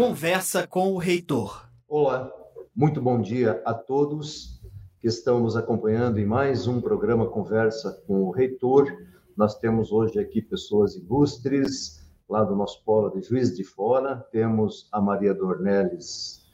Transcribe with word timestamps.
Conversa 0.00 0.66
com 0.66 0.94
o 0.94 0.96
Reitor. 0.96 1.68
Olá, 1.86 2.32
muito 2.74 3.02
bom 3.02 3.20
dia 3.20 3.60
a 3.66 3.74
todos 3.74 4.58
que 4.98 5.06
estão 5.06 5.40
nos 5.40 5.58
acompanhando 5.58 6.18
em 6.18 6.24
mais 6.24 6.66
um 6.66 6.80
programa 6.80 7.28
Conversa 7.28 8.02
com 8.06 8.22
o 8.22 8.30
Reitor. 8.30 8.86
Nós 9.36 9.58
temos 9.58 9.92
hoje 9.92 10.18
aqui 10.18 10.40
pessoas 10.40 10.96
ilustres, 10.96 12.02
lá 12.26 12.42
do 12.42 12.56
nosso 12.56 12.82
polo 12.82 13.10
de 13.10 13.20
Juiz 13.20 13.54
de 13.54 13.62
Fora. 13.62 14.16
Temos 14.32 14.88
a 14.90 15.02
Maria 15.02 15.34
Dornelles, 15.34 16.46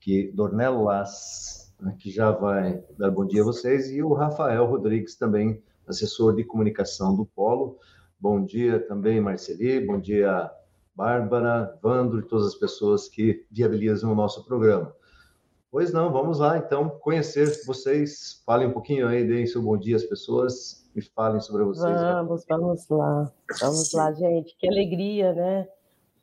que 0.00 0.32
Dornelas, 0.32 1.70
né, 1.78 1.94
que 2.00 2.10
já 2.10 2.30
vai 2.30 2.82
dar 2.98 3.10
bom 3.10 3.26
dia 3.26 3.42
a 3.42 3.44
vocês, 3.44 3.90
e 3.90 4.02
o 4.02 4.14
Rafael 4.14 4.64
Rodrigues 4.64 5.16
também, 5.16 5.62
assessor 5.86 6.34
de 6.34 6.44
comunicação 6.44 7.14
do 7.14 7.26
polo. 7.26 7.78
Bom 8.18 8.42
dia 8.42 8.80
também, 8.80 9.20
Marceli. 9.20 9.84
Bom 9.84 10.00
dia, 10.00 10.50
Bárbara, 10.96 11.78
Vandro 11.82 12.20
e 12.20 12.22
todas 12.22 12.46
as 12.46 12.54
pessoas 12.54 13.06
que 13.06 13.46
viabilizam 13.50 14.10
o 14.10 14.14
nosso 14.14 14.42
programa. 14.44 14.94
Pois 15.70 15.92
não, 15.92 16.10
vamos 16.10 16.38
lá 16.38 16.56
então 16.56 16.88
conhecer 16.88 17.46
vocês. 17.66 18.42
Falem 18.46 18.68
um 18.68 18.72
pouquinho 18.72 19.06
aí, 19.06 19.26
deem 19.26 19.46
seu 19.46 19.60
bom 19.60 19.76
dia 19.76 19.96
às 19.96 20.04
pessoas 20.04 20.90
e 20.96 21.02
falem 21.02 21.40
sobre 21.40 21.64
vocês. 21.64 22.00
Vamos, 22.00 22.46
vamos 22.48 22.88
lá. 22.88 23.30
Vamos 23.60 23.92
lá, 23.92 24.10
gente. 24.12 24.56
Que 24.56 24.66
alegria, 24.66 25.34
né? 25.34 25.68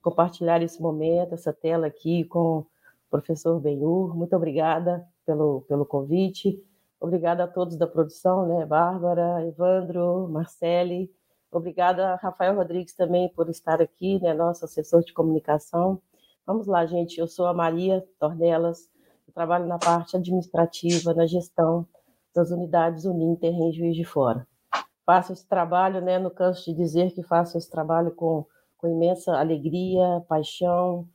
Compartilhar 0.02 0.62
esse 0.64 0.82
momento, 0.82 1.36
essa 1.36 1.54
tela 1.54 1.86
aqui 1.86 2.24
com 2.24 2.60
o 2.60 2.68
professor 3.12 3.60
Benhur. 3.60 4.18
Muito 4.18 4.36
obrigada 4.36 5.08
pelo, 5.24 5.62
pelo 5.68 5.86
convite. 5.86 6.60
Obrigada 7.00 7.44
a 7.44 7.48
todos 7.48 7.76
da 7.76 7.86
produção, 7.86 8.48
né? 8.48 8.66
Bárbara, 8.66 9.46
Evandro, 9.46 10.28
Marcele, 10.30 11.12
Obrigada, 11.54 12.16
Rafael 12.16 12.56
Rodrigues, 12.56 12.96
também 12.96 13.30
por 13.30 13.48
estar 13.48 13.80
aqui, 13.80 14.20
né, 14.20 14.34
nosso 14.34 14.66
assessor 14.66 15.04
de 15.04 15.14
comunicação. 15.14 16.02
Vamos 16.48 16.66
lá, 16.66 16.84
gente. 16.88 17.20
Eu 17.20 17.28
sou 17.28 17.46
a 17.46 17.54
Maria 17.54 18.04
Tornelas, 18.20 18.90
eu 19.28 19.34
trabalho 19.34 19.68
na 19.68 19.78
parte 19.78 20.18
administrativa, 20.18 21.14
na 21.14 21.28
gestão 21.28 21.88
das 22.34 22.50
unidades 22.50 23.06
Uninter 23.06 23.54
em 23.54 23.72
Juiz 23.72 23.96
de 23.96 24.04
Fora. 24.04 24.48
Faço 25.06 25.32
esse 25.32 25.48
trabalho, 25.48 26.02
né, 26.02 26.18
no 26.18 26.32
canso 26.32 26.66
de 26.66 26.74
dizer 26.76 27.12
que 27.12 27.22
faço 27.22 27.56
esse 27.56 27.70
trabalho 27.70 28.12
com, 28.16 28.48
com 28.76 28.88
imensa 28.88 29.38
alegria, 29.38 30.26
paixão, 30.28 31.08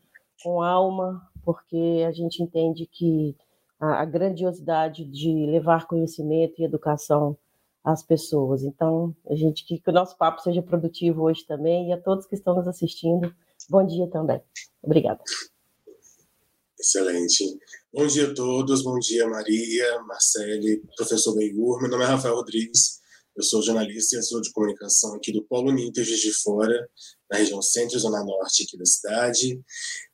com 0.45 0.63
alma, 0.63 1.21
porque 1.45 2.05
a 2.07 2.13
gente 2.13 2.41
entende 2.45 2.87
que 2.87 3.37
a, 3.81 4.03
a 4.03 4.05
grandiosidade 4.05 5.05
de 5.05 5.47
levar 5.47 5.89
conhecimento 5.89 6.61
e 6.61 6.65
educação 6.65 7.37
as 7.93 8.03
pessoas. 8.03 8.63
Então, 8.63 9.17
a 9.27 9.35
gente 9.35 9.65
que, 9.65 9.79
que 9.79 9.91
o 9.91 9.93
nosso 9.93 10.17
papo 10.19 10.43
seja 10.43 10.63
produtivo 10.63 11.23
hoje 11.23 11.47
também 11.47 11.89
e 11.89 11.93
a 11.93 12.01
todos 12.01 12.27
que 12.27 12.35
estão 12.35 12.55
nos 12.55 12.69
assistindo, 12.69 13.35
bom 13.69 13.85
dia 13.87 14.07
também. 14.09 14.43
Obrigada. 14.83 15.21
Excelente. 16.79 17.45
Bom 17.93 18.07
dia 18.07 18.31
a 18.31 18.35
todos, 18.35 18.83
bom 18.83 18.99
dia 18.99 19.27
Maria, 19.27 20.03
Marcele, 20.03 20.83
professor 20.97 21.35
Benhur. 21.35 21.81
Meu 21.81 21.91
nome 21.91 22.05
é 22.05 22.07
Rafael 22.07 22.35
Rodrigues, 22.35 23.01
eu 23.35 23.43
sou 23.43 23.63
jornalista 23.63 24.17
e 24.17 24.19
assessor 24.19 24.43
de 24.43 24.53
comunicação 24.53 25.15
aqui 25.15 25.33
do 25.33 25.43
Polo 25.43 25.73
Ninter 25.73 26.05
de 26.05 26.33
Fora, 26.33 26.89
na 27.31 27.39
região 27.39 27.63
centro 27.63 27.97
e 27.97 28.01
zona 28.01 28.23
norte 28.23 28.65
aqui 28.65 28.77
da 28.77 28.85
cidade. 28.85 29.59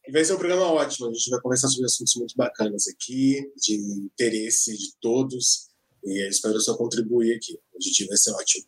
E 0.06 0.12
vai 0.12 0.24
ser 0.24 0.34
um 0.34 0.38
programa 0.38 0.66
ótimo, 0.66 1.08
a 1.08 1.12
gente 1.12 1.28
vai 1.28 1.40
conversar 1.40 1.68
sobre 1.68 1.86
assuntos 1.86 2.14
muito 2.14 2.36
bacanas 2.36 2.84
aqui, 2.86 3.50
de 3.56 3.74
interesse 3.74 4.76
de 4.78 4.94
todos, 5.00 5.73
e 6.04 6.28
espero 6.28 6.60
só 6.60 6.76
contribuir 6.76 7.36
aqui. 7.36 7.54
O 7.72 7.76
objetivo 7.76 8.08
vai 8.08 8.16
ser 8.16 8.32
ótimo. 8.32 8.66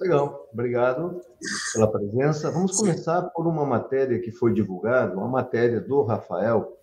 Legal, 0.00 0.48
obrigado 0.52 1.20
pela 1.72 1.90
presença. 1.90 2.50
Vamos 2.52 2.76
começar 2.76 3.22
por 3.30 3.46
uma 3.48 3.66
matéria 3.66 4.20
que 4.20 4.30
foi 4.30 4.54
divulgada, 4.54 5.16
uma 5.16 5.28
matéria 5.28 5.80
do 5.80 6.02
Rafael, 6.02 6.78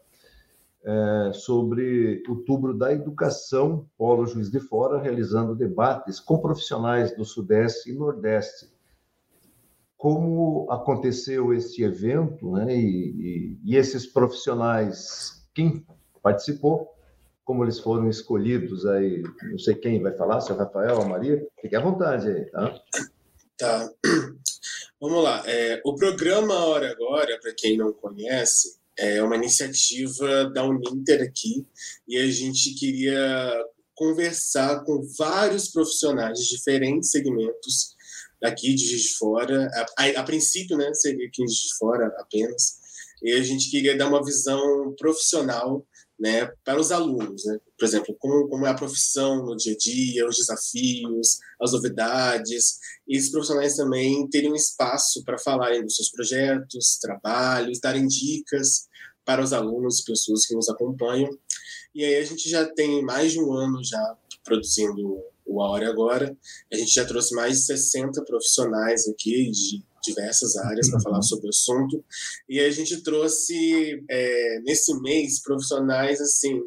é, 0.83 1.31
sobre 1.33 2.21
outubro 2.27 2.77
da 2.77 2.91
educação, 2.91 3.89
Polo 3.97 4.27
Juiz 4.27 4.51
de 4.51 4.59
Fora, 4.59 5.01
realizando 5.01 5.55
debates 5.55 6.19
com 6.19 6.39
profissionais 6.39 7.15
do 7.15 7.23
Sudeste 7.23 7.89
e 7.89 7.95
Nordeste. 7.95 8.69
Como 9.97 10.67
aconteceu 10.69 11.53
este 11.53 11.83
evento, 11.83 12.51
né, 12.51 12.75
e, 12.75 12.81
e, 12.83 13.59
e 13.63 13.75
esses 13.77 14.05
profissionais, 14.05 15.47
quem 15.53 15.85
participou, 16.21 16.94
como 17.45 17.63
eles 17.63 17.79
foram 17.79 18.09
escolhidos 18.09 18.85
aí, 18.87 19.23
não 19.43 19.59
sei 19.59 19.75
quem 19.75 20.01
vai 20.01 20.11
falar, 20.17 20.41
se 20.41 20.51
é 20.51 20.55
o 20.55 20.57
Rafael 20.57 20.99
a 20.99 21.05
Maria, 21.05 21.47
fique 21.61 21.75
à 21.75 21.79
vontade 21.79 22.27
aí, 22.27 22.45
tá? 22.45 22.83
Tá. 23.57 23.89
Vamos 24.99 25.23
lá. 25.23 25.43
É, 25.45 25.79
o 25.85 25.95
programa 25.95 26.55
Hora 26.65 26.91
Agora, 26.91 27.39
para 27.39 27.53
quem 27.53 27.77
não 27.77 27.93
conhece, 27.93 28.77
é 28.97 29.21
uma 29.21 29.35
iniciativa 29.35 30.49
da 30.49 30.65
Uninter 30.65 31.21
aqui 31.21 31.67
e 32.07 32.17
a 32.17 32.27
gente 32.27 32.73
queria 32.73 33.53
conversar 33.93 34.83
com 34.83 35.05
vários 35.17 35.69
profissionais 35.69 36.39
de 36.39 36.49
diferentes 36.49 37.11
segmentos 37.11 37.95
daqui 38.41 38.73
de 38.73 38.85
Juiz 38.85 39.03
de 39.03 39.13
Fora. 39.15 39.69
A, 39.73 40.03
a, 40.03 40.21
a 40.21 40.23
princípio, 40.23 40.77
né, 40.77 40.91
seria 40.93 41.27
aqui 41.27 41.43
em 41.43 41.47
Juiz 41.47 41.69
de 41.69 41.77
Fora 41.77 42.07
apenas. 42.17 42.79
E 43.21 43.33
a 43.33 43.41
gente 43.43 43.69
queria 43.69 43.97
dar 43.97 44.07
uma 44.07 44.23
visão 44.23 44.93
profissional 44.97 45.85
né, 46.19 46.45
para 46.63 46.79
os 46.79 46.91
alunos, 46.91 47.43
né? 47.45 47.57
por 47.77 47.85
exemplo, 47.85 48.15
como, 48.17 48.47
como 48.47 48.65
é 48.65 48.69
a 48.69 48.75
profissão 48.75 49.45
no 49.45 49.55
dia 49.55 49.73
a 49.73 49.77
dia, 49.77 50.27
os 50.27 50.37
desafios, 50.37 51.37
as 51.61 51.73
novidades, 51.73 52.77
e 53.07 53.17
esses 53.17 53.31
profissionais 53.31 53.75
também 53.75 54.27
teriam 54.29 54.55
espaço 54.55 55.23
para 55.23 55.37
falarem 55.37 55.83
dos 55.83 55.95
seus 55.97 56.09
projetos, 56.09 56.97
trabalhos, 57.01 57.79
darem 57.79 58.07
dicas 58.07 58.87
para 59.25 59.43
os 59.43 59.51
alunos 59.51 59.99
e 59.99 60.05
pessoas 60.05 60.45
que 60.45 60.55
nos 60.55 60.69
acompanham. 60.69 61.29
E 61.93 62.03
aí 62.03 62.15
a 62.15 62.23
gente 62.23 62.49
já 62.49 62.65
tem 62.65 63.03
mais 63.03 63.33
de 63.33 63.41
um 63.41 63.51
ano 63.53 63.83
já 63.83 64.17
produzindo 64.43 65.21
o 65.45 65.61
A 65.61 65.69
Hora 65.69 65.89
Agora, 65.89 66.35
a 66.71 66.75
gente 66.75 66.93
já 66.93 67.05
trouxe 67.05 67.35
mais 67.35 67.59
de 67.59 67.65
60 67.65 68.23
profissionais 68.23 69.07
aqui 69.07 69.49
de 69.51 69.83
diversas 70.05 70.55
áreas 70.57 70.89
para 70.89 71.01
falar 71.01 71.21
sobre 71.21 71.47
o 71.47 71.49
assunto. 71.49 72.03
E 72.47 72.59
a 72.59 72.69
gente 72.71 73.01
trouxe 73.01 74.03
é, 74.09 74.59
nesse 74.61 74.93
mês 75.01 75.41
profissionais 75.41 76.21
assim 76.21 76.61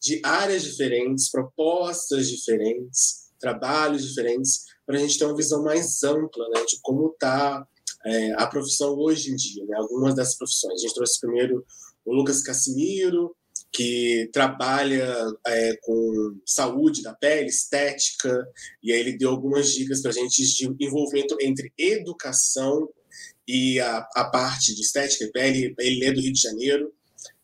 de 0.00 0.20
áreas 0.24 0.62
diferentes, 0.62 1.30
propostas 1.30 2.28
diferentes, 2.28 3.28
trabalhos 3.40 4.06
diferentes, 4.06 4.64
para 4.86 4.96
a 4.96 5.00
gente 5.00 5.18
ter 5.18 5.24
uma 5.24 5.36
visão 5.36 5.62
mais 5.62 6.02
ampla 6.02 6.48
né, 6.50 6.64
de 6.64 6.78
como 6.82 7.10
está 7.10 7.66
é, 8.06 8.32
a 8.34 8.46
profissão 8.46 8.96
hoje 8.96 9.32
em 9.32 9.36
dia, 9.36 9.64
né, 9.66 9.76
algumas 9.76 10.14
dessas 10.14 10.36
profissões. 10.36 10.74
A 10.74 10.82
gente 10.82 10.94
trouxe 10.94 11.20
primeiro 11.20 11.64
o 12.04 12.14
Lucas 12.14 12.42
Casimiro, 12.42 13.36
que 13.72 14.28
trabalha 14.32 15.14
é, 15.46 15.76
com 15.82 16.36
saúde 16.44 17.02
da 17.02 17.14
pele, 17.14 17.48
estética, 17.48 18.46
e 18.82 18.92
aí 18.92 19.00
ele 19.00 19.16
deu 19.16 19.30
algumas 19.30 19.72
dicas 19.72 20.00
para 20.00 20.10
a 20.10 20.14
gente 20.14 20.42
de 20.42 20.74
envolvimento 20.80 21.36
entre 21.40 21.72
educação 21.76 22.88
e 23.46 23.78
a, 23.80 24.08
a 24.14 24.24
parte 24.24 24.74
de 24.74 24.82
estética 24.82 25.24
e 25.24 25.32
pele. 25.32 25.74
Ele 25.78 26.04
é 26.04 26.12
do 26.12 26.20
Rio 26.20 26.32
de 26.32 26.40
Janeiro, 26.40 26.92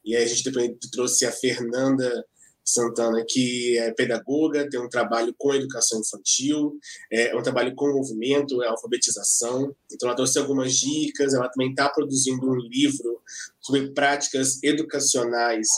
e 0.05 0.17
aí 0.17 0.25
a 0.25 0.27
gente 0.27 0.45
depois 0.45 0.71
trouxe 0.91 1.27
a 1.27 1.33
Fernanda 1.33 2.25
Santana, 2.65 3.23
que 3.29 3.77
é 3.79 3.93
pedagoga, 3.93 4.69
tem 4.69 4.81
um 4.81 4.89
trabalho 4.89 5.35
com 5.37 5.55
educação 5.55 6.01
infantil, 6.01 6.79
é 7.13 7.37
um 7.37 7.43
trabalho 7.43 7.75
com 7.75 7.93
movimento, 7.93 8.63
é 8.63 8.69
alfabetização. 8.69 9.77
Então, 9.93 10.09
ela 10.09 10.17
trouxe 10.17 10.39
algumas 10.39 10.75
dicas. 10.75 11.35
Ela 11.35 11.51
também 11.51 11.71
está 11.71 11.91
produzindo 11.91 12.49
um 12.49 12.57
livro 12.57 13.21
sobre 13.61 13.93
práticas 13.93 14.63
educacionais 14.63 15.69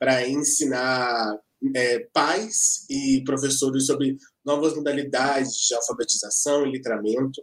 para 0.00 0.26
ensinar 0.26 1.38
é, 1.76 1.98
pais 2.12 2.86
e 2.88 3.22
professores 3.24 3.86
sobre 3.86 4.16
novas 4.42 4.74
modalidades 4.74 5.52
de 5.52 5.74
alfabetização 5.74 6.66
e 6.66 6.72
letramento. 6.72 7.42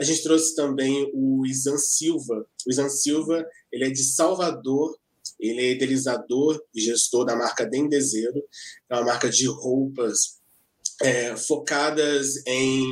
A 0.00 0.02
gente 0.02 0.22
trouxe 0.22 0.56
também 0.56 1.10
o 1.12 1.44
Isan 1.46 1.76
Silva. 1.76 2.46
O 2.66 2.70
Isan 2.70 2.88
Silva 2.88 3.46
ele 3.70 3.84
é 3.84 3.90
de 3.90 4.02
Salvador, 4.02 4.98
ele 5.38 5.60
é 5.60 5.72
idealizador 5.72 6.58
e 6.74 6.80
gestor 6.80 7.26
da 7.26 7.36
marca 7.36 7.66
Dendezeiro, 7.66 8.42
é 8.88 8.94
uma 8.94 9.04
marca 9.04 9.28
de 9.28 9.46
roupas 9.46 10.38
é, 11.02 11.36
focadas 11.36 12.44
em 12.46 12.84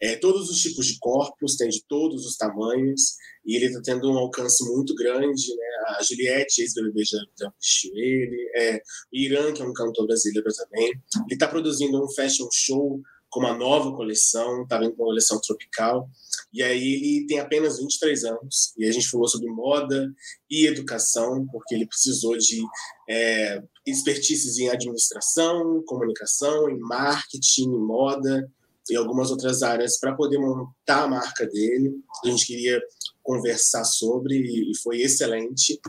é, 0.00 0.16
todos 0.16 0.48
os 0.48 0.60
tipos 0.60 0.86
de 0.86 0.98
corpos, 0.98 1.56
tem 1.56 1.68
de 1.68 1.84
todos 1.88 2.24
os 2.24 2.36
tamanhos, 2.36 3.16
e 3.44 3.56
ele 3.56 3.66
está 3.66 3.80
tendo 3.82 4.10
um 4.10 4.18
alcance 4.18 4.64
muito 4.68 4.94
grande. 4.94 5.54
Né? 5.56 5.96
A 5.98 6.02
Juliette, 6.02 6.60
ex-BBB, 6.60 7.04
já, 7.04 7.18
assistiu 7.58 7.92
ele, 7.94 8.50
é, 8.56 8.76
o 8.76 8.80
Irã, 9.16 9.52
que 9.52 9.62
é 9.62 9.64
um 9.64 9.72
cantor 9.72 10.06
brasileiro 10.06 10.48
também. 10.54 10.88
Ele 10.88 11.02
está 11.30 11.48
produzindo 11.48 12.02
um 12.02 12.08
fashion 12.10 12.48
show 12.52 13.00
com 13.30 13.40
uma 13.40 13.54
nova 13.54 13.94
coleção, 13.94 14.62
está 14.62 14.78
vindo 14.78 14.94
com 14.94 15.02
uma 15.02 15.08
coleção 15.08 15.40
tropical. 15.40 16.08
E 16.52 16.62
aí 16.62 16.94
ele 16.94 17.26
tem 17.26 17.38
apenas 17.40 17.78
23 17.78 18.24
anos, 18.24 18.72
e 18.78 18.86
a 18.86 18.92
gente 18.92 19.08
falou 19.08 19.28
sobre 19.28 19.50
moda 19.50 20.10
e 20.50 20.66
educação, 20.66 21.46
porque 21.52 21.74
ele 21.74 21.86
precisou 21.86 22.36
de 22.38 22.62
é, 23.08 23.62
expertises 23.86 24.58
em 24.58 24.68
administração, 24.68 25.82
comunicação, 25.86 26.70
em 26.70 26.78
marketing, 26.78 27.64
em 27.64 27.86
moda, 27.86 28.50
e 28.90 28.96
algumas 28.96 29.30
outras 29.30 29.62
áreas 29.62 29.98
para 29.98 30.14
poder 30.14 30.38
montar 30.38 31.04
a 31.04 31.08
marca 31.08 31.46
dele. 31.46 31.94
A 32.24 32.28
gente 32.28 32.46
queria 32.46 32.80
conversar 33.22 33.84
sobre 33.84 34.36
e 34.36 34.76
foi 34.82 35.02
excelente. 35.02 35.80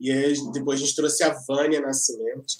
E 0.00 0.10
aí, 0.10 0.34
depois 0.52 0.80
a 0.80 0.84
gente 0.84 0.96
trouxe 0.96 1.24
a 1.24 1.34
Vânia 1.46 1.80
Nascimento, 1.80 2.54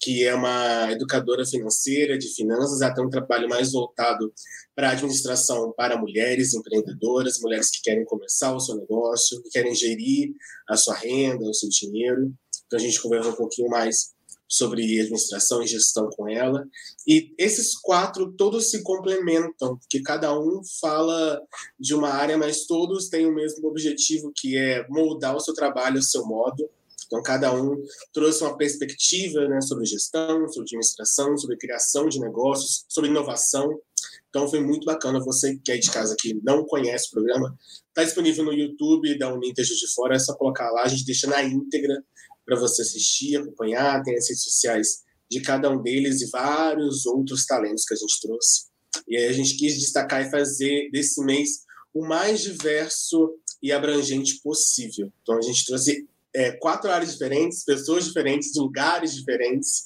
que 0.00 0.24
é 0.24 0.34
uma 0.34 0.90
educadora 0.92 1.44
financeira 1.44 2.16
de 2.16 2.28
finanças, 2.28 2.78
tem 2.94 3.04
um 3.04 3.10
trabalho 3.10 3.48
mais 3.48 3.72
voltado 3.72 4.32
para 4.74 4.90
a 4.90 4.92
administração 4.92 5.72
para 5.76 5.98
mulheres 5.98 6.54
empreendedoras, 6.54 7.40
mulheres 7.40 7.70
que 7.70 7.82
querem 7.82 8.04
começar 8.04 8.54
o 8.54 8.60
seu 8.60 8.76
negócio, 8.76 9.42
que 9.42 9.50
querem 9.50 9.74
gerir 9.74 10.32
a 10.68 10.76
sua 10.76 10.94
renda, 10.94 11.44
o 11.44 11.54
seu 11.54 11.68
dinheiro. 11.68 12.32
Então 12.66 12.78
a 12.78 12.82
gente 12.82 13.02
conversa 13.02 13.30
um 13.30 13.34
pouquinho 13.34 13.68
mais 13.68 14.14
sobre 14.48 15.00
administração 15.00 15.62
e 15.62 15.66
gestão 15.66 16.08
com 16.10 16.28
ela. 16.28 16.66
E 17.06 17.34
esses 17.36 17.76
quatro 17.76 18.32
todos 18.32 18.70
se 18.70 18.82
complementam, 18.82 19.76
porque 19.76 20.00
cada 20.00 20.38
um 20.38 20.62
fala 20.80 21.40
de 21.78 21.94
uma 21.94 22.08
área, 22.08 22.38
mas 22.38 22.66
todos 22.66 23.08
têm 23.08 23.26
o 23.26 23.34
mesmo 23.34 23.68
objetivo, 23.68 24.32
que 24.34 24.56
é 24.56 24.86
moldar 24.88 25.36
o 25.36 25.40
seu 25.40 25.52
trabalho 25.52 25.96
ao 25.96 26.02
seu 26.02 26.24
modo 26.24 26.68
então, 27.08 27.22
cada 27.22 27.52
um 27.54 27.82
trouxe 28.12 28.42
uma 28.44 28.56
perspectiva 28.56 29.48
né, 29.48 29.60
sobre 29.62 29.86
gestão, 29.86 30.46
sobre 30.46 30.64
administração, 30.64 31.36
sobre 31.38 31.56
criação 31.56 32.06
de 32.06 32.20
negócios, 32.20 32.84
sobre 32.86 33.08
inovação. 33.08 33.80
Então, 34.28 34.46
foi 34.46 34.60
muito 34.60 34.84
bacana. 34.84 35.18
Você 35.24 35.56
que 35.56 35.72
é 35.72 35.78
de 35.78 35.90
casa 35.90 36.14
que 36.18 36.38
não 36.44 36.66
conhece 36.66 37.08
o 37.08 37.12
programa, 37.12 37.58
está 37.88 38.04
disponível 38.04 38.44
no 38.44 38.52
YouTube 38.52 39.18
da 39.18 39.32
Uninter 39.32 39.64
de 39.64 39.94
Fora, 39.94 40.16
é 40.16 40.18
só 40.18 40.34
colocar 40.36 40.70
lá, 40.70 40.82
a 40.82 40.88
gente 40.88 41.06
deixa 41.06 41.26
na 41.26 41.42
íntegra 41.42 42.04
para 42.48 42.58
você 42.58 42.80
assistir, 42.80 43.36
acompanhar. 43.36 44.02
Tem 44.02 44.16
as 44.16 44.26
redes 44.26 44.42
sociais 44.42 45.02
de 45.30 45.42
cada 45.42 45.70
um 45.70 45.82
deles 45.82 46.22
e 46.22 46.30
vários 46.30 47.04
outros 47.04 47.44
talentos 47.44 47.84
que 47.84 47.92
a 47.92 47.96
gente 47.96 48.20
trouxe. 48.22 48.68
E 49.06 49.18
aí 49.18 49.26
a 49.26 49.32
gente 49.32 49.54
quis 49.56 49.78
destacar 49.78 50.26
e 50.26 50.30
fazer 50.30 50.88
desse 50.90 51.22
mês 51.22 51.66
o 51.92 52.06
mais 52.06 52.40
diverso 52.40 53.34
e 53.62 53.70
abrangente 53.70 54.40
possível. 54.42 55.12
Então, 55.22 55.36
a 55.36 55.42
gente 55.42 55.66
trouxe 55.66 56.08
é, 56.34 56.52
quatro 56.52 56.90
áreas 56.90 57.12
diferentes, 57.12 57.64
pessoas 57.64 58.06
diferentes, 58.06 58.54
lugares 58.56 59.14
diferentes. 59.14 59.84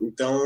Então, 0.00 0.40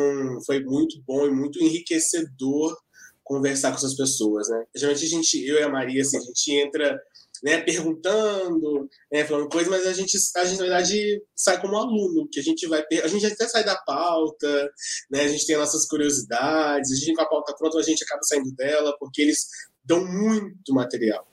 foi 0.44 0.62
muito 0.62 1.00
bom 1.06 1.26
e 1.26 1.30
muito 1.30 1.62
enriquecedor 1.62 2.76
conversar 3.22 3.70
com 3.70 3.78
essas 3.78 3.94
pessoas, 3.94 4.48
né? 4.50 4.66
Geralmente 4.74 5.06
a 5.06 5.08
gente, 5.08 5.46
eu 5.46 5.56
e 5.56 5.62
a 5.62 5.68
Maria, 5.68 6.02
assim, 6.02 6.18
a 6.18 6.20
gente 6.20 6.52
entra 6.52 7.00
né, 7.42 7.60
perguntando, 7.60 8.88
né, 9.10 9.24
falando 9.24 9.48
coisas, 9.48 9.68
mas 9.68 9.86
a 9.86 9.92
gente, 9.92 10.16
a 10.36 10.44
gente, 10.44 10.58
na 10.58 10.64
verdade, 10.64 11.22
sai 11.34 11.60
como 11.60 11.76
aluno, 11.76 12.28
que 12.30 12.40
a 12.40 12.42
gente 12.42 12.66
vai, 12.66 12.84
a 13.02 13.08
gente 13.08 13.26
até 13.26 13.46
sai 13.48 13.64
da 13.64 13.76
pauta, 13.76 14.70
né, 15.10 15.22
a 15.22 15.28
gente 15.28 15.46
tem 15.46 15.56
nossas 15.56 15.86
curiosidades, 15.86 16.92
a 16.92 16.96
gente 16.96 17.14
com 17.14 17.22
a 17.22 17.28
pauta 17.28 17.54
pronta, 17.54 17.78
a 17.78 17.82
gente 17.82 18.04
acaba 18.04 18.22
saindo 18.22 18.52
dela, 18.54 18.96
porque 18.98 19.22
eles 19.22 19.46
dão 19.84 20.04
muito 20.04 20.72
material 20.72 21.26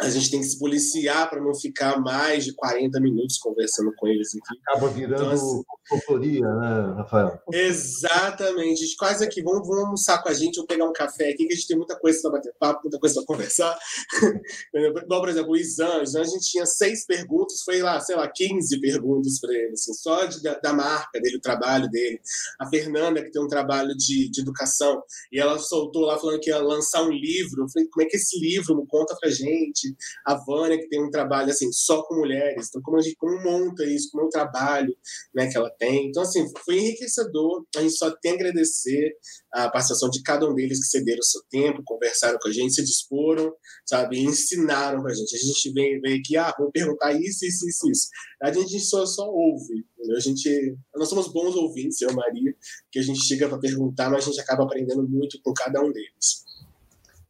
a 0.00 0.08
gente 0.08 0.30
tem 0.30 0.40
que 0.40 0.46
se 0.46 0.58
policiar 0.58 1.28
para 1.28 1.40
não 1.40 1.52
ficar 1.52 2.00
mais 2.00 2.44
de 2.44 2.54
40 2.54 3.00
minutos 3.00 3.36
conversando 3.38 3.92
com 3.96 4.06
eles 4.06 4.28
aqui. 4.28 4.60
Acaba 4.66 4.88
virando 4.88 5.22
então, 5.22 5.30
assim, 5.32 5.62
consultoria, 5.88 6.46
né, 6.46 6.94
Rafael? 6.96 7.42
Exatamente. 7.52 8.84
A 8.84 8.86
gente 8.86 8.96
quase 8.96 9.24
aqui, 9.24 9.42
vamos, 9.42 9.66
vamos 9.66 9.84
almoçar 9.84 10.22
com 10.22 10.28
a 10.28 10.34
gente, 10.34 10.60
ou 10.60 10.66
pegar 10.66 10.84
um 10.84 10.92
café 10.92 11.30
aqui, 11.30 11.46
que 11.46 11.52
a 11.52 11.56
gente 11.56 11.66
tem 11.66 11.76
muita 11.76 11.98
coisa 11.98 12.20
para 12.22 12.30
bater 12.30 12.54
papo, 12.60 12.82
muita 12.84 12.98
coisa 13.00 13.16
para 13.16 13.24
conversar. 13.24 13.76
Igual, 14.72 15.20
por 15.20 15.28
exemplo, 15.28 15.52
o 15.52 15.56
Isan, 15.56 16.00
a 16.00 16.24
gente 16.24 16.48
tinha 16.48 16.64
seis 16.64 17.04
perguntas, 17.04 17.62
foi 17.62 17.82
lá, 17.82 17.98
sei 18.00 18.14
lá, 18.14 18.28
15 18.28 18.80
perguntas 18.80 19.40
para 19.40 19.52
ele, 19.52 19.72
assim, 19.72 19.92
só 19.94 20.26
de, 20.26 20.40
da, 20.40 20.58
da, 20.60 20.72
marca 20.72 21.20
dele, 21.20 21.38
o 21.38 21.40
trabalho 21.40 21.90
dele. 21.90 22.20
A 22.60 22.68
Fernanda, 22.68 23.22
que 23.22 23.32
tem 23.32 23.42
um 23.42 23.48
trabalho 23.48 23.96
de, 23.96 24.30
de 24.30 24.40
educação, 24.42 25.02
e 25.32 25.40
ela 25.40 25.58
soltou 25.58 26.02
lá 26.02 26.16
falando 26.18 26.38
que 26.38 26.50
ia 26.50 26.58
lançar 26.58 27.02
um 27.02 27.10
livro. 27.10 27.64
Eu 27.64 27.68
falei, 27.68 27.88
como 27.88 28.06
é 28.06 28.08
que 28.08 28.16
esse 28.16 28.38
livro? 28.38 28.86
Conta 28.88 29.16
pra 29.20 29.28
gente 29.28 29.87
a 30.26 30.34
Vânia, 30.34 30.78
que 30.78 30.88
tem 30.88 31.02
um 31.02 31.10
trabalho 31.10 31.50
assim 31.50 31.70
só 31.72 32.02
com 32.02 32.16
mulheres. 32.16 32.68
Então, 32.68 32.82
como 32.82 32.96
a 32.96 33.00
gente 33.00 33.16
como 33.16 33.42
monta 33.42 33.84
isso, 33.84 34.10
como 34.10 34.24
é 34.24 34.26
o 34.26 34.30
trabalho 34.30 34.96
né, 35.34 35.48
que 35.48 35.56
ela 35.56 35.70
tem. 35.78 36.08
Então, 36.08 36.22
assim, 36.22 36.46
foi 36.64 36.78
enriquecedor. 36.78 37.64
A 37.76 37.80
gente 37.80 37.96
só 37.96 38.10
tem 38.10 38.32
a 38.32 38.34
agradecer 38.34 39.12
a 39.52 39.70
participação 39.70 40.10
de 40.10 40.22
cada 40.22 40.48
um 40.48 40.54
deles 40.54 40.80
que 40.80 40.86
cederam 40.86 41.20
o 41.20 41.24
seu 41.24 41.42
tempo, 41.50 41.82
conversaram 41.84 42.38
com 42.40 42.48
a 42.48 42.52
gente, 42.52 42.74
se 42.74 42.84
disporam, 42.84 43.52
sabe, 43.86 44.18
e 44.18 44.24
ensinaram 44.24 45.02
para 45.02 45.12
a 45.12 45.14
gente. 45.14 45.34
A 45.34 45.38
gente 45.38 45.72
vem, 45.72 46.00
vem 46.00 46.18
aqui, 46.20 46.36
ah, 46.36 46.54
vou 46.58 46.70
perguntar 46.70 47.12
isso, 47.12 47.44
isso, 47.44 47.68
isso, 47.68 47.90
isso. 47.90 48.08
A 48.42 48.52
gente 48.52 48.78
só, 48.80 49.04
só 49.06 49.28
ouve. 49.28 49.84
Entendeu? 49.98 50.16
A 50.16 50.20
gente, 50.20 50.76
nós 50.94 51.08
somos 51.08 51.32
bons 51.32 51.54
ouvintes, 51.56 52.00
eu 52.00 52.10
e 52.10 52.14
Maria, 52.14 52.54
que 52.90 52.98
a 52.98 53.02
gente 53.02 53.20
chega 53.20 53.48
para 53.48 53.58
perguntar, 53.58 54.10
mas 54.10 54.24
a 54.24 54.30
gente 54.30 54.40
acaba 54.40 54.64
aprendendo 54.64 55.06
muito 55.08 55.40
com 55.42 55.52
cada 55.52 55.80
um 55.80 55.92
deles. 55.92 56.47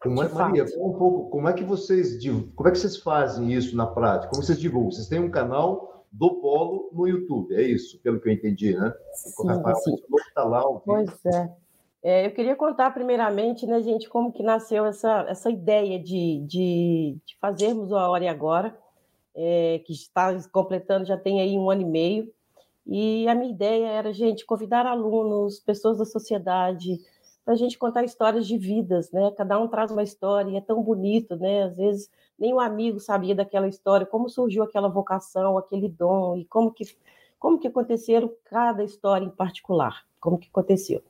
Como 0.00 0.22
é, 0.22 0.28
Maria, 0.28 0.64
um 0.76 0.92
pouco, 0.92 1.30
como 1.30 1.48
é 1.48 1.52
que 1.52 1.64
vocês 1.64 2.18
como 2.54 2.68
é 2.68 2.70
que 2.70 2.78
vocês 2.78 2.96
fazem 2.98 3.52
isso 3.52 3.76
na 3.76 3.86
prática? 3.86 4.30
Como 4.30 4.42
vocês 4.42 4.58
divulgam? 4.58 4.92
Vocês 4.92 5.08
têm 5.08 5.18
um 5.18 5.30
canal 5.30 6.04
do 6.12 6.40
Polo 6.40 6.88
no 6.92 7.06
YouTube, 7.06 7.54
é 7.54 7.62
isso, 7.62 8.00
pelo 8.00 8.20
que 8.20 8.28
eu 8.28 8.32
entendi, 8.32 8.76
né? 8.76 8.92
Sim, 9.12 9.48
Rafael 9.48 9.76
sim. 9.76 9.96
Tá 10.34 10.44
lá, 10.44 10.62
pois 10.84 11.10
é. 11.26 11.50
é. 12.02 12.26
Eu 12.26 12.30
queria 12.30 12.54
contar 12.54 12.92
primeiramente, 12.92 13.66
né, 13.66 13.82
gente, 13.82 14.08
como 14.08 14.32
que 14.32 14.42
nasceu 14.42 14.86
essa, 14.86 15.26
essa 15.28 15.50
ideia 15.50 15.98
de, 15.98 16.44
de, 16.46 17.16
de 17.26 17.36
fazermos 17.40 17.92
a 17.92 18.08
Hora 18.08 18.24
e 18.24 18.28
Agora, 18.28 18.76
é, 19.34 19.80
que 19.84 19.92
está 19.92 20.36
completando, 20.50 21.04
já 21.04 21.16
tem 21.16 21.40
aí 21.40 21.58
um 21.58 21.70
ano 21.70 21.82
e 21.82 21.86
meio, 21.86 22.32
e 22.86 23.28
a 23.28 23.34
minha 23.34 23.50
ideia 23.50 23.86
era, 23.88 24.14
gente, 24.14 24.46
convidar 24.46 24.86
alunos, 24.86 25.60
pessoas 25.60 25.98
da 25.98 26.06
sociedade, 26.06 26.98
para 27.48 27.54
a 27.54 27.56
gente 27.56 27.78
contar 27.78 28.04
histórias 28.04 28.46
de 28.46 28.58
vidas, 28.58 29.10
né? 29.10 29.30
Cada 29.30 29.58
um 29.58 29.66
traz 29.66 29.90
uma 29.90 30.02
história 30.02 30.50
e 30.50 30.56
é 30.56 30.60
tão 30.60 30.82
bonito, 30.82 31.34
né? 31.34 31.62
Às 31.62 31.74
vezes 31.74 32.10
nem 32.38 32.52
o 32.52 32.60
amigo 32.60 33.00
sabia 33.00 33.34
daquela 33.34 33.66
história, 33.66 34.04
como 34.04 34.28
surgiu 34.28 34.62
aquela 34.62 34.86
vocação, 34.86 35.56
aquele 35.56 35.88
dom 35.88 36.36
e 36.36 36.44
como 36.44 36.70
que 36.70 36.84
como 37.38 37.58
que 37.58 37.66
aconteceram 37.66 38.30
cada 38.44 38.84
história 38.84 39.24
em 39.24 39.30
particular, 39.30 40.04
como 40.20 40.36
que 40.36 40.48
aconteceu. 40.48 41.02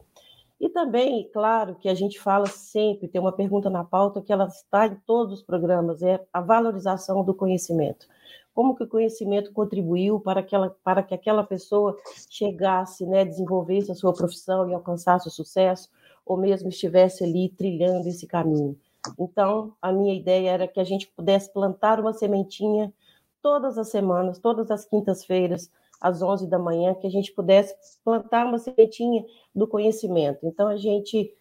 E 0.60 0.68
também, 0.68 1.28
claro, 1.32 1.74
que 1.74 1.88
a 1.88 1.94
gente 1.94 2.20
fala 2.20 2.46
sempre, 2.46 3.08
tem 3.08 3.20
uma 3.20 3.32
pergunta 3.32 3.68
na 3.68 3.82
pauta 3.82 4.22
que 4.22 4.32
ela 4.32 4.46
está 4.46 4.86
em 4.86 4.94
todos 4.94 5.40
os 5.40 5.42
programas, 5.42 6.04
é 6.04 6.24
a 6.32 6.40
valorização 6.40 7.24
do 7.24 7.34
conhecimento. 7.34 8.06
Como 8.54 8.76
que 8.76 8.84
o 8.84 8.88
conhecimento 8.88 9.52
contribuiu 9.52 10.20
para, 10.20 10.38
aquela, 10.38 10.70
para 10.84 11.02
que 11.02 11.14
aquela 11.14 11.42
pessoa 11.42 11.98
chegasse, 12.30 13.04
né, 13.06 13.24
desenvolvesse 13.24 13.90
a 13.90 13.94
sua 13.96 14.12
profissão 14.12 14.70
e 14.70 14.74
alcançasse 14.74 15.26
o 15.26 15.32
sucesso, 15.32 15.88
ou 16.28 16.36
mesmo 16.36 16.68
estivesse 16.68 17.24
ali 17.24 17.48
trilhando 17.48 18.06
esse 18.06 18.26
caminho. 18.26 18.78
Então, 19.18 19.72
a 19.80 19.90
minha 19.90 20.14
ideia 20.14 20.50
era 20.50 20.68
que 20.68 20.78
a 20.78 20.84
gente 20.84 21.08
pudesse 21.08 21.50
plantar 21.52 21.98
uma 21.98 22.12
sementinha 22.12 22.92
todas 23.40 23.78
as 23.78 23.88
semanas, 23.88 24.38
todas 24.38 24.70
as 24.70 24.84
quintas-feiras, 24.84 25.70
às 26.00 26.20
11 26.20 26.46
da 26.46 26.58
manhã, 26.58 26.94
que 26.94 27.06
a 27.06 27.10
gente 27.10 27.32
pudesse 27.32 27.74
plantar 28.04 28.46
uma 28.46 28.58
sementinha 28.58 29.24
do 29.54 29.66
conhecimento. 29.66 30.46
Então, 30.46 30.68
a 30.68 30.76
gente 30.76 31.34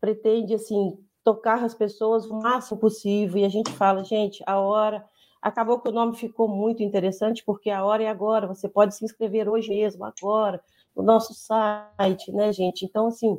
pretende, 0.00 0.54
assim, 0.54 0.98
tocar 1.24 1.64
as 1.64 1.74
pessoas 1.74 2.26
o 2.26 2.34
máximo 2.34 2.78
possível, 2.78 3.40
e 3.40 3.44
a 3.44 3.48
gente 3.48 3.72
fala, 3.72 4.04
gente, 4.04 4.42
a 4.46 4.60
hora. 4.60 5.04
Acabou 5.40 5.78
que 5.78 5.88
o 5.88 5.92
nome 5.92 6.16
ficou 6.16 6.48
muito 6.48 6.82
interessante, 6.82 7.44
porque 7.44 7.70
a 7.70 7.84
hora 7.84 8.02
é 8.02 8.08
agora, 8.08 8.48
você 8.48 8.68
pode 8.68 8.96
se 8.96 9.04
inscrever 9.04 9.48
hoje 9.48 9.68
mesmo, 9.68 10.04
agora, 10.04 10.60
no 10.94 11.02
nosso 11.02 11.34
site, 11.34 12.32
né, 12.32 12.52
gente? 12.52 12.84
Então, 12.84 13.06
assim, 13.06 13.38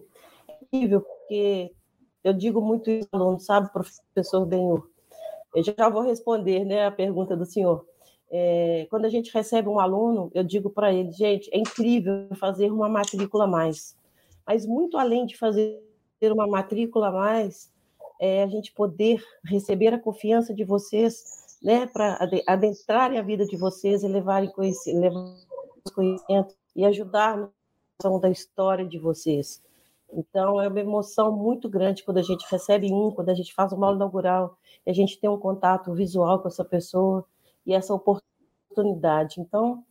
incrível, 0.62 1.02
porque 1.02 1.72
eu 2.24 2.34
digo 2.34 2.62
muito 2.62 2.90
isso 2.90 3.10
aluno, 3.12 3.40
sabe, 3.40 3.72
professor 3.72 4.46
Benhur? 4.46 4.90
Eu 5.56 5.64
já 5.64 5.90
vou 5.90 6.02
responder 6.02 6.66
né, 6.66 6.86
a 6.86 6.92
pergunta 6.92 7.36
do 7.36 7.46
senhor. 7.46 7.86
É, 8.30 8.86
quando 8.90 9.06
a 9.06 9.10
gente 9.10 9.34
recebe 9.34 9.70
um 9.70 9.80
aluno, 9.80 10.30
eu 10.34 10.44
digo 10.44 10.70
para 10.70 10.94
ele, 10.94 11.12
gente, 11.12 11.50
é 11.54 11.58
incrível 11.58 12.28
fazer 12.36 12.72
uma 12.72 12.90
matrícula 12.90 13.46
a 13.46 13.48
mais. 13.48 13.96
Mas 14.46 14.66
muito 14.66 14.98
além 14.98 15.26
de 15.26 15.38
fazer 15.38 15.82
uma 16.22 16.48
matrícula 16.48 17.08
a 17.08 17.12
mais, 17.12 17.72
é 18.20 18.44
a 18.44 18.48
gente 18.48 18.74
poder 18.74 19.24
receber 19.46 19.94
a 19.94 20.00
confiança 20.00 20.54
de 20.54 20.64
vocês, 20.64 21.58
né, 21.62 21.88
para 21.88 22.18
adentrarem 22.48 23.18
a 23.18 23.22
vida 23.22 23.46
de 23.46 23.56
vocês 23.56 24.04
e 24.04 24.08
levarem 24.08 24.52
conhecimento, 24.52 25.48
conhecimento 25.94 26.56
e 26.76 26.86
ajudar 26.86 27.38
na 27.38 28.18
da 28.20 28.30
história 28.30 28.86
de 28.86 29.00
vocês. 29.00 29.62
Então, 30.12 30.62
é 30.62 30.68
uma 30.68 30.80
emoção 30.80 31.32
muito 31.32 31.70
grande 31.70 32.04
quando 32.04 32.18
a 32.18 32.24
gente 32.24 32.46
recebe 32.50 32.92
um, 32.94 33.12
quando 33.12 33.30
a 33.30 33.34
gente 33.34 33.54
faz 33.54 33.72
uma 33.74 33.88
aula 33.88 33.98
inaugural, 33.98 34.58
e 34.86 34.90
a 34.90 34.94
gente 34.94 35.20
tem 35.20 35.30
um 35.30 35.38
contato 35.38 35.94
visual 35.94 36.40
com 36.40 36.48
essa 36.48 36.64
pessoa 36.64 37.26
e 37.66 37.74
essa 37.74 37.94
oportunidade. 37.94 39.42
Então, 39.42 39.84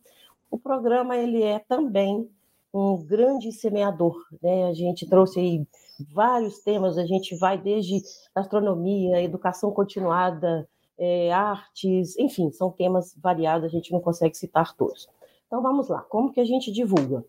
o 0.49 0.57
programa 0.57 1.15
ele 1.15 1.43
é 1.43 1.59
também 1.59 2.29
um 2.73 2.97
grande 2.97 3.51
semeador, 3.51 4.15
né? 4.41 4.65
A 4.65 4.73
gente 4.73 5.07
trouxe 5.07 5.39
aí 5.39 5.67
vários 6.13 6.59
temas, 6.59 6.97
a 6.97 7.05
gente 7.05 7.35
vai 7.35 7.57
desde 7.57 8.01
astronomia, 8.35 9.21
educação 9.21 9.71
continuada, 9.71 10.67
é, 10.97 11.31
artes, 11.31 12.17
enfim, 12.17 12.51
são 12.51 12.71
temas 12.71 13.15
variados, 13.17 13.65
a 13.65 13.69
gente 13.69 13.91
não 13.91 13.99
consegue 13.99 14.35
citar 14.35 14.75
todos. 14.75 15.07
Então 15.45 15.61
vamos 15.61 15.87
lá, 15.89 16.01
como 16.01 16.31
que 16.31 16.39
a 16.39 16.45
gente 16.45 16.71
divulga? 16.71 17.23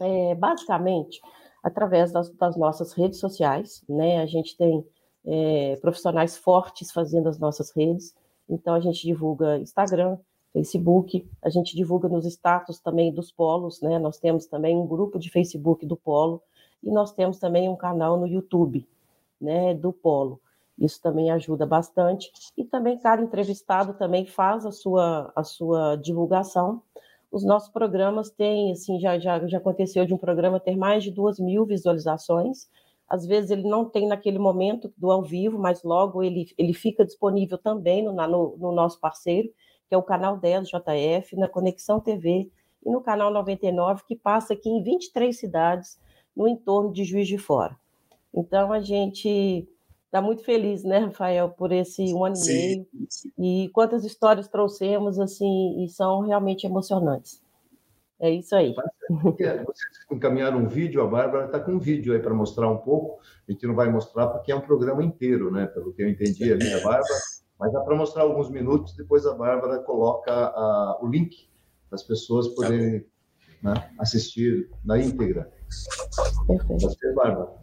É, 0.00 0.34
basicamente, 0.34 1.20
através 1.62 2.10
das, 2.12 2.30
das 2.30 2.56
nossas 2.56 2.92
redes 2.92 3.18
sociais, 3.18 3.84
né? 3.88 4.20
A 4.20 4.26
gente 4.26 4.56
tem 4.56 4.84
é, 5.24 5.76
profissionais 5.76 6.36
fortes 6.36 6.90
fazendo 6.90 7.28
as 7.28 7.38
nossas 7.38 7.70
redes, 7.70 8.14
Então 8.48 8.74
a 8.74 8.80
gente 8.80 9.06
divulga 9.06 9.58
Instagram, 9.58 10.18
Facebook, 10.52 11.26
a 11.40 11.48
gente 11.48 11.74
divulga 11.74 12.08
nos 12.08 12.26
status 12.26 12.78
também 12.80 13.12
dos 13.12 13.32
polos, 13.32 13.80
né? 13.80 13.98
Nós 13.98 14.18
temos 14.18 14.46
também 14.46 14.76
um 14.76 14.86
grupo 14.86 15.18
de 15.18 15.30
Facebook 15.30 15.86
do 15.86 15.96
polo 15.96 16.42
e 16.82 16.90
nós 16.90 17.12
temos 17.12 17.38
também 17.38 17.68
um 17.68 17.76
canal 17.76 18.18
no 18.18 18.26
YouTube, 18.26 18.86
né, 19.40 19.74
do 19.74 19.92
polo. 19.92 20.40
Isso 20.78 21.00
também 21.00 21.30
ajuda 21.30 21.64
bastante 21.64 22.32
e 22.56 22.64
também 22.64 22.98
cada 22.98 23.22
entrevistado 23.22 23.94
também 23.94 24.26
faz 24.26 24.66
a 24.66 24.72
sua 24.72 25.32
a 25.36 25.44
sua 25.44 25.96
divulgação. 25.96 26.82
Os 27.32 27.42
nossos 27.42 27.70
programas 27.70 28.28
têm, 28.28 28.72
assim, 28.72 29.00
já, 29.00 29.18
já, 29.18 29.46
já 29.46 29.56
aconteceu 29.56 30.04
de 30.04 30.12
um 30.12 30.18
programa 30.18 30.60
ter 30.60 30.76
mais 30.76 31.02
de 31.02 31.10
duas 31.10 31.40
mil 31.40 31.64
visualizações. 31.64 32.68
Às 33.08 33.24
vezes 33.24 33.50
ele 33.50 33.66
não 33.66 33.86
tem 33.86 34.06
naquele 34.06 34.38
momento 34.38 34.92
do 34.98 35.10
ao 35.10 35.22
vivo, 35.22 35.58
mas 35.58 35.82
logo 35.82 36.22
ele, 36.22 36.52
ele 36.58 36.74
fica 36.74 37.06
disponível 37.06 37.56
também 37.56 38.04
no, 38.04 38.12
no, 38.12 38.56
no 38.58 38.70
nosso 38.70 39.00
parceiro, 39.00 39.48
que 39.88 39.94
é 39.94 39.96
o 39.96 40.02
canal 40.02 40.36
10 40.36 40.68
JF, 40.68 41.34
na 41.36 41.48
Conexão 41.48 41.98
TV 41.98 42.50
e 42.84 42.90
no 42.90 43.00
canal 43.00 43.32
99, 43.32 44.02
que 44.06 44.14
passa 44.14 44.52
aqui 44.52 44.68
em 44.68 44.82
23 44.82 45.34
cidades 45.34 45.98
no 46.36 46.46
entorno 46.46 46.92
de 46.92 47.02
Juiz 47.02 47.26
de 47.26 47.38
Fora. 47.38 47.74
Então 48.34 48.70
a 48.74 48.80
gente 48.80 49.66
está 50.12 50.20
muito 50.20 50.44
feliz, 50.44 50.84
né, 50.84 50.98
Rafael, 50.98 51.48
por 51.48 51.72
esse 51.72 52.12
um 52.12 52.22
ano 52.22 52.36
e 52.36 52.46
meio 52.46 52.86
e 53.38 53.70
quantas 53.72 54.04
histórias 54.04 54.46
trouxemos 54.46 55.18
assim 55.18 55.82
e 55.82 55.88
são 55.88 56.20
realmente 56.20 56.66
emocionantes. 56.66 57.42
É 58.20 58.30
isso 58.30 58.54
aí. 58.54 58.74
Vocês 59.08 60.06
encaminharam 60.12 60.58
um 60.58 60.68
vídeo, 60.68 61.02
a 61.02 61.06
Bárbara 61.06 61.46
está 61.46 61.58
com 61.58 61.72
um 61.72 61.78
vídeo 61.78 62.12
aí 62.12 62.20
para 62.20 62.34
mostrar 62.34 62.70
um 62.70 62.76
pouco. 62.76 63.20
A 63.48 63.52
gente 63.52 63.66
não 63.66 63.74
vai 63.74 63.90
mostrar 63.90 64.28
porque 64.28 64.52
é 64.52 64.54
um 64.54 64.60
programa 64.60 65.02
inteiro, 65.02 65.50
né? 65.50 65.66
Pelo 65.66 65.92
que 65.92 66.02
eu 66.02 66.08
entendi 66.08 66.52
ali, 66.52 66.72
a 66.72 66.84
Bárbara 66.84 67.18
mas 67.58 67.72
dá 67.72 67.80
para 67.80 67.94
mostrar 67.94 68.22
alguns 68.24 68.50
minutos, 68.50 68.92
depois 68.96 69.24
a 69.24 69.34
Bárbara 69.34 69.78
coloca 69.84 70.32
a, 70.32 70.98
o 71.00 71.06
link 71.06 71.48
para 71.88 71.94
as 71.94 72.02
pessoas 72.02 72.48
poderem 72.48 73.06
né, 73.62 73.74
assistir 74.00 74.68
na 74.84 74.98
íntegra. 74.98 75.48
Perfeito. 76.48 76.90
Ser, 76.90 77.14
Bárbara. 77.14 77.61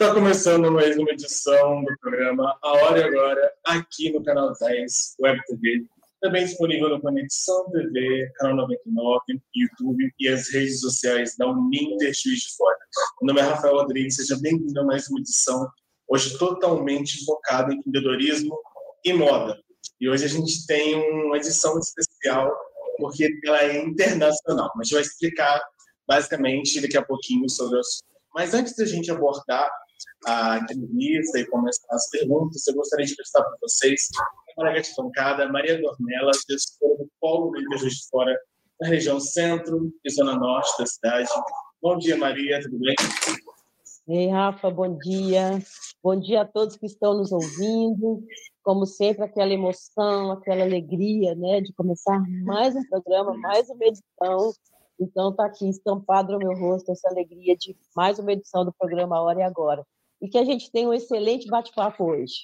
Está 0.00 0.14
começando 0.14 0.72
mais 0.72 0.96
uma 0.96 1.10
edição 1.10 1.84
do 1.84 1.94
programa 2.00 2.56
A 2.62 2.72
Hora 2.72 3.00
e 3.00 3.04
Agora, 3.04 3.52
aqui 3.66 4.10
no 4.10 4.24
canal 4.24 4.50
10 4.58 5.16
Web 5.20 5.38
TV, 5.44 5.84
também 6.22 6.46
disponível 6.46 6.88
no 6.88 7.02
Conexão 7.02 7.70
TV, 7.70 8.32
canal 8.36 8.56
99, 8.66 9.20
YouTube 9.54 10.10
e 10.18 10.26
as 10.26 10.50
redes 10.54 10.80
sociais 10.80 11.36
da 11.36 11.46
Uninter 11.46 12.14
Juiz 12.14 12.40
de 12.40 12.56
Fora. 12.56 12.78
Meu 13.20 13.34
nome 13.34 13.46
é 13.46 13.50
Rafael 13.52 13.74
Rodrigues, 13.74 14.16
seja 14.16 14.38
bem-vindo 14.40 14.80
a 14.80 14.84
mais 14.84 15.06
uma 15.08 15.20
edição, 15.20 15.68
hoje 16.08 16.38
totalmente 16.38 17.22
focada 17.26 17.70
em 17.70 17.76
empreendedorismo 17.76 18.58
e 19.04 19.12
moda. 19.12 19.60
E 20.00 20.08
hoje 20.08 20.24
a 20.24 20.28
gente 20.28 20.66
tem 20.66 20.94
uma 21.26 21.36
edição 21.36 21.78
especial, 21.78 22.50
porque 22.96 23.28
ela 23.44 23.64
é 23.64 23.84
internacional, 23.84 24.72
mas 24.76 24.80
a 24.80 24.84
gente 24.84 24.94
vai 24.94 25.02
explicar 25.02 25.62
basicamente 26.08 26.80
daqui 26.80 26.96
a 26.96 27.04
pouquinho 27.04 27.46
sobre 27.50 27.76
o 27.76 27.80
assunto. 27.80 28.08
Mas 28.34 28.54
antes 28.54 28.74
da 28.76 28.86
gente 28.86 29.10
abordar 29.10 29.70
a 30.26 30.58
entrevista 30.58 31.38
e 31.38 31.46
começar 31.46 31.86
as 31.90 32.08
perguntas, 32.10 32.66
eu 32.66 32.74
gostaria 32.74 33.06
de 33.06 33.12
apresentar 33.12 33.42
para 33.42 33.58
vocês 33.60 34.08
a 34.18 34.54
colega 34.54 34.80
de 34.80 34.90
bancada, 34.96 35.48
Maria 35.48 35.80
Dornella, 35.80 36.32
gestora 36.48 36.98
do 36.98 37.10
Polo 37.20 37.52
Negro 37.52 37.78
de 37.78 38.08
Fora, 38.08 38.36
na 38.80 38.88
região 38.88 39.20
centro 39.20 39.92
e 40.04 40.10
zona 40.10 40.36
norte 40.36 40.78
da 40.78 40.86
cidade. 40.86 41.28
Bom 41.82 41.98
dia, 41.98 42.16
Maria, 42.16 42.60
tudo 42.60 42.78
bem? 42.78 42.94
Ei, 44.08 44.28
Rafa, 44.28 44.70
bom 44.70 44.98
dia. 44.98 45.62
Bom 46.02 46.18
dia 46.18 46.42
a 46.42 46.44
todos 46.44 46.76
que 46.76 46.86
estão 46.86 47.14
nos 47.14 47.30
ouvindo. 47.30 48.24
Como 48.62 48.84
sempre, 48.86 49.24
aquela 49.24 49.52
emoção, 49.52 50.32
aquela 50.32 50.64
alegria, 50.64 51.34
né, 51.34 51.60
de 51.60 51.72
começar 51.72 52.20
mais 52.44 52.74
um 52.74 52.82
programa, 52.88 53.36
mais 53.38 53.68
uma 53.70 53.84
edição 53.84 54.52
então, 55.00 55.30
está 55.30 55.46
aqui 55.46 55.66
estampado 55.68 56.32
no 56.32 56.38
meu 56.38 56.52
rosto 56.52 56.92
essa 56.92 57.08
alegria 57.08 57.56
de 57.56 57.74
mais 57.96 58.18
uma 58.18 58.32
edição 58.32 58.66
do 58.66 58.72
programa 58.78 59.20
Hora 59.22 59.40
e 59.40 59.42
Agora. 59.42 59.82
E 60.20 60.28
que 60.28 60.36
a 60.36 60.44
gente 60.44 60.70
tenha 60.70 60.86
um 60.86 60.92
excelente 60.92 61.48
bate-papo 61.48 62.04
hoje. 62.04 62.34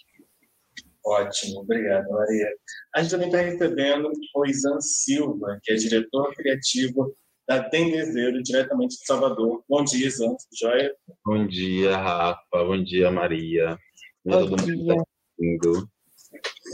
Ótimo, 1.04 1.60
obrigado, 1.60 2.08
Maria. 2.08 2.48
A 2.94 3.02
gente 3.02 3.10
também 3.10 3.28
está 3.28 3.40
recebendo 3.42 4.10
o 4.34 4.46
Isan 4.46 4.80
Silva, 4.80 5.58
que 5.62 5.72
é 5.72 5.76
diretor 5.76 6.34
criativo 6.34 7.14
da 7.46 7.58
Dendezeiro, 7.58 8.42
diretamente 8.42 8.96
de 8.96 9.04
Salvador. 9.04 9.62
Bom 9.68 9.84
dia, 9.84 10.06
Isan, 10.06 10.34
joia? 10.58 10.92
Bom 11.24 11.46
dia, 11.46 11.96
Rafa. 11.96 12.64
Bom 12.64 12.82
dia, 12.82 13.10
Maria. 13.10 13.78
Bom, 14.24 14.48
Bom 14.48 14.56
dia. 14.56 14.96
Tá 14.96 15.04
Bom 15.38 15.86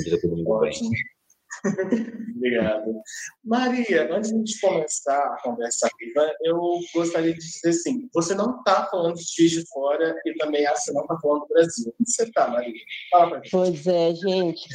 dia, 0.05 0.21
todo 0.21 0.37
mundo 0.37 0.49
Ótimo. 0.49 0.91
Obrigado. 2.37 3.00
Maria, 3.45 4.14
antes 4.14 4.31
de 4.31 4.61
começar 4.61 5.19
a 5.19 5.42
conversa 5.42 5.88
viva, 5.99 6.35
eu 6.42 6.59
gostaria 6.95 7.33
de 7.33 7.38
dizer 7.38 7.69
assim: 7.69 8.09
você 8.12 8.35
não 8.35 8.59
está 8.59 8.87
falando 8.87 9.14
de 9.14 9.25
Juiz 9.37 9.52
de 9.52 9.66
Fora 9.69 10.14
e 10.26 10.35
também 10.35 10.66
ah, 10.66 10.75
você 10.75 10.92
não 10.92 11.02
está 11.02 11.19
falando 11.21 11.42
do 11.42 11.49
Brasil. 11.49 11.95
Onde 12.00 12.11
você 12.11 12.25
está, 12.25 12.49
Maria? 12.49 12.75
Fala 13.11 13.28
pra 13.28 13.38
gente. 13.38 13.50
Pois 13.50 13.87
é, 13.87 14.14
gente. 14.14 14.69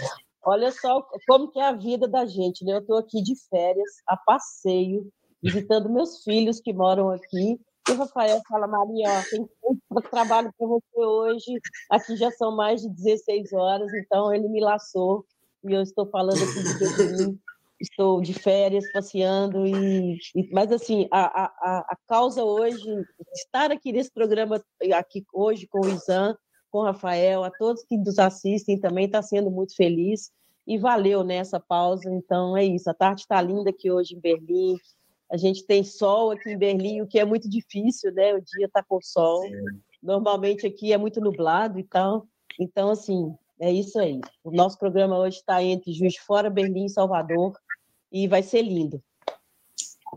Olha 0.45 0.71
só 0.71 1.05
como 1.27 1.51
que 1.51 1.59
é 1.59 1.67
a 1.67 1.73
vida 1.73 2.07
da 2.07 2.25
gente, 2.25 2.63
né? 2.63 2.73
Eu 2.73 2.79
estou 2.79 2.97
aqui 2.97 3.21
de 3.21 3.33
férias, 3.49 3.91
a 4.07 4.15
passeio, 4.15 5.11
visitando 5.43 5.89
meus 5.89 6.23
filhos 6.23 6.61
que 6.61 6.71
moram 6.71 7.09
aqui. 7.09 7.59
E 7.89 7.91
o 7.91 7.97
Rafael 7.97 8.41
fala, 8.47 8.67
Maria, 8.67 9.09
ó, 9.09 9.23
tem 9.29 9.49
muito 9.91 10.09
trabalho 10.09 10.49
para 10.57 10.67
você 10.67 10.99
hoje. 10.99 11.59
Aqui 11.89 12.15
já 12.15 12.31
são 12.31 12.55
mais 12.55 12.81
de 12.81 12.89
16 12.89 13.51
horas, 13.53 13.93
então 13.93 14.33
ele 14.33 14.47
me 14.47 14.61
laçou 14.61 15.25
e 15.63 15.73
eu 15.73 15.81
estou 15.81 16.05
falando 16.09 16.37
aqui 16.37 16.63
de 16.63 17.25
mim, 17.25 17.39
estou 17.79 18.21
de 18.21 18.33
férias, 18.33 18.91
passeando, 18.91 19.65
e, 19.65 20.17
e 20.35 20.49
mas 20.51 20.71
assim, 20.71 21.07
a, 21.11 21.43
a, 21.45 21.79
a 21.89 21.97
causa 22.07 22.43
hoje, 22.43 22.83
estar 23.33 23.71
aqui 23.71 23.91
nesse 23.91 24.11
programa, 24.11 24.61
aqui 24.95 25.25
hoje 25.33 25.67
com 25.67 25.81
o 25.81 25.89
Isan, 25.89 26.35
com 26.71 26.79
o 26.79 26.83
Rafael, 26.83 27.43
a 27.43 27.51
todos 27.51 27.83
que 27.83 27.97
nos 27.97 28.19
assistem 28.19 28.79
também, 28.79 29.05
está 29.05 29.21
sendo 29.21 29.51
muito 29.51 29.75
feliz, 29.75 30.31
e 30.65 30.77
valeu 30.77 31.23
nessa 31.23 31.57
né, 31.57 31.63
pausa, 31.67 32.09
então 32.09 32.57
é 32.57 32.65
isso, 32.65 32.89
a 32.89 32.93
tarde 32.93 33.21
está 33.21 33.41
linda 33.41 33.69
aqui 33.69 33.89
hoje 33.89 34.15
em 34.15 34.19
Berlim, 34.19 34.75
a 35.31 35.37
gente 35.37 35.65
tem 35.65 35.83
sol 35.83 36.31
aqui 36.31 36.49
em 36.49 36.57
Berlim, 36.57 37.01
o 37.01 37.07
que 37.07 37.19
é 37.19 37.25
muito 37.25 37.49
difícil, 37.49 38.11
né, 38.13 38.33
o 38.33 38.41
dia 38.41 38.65
está 38.65 38.83
com 38.83 38.99
sol, 39.01 39.41
normalmente 40.01 40.67
aqui 40.67 40.91
é 40.91 40.97
muito 40.97 41.21
nublado 41.21 41.79
e 41.79 41.83
tal, 41.83 42.27
então, 42.59 42.89
assim, 42.89 43.35
é 43.59 43.71
isso 43.71 43.99
aí. 43.99 44.19
O 44.43 44.51
nosso 44.51 44.77
programa 44.77 45.17
hoje 45.17 45.37
está 45.37 45.61
entre 45.63 45.93
Juiz 45.93 46.13
de 46.13 46.21
Fora, 46.21 46.49
Berlim 46.49 46.85
e 46.85 46.89
Salvador 46.89 47.53
e 48.11 48.27
vai 48.27 48.43
ser 48.43 48.61
lindo. 48.61 49.01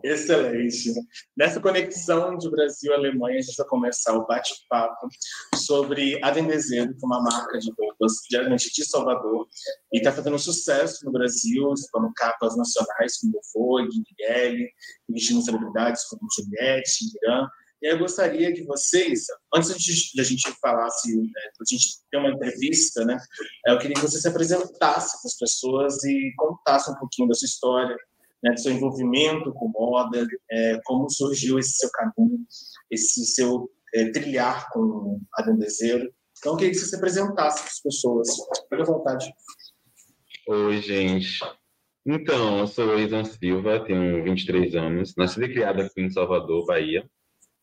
Excelente. 0.03 0.95
Nessa 1.37 1.61
conexão 1.61 2.37
de 2.39 2.49
Brasil 2.51 2.93
e 2.93 2.95
Alemanha, 2.95 3.39
a 3.39 3.43
gente 3.43 3.57
vai 3.57 3.67
começar 3.67 4.15
o 4.15 4.27
bate-papo 4.27 5.09
sobre 5.57 6.19
a 6.23 6.31
Dendezeiro, 6.31 6.97
que 6.97 7.05
é 7.05 7.07
uma 7.07 7.23
marca 7.23 7.59
de 7.59 7.71
roupas 7.79 8.13
diretamente 8.31 8.73
de 8.73 8.85
Salvador 8.85 9.47
e 9.93 9.99
está 9.99 10.13
fazendo 10.13 10.39
sucesso 10.39 11.05
no 11.05 11.13
Brasil, 11.13 11.75
como 11.93 12.13
capas 12.15 12.57
nacionais 12.57 13.19
como 13.19 13.41
Vogue, 13.53 14.03
Miguel, 14.09 14.69
vestindo 15.09 15.43
celebridades 15.43 16.05
como 16.05 16.23
Juliette, 16.35 17.05
Irã, 17.23 17.49
e 17.83 17.87
eu 17.87 17.99
gostaria 17.99 18.53
que 18.53 18.63
vocês, 18.65 19.25
antes 19.55 19.75
de 19.75 20.21
a 20.21 20.25
gente 20.25 20.53
falasse, 20.61 21.17
né, 21.17 21.31
a 21.59 21.65
gente 21.67 21.99
ter 22.11 22.19
uma 22.19 22.31
entrevista, 22.31 23.05
né, 23.07 23.19
eu 23.67 23.79
queria 23.79 23.95
que 23.95 24.03
você 24.03 24.21
se 24.21 24.29
apresentasse 24.29 25.19
para 25.21 25.29
as 25.29 25.39
pessoas 25.39 26.05
e 26.05 26.33
contasse 26.37 26.91
um 26.91 26.97
pouquinho 26.97 27.29
da 27.29 27.35
sua 27.35 27.47
história, 27.47 27.97
né, 28.43 28.53
do 28.53 28.61
seu 28.61 28.73
envolvimento 28.73 29.53
com 29.55 29.69
moda, 29.69 30.27
é, 30.51 30.79
como 30.85 31.09
surgiu 31.09 31.59
esse 31.59 31.73
seu 31.73 31.91
caminho, 31.91 32.45
esse 32.91 33.25
seu 33.25 33.71
é, 33.95 34.11
trilhar 34.11 34.69
com 34.73 35.19
a 35.35 35.43
Dendezeiro. 35.43 36.13
Então, 36.39 36.53
eu 36.53 36.59
queria 36.59 36.73
que 36.73 36.79
você 36.79 36.87
se 36.87 36.97
apresentasse 36.97 37.61
para 37.61 37.69
as 37.69 37.81
pessoas. 37.81 38.29
Fique 38.69 38.83
à 38.83 38.85
vontade. 38.85 39.33
Oi, 40.49 40.81
gente. 40.81 41.39
Então, 42.07 42.61
eu 42.61 42.67
sou 42.67 42.99
Isan 42.99 43.25
Silva, 43.25 43.85
tenho 43.85 44.25
23 44.25 44.75
anos, 44.75 45.15
nasci 45.17 45.43
e 45.43 45.53
criada 45.53 45.85
aqui 45.85 46.01
em 46.01 46.11
Salvador, 46.11 46.65
Bahia 46.67 47.07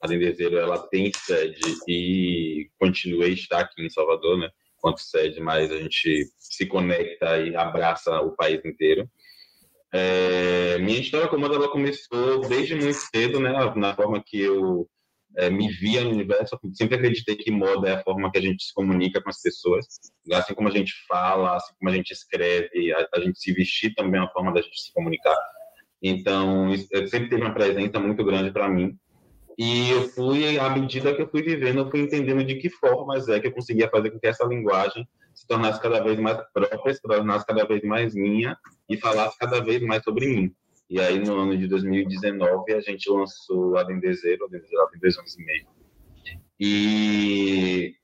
a 0.01 0.07
Dendezeiro 0.07 0.57
ela 0.57 0.77
tem 0.87 1.11
sede 1.13 1.59
e 1.87 2.69
continua 2.79 3.25
a 3.25 3.29
estar 3.29 3.59
aqui 3.59 3.85
em 3.85 3.89
Salvador, 3.89 4.37
né? 4.37 4.49
Quanto 4.77 5.01
sede, 5.01 5.39
mas 5.39 5.71
a 5.71 5.77
gente 5.77 6.25
se 6.37 6.65
conecta 6.65 7.39
e 7.39 7.55
abraça 7.55 8.21
o 8.21 8.35
país 8.35 8.63
inteiro. 8.63 9.09
É, 9.93 10.77
minha 10.79 10.99
história 10.99 11.27
com 11.27 11.37
moda 11.37 11.55
ela 11.55 11.69
começou 11.69 12.41
desde 12.47 12.75
muito 12.75 12.93
cedo, 12.93 13.39
né? 13.39 13.51
Na 13.75 13.95
forma 13.95 14.23
que 14.23 14.39
eu 14.39 14.87
é, 15.37 15.49
me 15.49 15.71
via 15.71 16.03
no 16.03 16.11
universo, 16.11 16.59
sempre 16.73 16.95
acreditei 16.95 17.35
que 17.35 17.51
moda 17.51 17.89
é 17.89 17.93
a 17.93 18.03
forma 18.03 18.31
que 18.31 18.37
a 18.37 18.41
gente 18.41 18.63
se 18.63 18.73
comunica 18.73 19.21
com 19.21 19.29
as 19.29 19.41
pessoas, 19.41 19.85
assim 20.33 20.53
como 20.53 20.67
a 20.67 20.71
gente 20.71 20.93
fala, 21.07 21.55
assim 21.55 21.73
como 21.79 21.91
a 21.91 21.93
gente 21.93 22.11
escreve, 22.11 22.93
a, 22.93 23.07
a 23.15 23.19
gente 23.19 23.39
se 23.39 23.53
vestir 23.53 23.93
também 23.93 24.19
é 24.19 24.23
uma 24.23 24.31
forma 24.31 24.53
da 24.53 24.61
gente 24.61 24.81
se 24.81 24.93
comunicar. 24.93 25.37
Então, 26.01 26.73
isso, 26.73 26.87
sempre 27.07 27.29
teve 27.29 27.41
uma 27.41 27.53
presença 27.53 27.99
muito 27.99 28.23
grande 28.23 28.51
para 28.51 28.69
mim. 28.69 28.97
E 29.57 29.89
eu 29.89 30.07
fui, 30.09 30.59
à 30.59 30.69
medida 30.69 31.15
que 31.15 31.21
eu 31.21 31.27
fui 31.27 31.41
vivendo, 31.41 31.79
eu 31.79 31.89
fui 31.89 32.01
entendendo 32.01 32.43
de 32.43 32.55
que 32.55 32.69
formas 32.69 33.27
é 33.27 33.39
que 33.39 33.47
eu 33.47 33.51
conseguia 33.51 33.89
fazer 33.89 34.11
com 34.11 34.19
que 34.19 34.27
essa 34.27 34.45
linguagem 34.45 35.07
se 35.33 35.47
tornasse 35.47 35.81
cada 35.81 35.99
vez 35.99 36.19
mais 36.19 36.37
própria, 36.53 36.93
se 36.93 37.01
tornasse 37.01 37.45
cada 37.45 37.65
vez 37.65 37.81
mais 37.83 38.13
minha 38.13 38.55
e 38.87 38.97
falasse 38.97 39.35
cada 39.39 39.59
vez 39.63 39.81
mais 39.81 40.03
sobre 40.03 40.27
mim. 40.27 40.55
E 40.89 40.99
aí, 40.99 41.19
no 41.19 41.35
ano 41.37 41.57
de 41.57 41.67
2019, 41.67 42.71
a 42.73 42.81
gente 42.81 43.09
lançou 43.09 43.77
a 43.77 43.83
Dendezeiro, 43.83 44.45
a 44.45 44.47
Dendezeiro 44.47 44.87
tem 44.91 44.99
dois 45.01 45.17
anos 45.17 45.35
e 45.37 45.43
meio. 45.43 45.65
E 46.59 47.95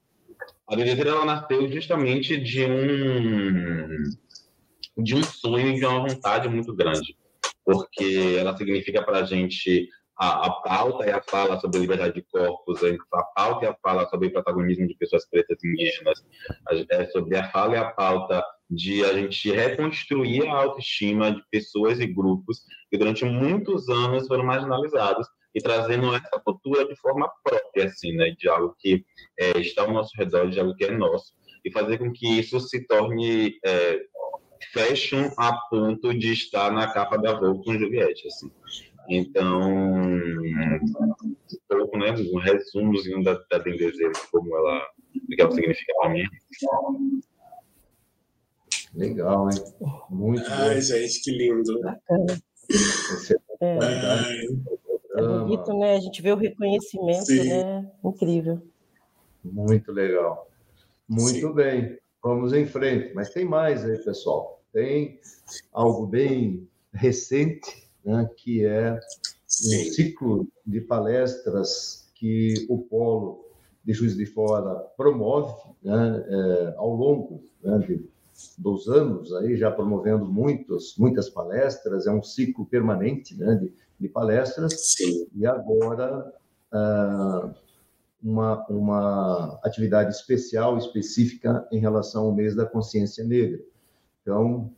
a 0.67 0.75
Dendezeiro, 0.75 1.10
ela 1.12 1.25
nasceu 1.25 1.72
justamente 1.72 2.36
de 2.36 2.65
um, 2.65 3.88
de 4.98 5.15
um 5.15 5.24
sonho 5.24 5.69
e 5.69 5.75
de 5.75 5.86
uma 5.86 6.07
vontade 6.07 6.50
muito 6.50 6.75
grande, 6.75 7.15
porque 7.63 8.38
ela 8.39 8.57
significa 8.57 9.03
para 9.03 9.19
a 9.19 9.24
gente 9.24 9.88
a, 10.17 10.48
a 10.48 10.51
pauta 10.62 11.05
e 11.05 11.12
a 11.12 11.22
fala 11.22 11.60
sobre 11.60 11.79
liberdade 11.79 12.13
de 12.13 12.22
corpos, 12.24 12.82
a 12.84 13.24
pauta 13.36 13.65
e 13.65 13.67
a 13.67 13.75
fala 13.82 14.08
sobre 14.10 14.29
protagonismo 14.29 14.88
de 14.88 14.96
pessoas 14.96 15.27
pretas 15.27 15.63
e 15.63 15.67
indígenas, 15.67 16.24
é 16.91 17.05
sobre 17.08 17.38
a 17.38 17.50
fala 17.50 17.75
e 17.75 17.77
a 17.77 17.91
pauta 17.91 18.43
de 18.70 19.03
a 19.03 19.13
gente 19.13 19.51
reconstruir 19.51 20.48
a 20.48 20.53
autoestima 20.53 21.32
de 21.32 21.43
pessoas 21.51 22.00
e 22.00 22.08
grupos 22.08 22.63
que 22.89 22.98
durante 22.98 23.25
muitos 23.25 23.89
anos 23.89 24.27
foram 24.27 24.46
marginalizados 24.46 25.27
e 25.53 25.62
trazendo 25.62 26.13
essa 26.15 26.39
cultura 26.43 26.88
de 26.88 26.96
forma 26.96 27.29
própria, 27.43 27.86
assim, 27.86 28.13
né, 28.13 28.34
de 28.38 28.50
algo 28.50 28.75
que 28.79 29.05
é, 29.39 29.60
está 29.60 29.84
ao 29.84 29.93
nosso 29.93 30.12
redor, 30.17 30.50
de 30.50 30.60
algo 30.60 30.75
que 30.75 30.86
é 30.86 30.91
nosso, 30.91 31.34
e 31.63 31.72
fazer 31.72 31.98
com 32.00 32.12
que 32.12 32.39
isso 32.39 32.60
se 32.60 32.86
torne 32.88 33.53
é, 33.63 34.00
fashion 34.74 35.29
a 35.38 35.53
ponto 35.70 36.13
de 36.13 36.34
estar 36.34 36.72
na 36.72 36.91
capa 36.91 37.17
da 37.17 37.39
Vogue 37.39 37.63
com 37.63 37.77
Juliette, 37.77 38.27
assim. 38.27 38.51
Então, 39.10 39.62
um 39.62 41.36
pouco, 41.67 41.98
né, 41.98 42.13
um 42.33 42.39
resumozinho 42.39 43.24
da, 43.24 43.33
da 43.50 43.57
Dendezeiro, 43.57 44.13
como 44.31 44.55
ela, 44.55 44.81
o 45.15 45.27
que 45.27 45.41
ela 45.41 45.51
significa 45.51 45.93
para 46.00 46.10
mim. 46.10 46.24
Legal, 48.93 49.50
hein? 49.50 49.63
Muito 50.10 50.45
Ai, 50.50 50.75
bom. 50.75 50.81
gente, 50.81 51.22
que 51.22 51.31
lindo. 51.31 51.81
Bacana. 51.81 52.41
É. 53.60 53.77
é 55.17 55.22
bonito, 55.22 55.74
né? 55.77 55.95
A 55.95 56.00
gente 56.00 56.22
vê 56.22 56.31
o 56.31 56.38
reconhecimento, 56.38 57.25
Sim. 57.25 57.50
né? 57.50 57.91
Incrível. 58.03 58.62
Muito 59.43 59.91
legal. 59.91 60.48
Muito 61.10 61.48
Sim. 61.48 61.53
bem. 61.53 61.98
Vamos 62.24 62.53
em 62.53 62.65
frente. 62.65 63.13
Mas 63.13 63.31
tem 63.31 63.45
mais 63.45 63.83
aí, 63.83 63.98
pessoal. 63.98 64.62
Tem 64.72 65.19
algo 65.74 66.05
bem 66.05 66.67
recente, 66.93 67.83
né, 68.03 68.29
que 68.38 68.65
é 68.65 68.93
um 68.93 69.91
ciclo 69.91 70.48
de 70.65 70.81
palestras 70.81 72.12
que 72.15 72.65
o 72.69 72.77
Polo 72.77 73.45
de 73.83 73.93
Juiz 73.93 74.15
de 74.15 74.25
Fora 74.25 74.75
promove 74.95 75.53
né, 75.83 76.25
é, 76.27 76.75
ao 76.77 76.95
longo 76.95 77.43
né, 77.62 77.77
de 77.79 78.13
dos 78.57 78.88
anos 78.88 79.33
aí 79.36 79.55
já 79.55 79.72
promovendo 79.72 80.25
muitos, 80.25 80.95
muitas 80.98 81.29
palestras, 81.29 82.07
é 82.07 82.12
um 82.12 82.24
ciclo 82.24 82.65
permanente 82.65 83.38
né, 83.38 83.55
de, 83.55 83.74
de 84.00 84.10
palestras, 84.10 84.95
Sim. 84.95 85.27
e 85.36 85.45
agora 85.45 86.33
ah, 86.72 87.50
uma, 88.22 88.65
uma 88.67 89.60
atividade 89.63 90.12
especial, 90.12 90.77
específica 90.77 91.67
em 91.72 91.79
relação 91.79 92.25
ao 92.25 92.33
mês 92.33 92.55
da 92.55 92.65
consciência 92.65 93.24
negra. 93.24 93.60
Então, 94.22 94.72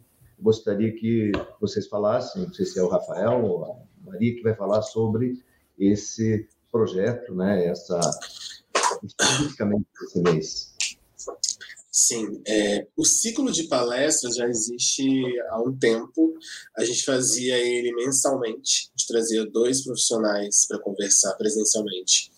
gostaria 0.46 0.94
que 0.94 1.32
vocês 1.60 1.88
falassem, 1.88 2.44
não 2.44 2.54
sei 2.54 2.66
se 2.68 2.78
é 2.80 2.84
o 2.84 2.88
Rafael 2.88 3.44
ou 3.44 3.66
a 3.66 3.76
Maria 4.06 4.36
que 4.36 4.44
vai 4.44 4.56
falar 4.56 4.84
sobre 4.84 5.44
esse 5.78 6.48
projeto, 6.72 7.34
né, 7.34 7.66
essa, 7.66 8.00
especificamente 9.04 9.88
esse 10.04 10.22
mês. 10.22 10.76
Sim, 11.92 12.42
é, 12.46 12.86
o 12.96 13.04
ciclo 13.04 13.52
de 13.52 13.64
palestras 13.64 14.36
já 14.36 14.48
existe 14.48 15.10
há 15.50 15.62
um 15.62 15.76
tempo. 15.76 16.38
A 16.78 16.84
gente 16.84 17.04
fazia 17.04 17.58
ele 17.58 17.92
mensalmente, 17.96 18.90
a 18.90 18.98
gente 18.98 19.08
trazia 19.08 19.46
dois 19.46 19.84
profissionais 19.84 20.68
para 20.68 20.78
conversar 20.80 21.34
presencialmente 21.36 22.35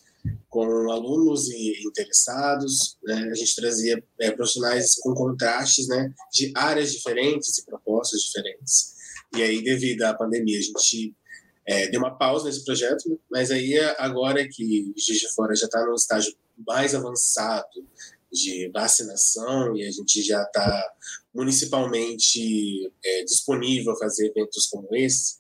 com 0.50 0.92
alunos 0.92 1.50
e 1.50 1.88
interessados. 1.88 2.98
Né? 3.04 3.30
A 3.32 3.34
gente 3.34 3.56
trazia 3.56 4.04
é, 4.20 4.32
profissionais 4.32 4.96
com 4.96 5.14
contrastes 5.14 5.88
né, 5.88 6.14
de 6.32 6.52
áreas 6.56 6.92
diferentes 6.92 7.58
e 7.58 7.66
propostas 7.66 8.22
diferentes. 8.22 8.96
E 9.36 9.44
aí, 9.44 9.62
devido 9.64 10.04
à 10.04 10.14
pandemia, 10.14 10.58
a 10.58 10.62
gente 10.62 11.16
é, 11.66 11.90
deu 11.90 12.00
uma 12.00 12.18
pausa 12.18 12.46
nesse 12.46 12.64
projeto, 12.64 13.20
mas 13.30 13.52
aí 13.52 13.78
agora 13.98 14.48
que 14.48 14.94
Giz 14.96 15.20
de 15.20 15.34
Fora 15.34 15.54
já 15.56 15.66
está 15.66 15.86
no 15.86 15.96
estágio 15.96 16.34
mais 16.66 16.96
avançado 16.96 17.86
de 18.32 18.70
vacinação 18.74 19.76
e 19.76 19.86
a 19.86 19.92
gente 19.92 20.22
já 20.22 20.42
está 20.44 20.94
municipalmente 21.34 22.92
é, 23.04 23.24
disponível 23.24 23.94
a 23.94 23.98
fazer 23.98 24.28
eventos 24.28 24.68
como 24.68 24.88
esse, 24.96 25.38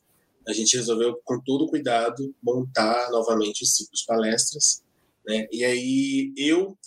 a 0.48 0.54
gente 0.54 0.78
resolveu, 0.78 1.20
com 1.24 1.40
todo 1.42 1.68
cuidado, 1.68 2.34
montar 2.42 3.12
novamente 3.12 3.64
os 3.64 3.76
ciclos 3.76 4.04
palestras. 4.04 4.82
Né? 5.26 5.48
E 5.52 5.64
aí 5.66 6.34
eu 6.38 6.78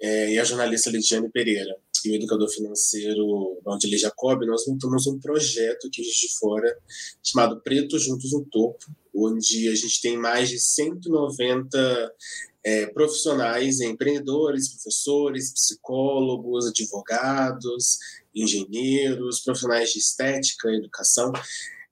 é, 0.00 0.32
e 0.32 0.38
a 0.38 0.44
jornalista 0.44 0.88
Lidiane 0.88 1.28
Pereira 1.28 1.76
e 2.04 2.10
o 2.10 2.14
educador 2.14 2.48
financeiro 2.48 3.60
Valdir 3.62 3.98
Jacob, 3.98 4.42
nós 4.46 4.66
montamos 4.66 5.06
um 5.06 5.18
projeto 5.18 5.88
aqui 5.88 6.00
de 6.00 6.38
fora 6.38 6.74
chamado 7.22 7.60
Preto 7.60 7.98
Juntos 7.98 8.32
no 8.32 8.42
Topo, 8.46 8.86
onde 9.14 9.68
a 9.68 9.74
gente 9.74 10.00
tem 10.00 10.16
mais 10.16 10.48
de 10.48 10.58
190 10.58 12.14
é, 12.64 12.86
profissionais, 12.86 13.80
empreendedores, 13.80 14.70
professores, 14.70 15.52
psicólogos, 15.52 16.66
advogados, 16.68 17.98
engenheiros, 18.34 19.40
profissionais 19.40 19.92
de 19.92 19.98
estética, 19.98 20.70
educação, 20.70 21.30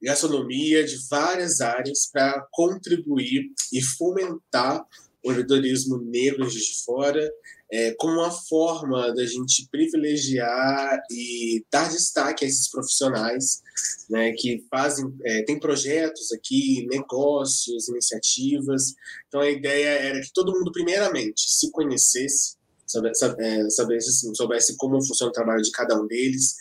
gastronomia, 0.01 0.83
de 0.83 0.97
várias 1.09 1.61
áreas 1.61 2.09
para 2.11 2.45
contribuir 2.51 3.51
e 3.73 3.81
fomentar 3.81 4.85
o 5.23 5.31
empreendedorismo 5.31 5.97
negro 5.97 6.49
de 6.49 6.83
fora 6.85 7.29
é, 7.71 7.93
como 7.99 8.13
uma 8.13 8.31
forma 8.31 9.13
da 9.13 9.25
gente 9.25 9.67
privilegiar 9.71 10.99
e 11.11 11.63
dar 11.71 11.89
destaque 11.89 12.43
a 12.43 12.47
esses 12.47 12.69
profissionais 12.69 13.61
né, 14.09 14.31
que 14.33 14.65
fazem, 14.69 15.13
é, 15.23 15.43
tem 15.43 15.59
projetos 15.59 16.31
aqui, 16.31 16.87
negócios, 16.89 17.87
iniciativas. 17.89 18.95
Então 19.27 19.41
a 19.41 19.49
ideia 19.49 19.89
era 19.89 20.21
que 20.21 20.33
todo 20.33 20.51
mundo, 20.51 20.71
primeiramente, 20.71 21.41
se 21.47 21.69
conhecesse, 21.71 22.55
soubesse, 22.87 23.25
é, 23.39 23.69
soubesse, 23.69 24.09
assim, 24.09 24.33
soubesse 24.33 24.75
como 24.75 25.05
funciona 25.05 25.29
o 25.29 25.33
trabalho 25.33 25.61
de 25.61 25.71
cada 25.71 25.99
um 25.99 26.07
deles. 26.07 26.55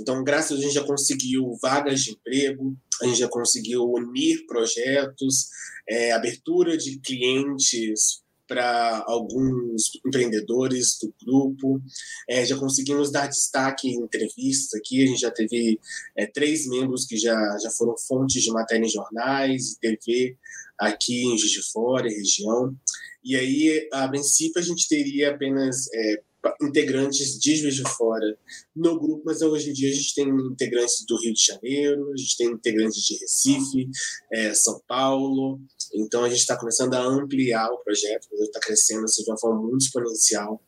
Então, 0.00 0.22
graças 0.24 0.52
a 0.52 0.54
Deus, 0.54 0.64
a 0.64 0.66
gente 0.66 0.74
já 0.74 0.84
conseguiu 0.84 1.58
vagas 1.60 2.00
de 2.00 2.12
emprego, 2.12 2.76
a 3.02 3.06
gente 3.06 3.18
já 3.18 3.28
conseguiu 3.28 3.84
unir 3.84 4.46
projetos, 4.46 5.48
é, 5.88 6.12
abertura 6.12 6.76
de 6.76 6.98
clientes 6.98 8.22
para 8.48 9.02
alguns 9.06 9.90
empreendedores 10.06 10.98
do 11.00 11.12
grupo. 11.24 11.82
É, 12.28 12.44
já 12.44 12.56
conseguimos 12.56 13.10
dar 13.10 13.26
destaque 13.26 13.88
em 13.88 14.00
entrevistas 14.00 14.78
aqui. 14.78 15.02
A 15.02 15.06
gente 15.06 15.20
já 15.20 15.30
teve 15.30 15.80
é, 16.16 16.26
três 16.26 16.66
membros 16.68 17.04
que 17.06 17.16
já, 17.16 17.36
já 17.58 17.70
foram 17.70 17.96
fontes 17.98 18.42
de 18.42 18.50
matéria 18.50 18.84
em 18.84 18.88
jornais 18.88 19.76
TV 19.80 20.36
aqui 20.78 21.24
em 21.24 21.38
Juiz 21.38 21.52
de 21.52 21.62
Fora, 21.72 22.08
região. 22.08 22.74
E 23.24 23.34
aí, 23.34 23.88
a 23.92 24.06
princípio, 24.08 24.60
a 24.60 24.64
gente 24.64 24.88
teria 24.88 25.30
apenas 25.30 25.88
é, 25.92 26.22
integrantes 26.60 27.38
de 27.38 27.56
Juiz 27.56 27.74
de 27.74 27.82
Fora 27.82 28.38
no 28.74 28.98
grupo, 28.98 29.22
mas 29.24 29.42
hoje 29.42 29.70
em 29.70 29.72
dia 29.72 29.90
a 29.90 29.94
gente 29.94 30.14
tem 30.14 30.28
integrantes 30.28 31.04
do 31.06 31.18
Rio 31.20 31.32
de 31.32 31.44
Janeiro, 31.44 32.12
a 32.12 32.16
gente 32.16 32.36
tem 32.36 32.48
integrantes 32.48 33.02
de 33.02 33.16
Recife, 33.18 33.88
é, 34.32 34.54
São 34.54 34.80
Paulo, 34.86 35.60
então 35.94 36.24
a 36.24 36.28
gente 36.28 36.40
está 36.40 36.56
começando 36.56 36.94
a 36.94 37.02
ampliar 37.02 37.70
o 37.70 37.78
projeto, 37.78 38.28
está 38.40 38.60
crescendo 38.60 39.04
assim, 39.04 39.22
de 39.22 39.30
uma 39.30 39.38
forma 39.38 39.62
muito 39.62 39.82
exponencial. 39.82 40.60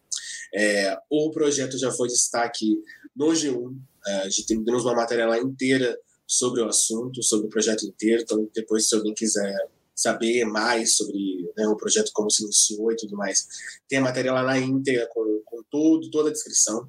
É, 0.55 0.97
o 1.11 1.31
projeto 1.31 1.79
já 1.79 1.91
foi 1.91 2.09
destaque 2.09 2.83
no 3.15 3.29
G1, 3.29 3.77
é, 4.07 4.13
a 4.21 4.29
gente 4.29 4.47
tem 4.47 4.59
uma 4.59 4.95
matéria 4.95 5.27
lá 5.27 5.39
inteira 5.39 5.99
sobre 6.27 6.61
o 6.61 6.67
assunto, 6.67 7.23
sobre 7.23 7.47
o 7.47 7.51
projeto 7.51 7.85
inteiro, 7.85 8.23
então 8.23 8.49
depois 8.55 8.89
se 8.89 8.95
alguém 8.95 9.15
quiser 9.15 9.57
saber 9.99 10.45
mais 10.45 10.97
sobre 10.97 11.51
né, 11.57 11.67
o 11.67 11.77
projeto, 11.77 12.13
como 12.15 12.31
se 12.31 12.45
iniciou 12.45 12.93
e 12.93 12.97
tudo 12.97 13.17
mais. 13.17 13.49
Tem 13.89 13.99
a 13.99 14.03
matéria 14.03 14.33
lá 14.33 14.45
na 14.45 14.57
íntegra 14.57 15.09
com, 15.13 15.43
com 15.45 15.61
tudo, 15.69 16.09
toda 16.09 16.29
a 16.29 16.33
descrição. 16.33 16.89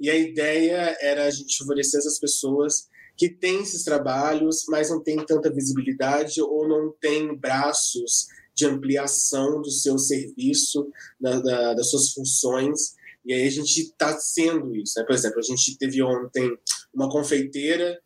E 0.00 0.10
a 0.10 0.16
ideia 0.16 0.98
era 1.00 1.26
a 1.26 1.30
gente 1.30 1.56
favorecer 1.58 2.00
essas 2.00 2.18
pessoas 2.18 2.88
que 3.16 3.28
têm 3.28 3.62
esses 3.62 3.84
trabalhos, 3.84 4.64
mas 4.68 4.90
não 4.90 5.00
têm 5.00 5.24
tanta 5.24 5.52
visibilidade 5.52 6.42
ou 6.42 6.66
não 6.66 6.92
têm 7.00 7.36
braços 7.36 8.26
de 8.52 8.66
ampliação 8.66 9.62
do 9.62 9.70
seu 9.70 9.96
serviço, 9.96 10.90
da, 11.20 11.38
da, 11.38 11.74
das 11.74 11.88
suas 11.88 12.12
funções. 12.12 12.96
E 13.24 13.32
aí 13.32 13.46
a 13.46 13.50
gente 13.50 13.80
está 13.80 14.18
sendo 14.18 14.74
isso. 14.74 14.98
Né? 14.98 15.04
Por 15.04 15.14
exemplo, 15.14 15.38
a 15.38 15.42
gente 15.42 15.78
teve 15.78 16.02
ontem 16.02 16.50
uma 16.92 17.08
confeiteira 17.08 17.96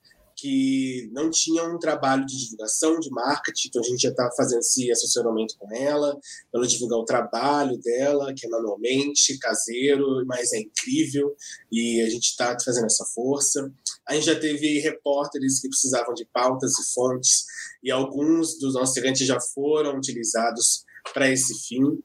que 0.45 1.09
não 1.11 1.31
tinha 1.31 1.65
um 1.65 1.79
trabalho 1.79 2.27
de 2.27 2.39
divulgação, 2.39 3.01
de 3.01 3.09
marketing, 3.09 3.69
então 3.69 3.81
a 3.81 3.85
gente 3.87 4.03
já 4.03 4.11
está 4.11 4.31
fazendo 4.37 4.59
esse 4.59 4.93
assessoramento 4.93 5.57
com 5.59 5.75
ela, 5.75 6.21
para 6.53 6.61
ela 6.61 6.67
divulgar 6.67 6.99
o 6.99 7.07
trabalho 7.07 7.79
dela, 7.79 8.35
que 8.35 8.47
é 8.47 8.51
manualmente, 8.51 9.39
caseiro, 9.39 10.23
mas 10.27 10.53
é 10.53 10.59
incrível, 10.59 11.35
e 11.73 12.03
a 12.03 12.11
gente 12.11 12.25
está 12.25 12.55
fazendo 12.63 12.85
essa 12.85 13.07
força. 13.07 13.73
A 14.07 14.15
gente 14.15 14.27
já 14.27 14.39
teve 14.39 14.81
repórteres 14.81 15.61
que 15.61 15.69
precisavam 15.69 16.13
de 16.13 16.27
pautas 16.27 16.79
e 16.79 16.93
fontes, 16.93 17.47
e 17.83 17.91
alguns 17.91 18.59
dos 18.59 18.75
nossos 18.75 18.95
clientes 19.01 19.27
já 19.27 19.41
foram 19.41 19.97
utilizados 19.97 20.85
para 21.15 21.31
esse 21.31 21.55
fim. 21.67 22.03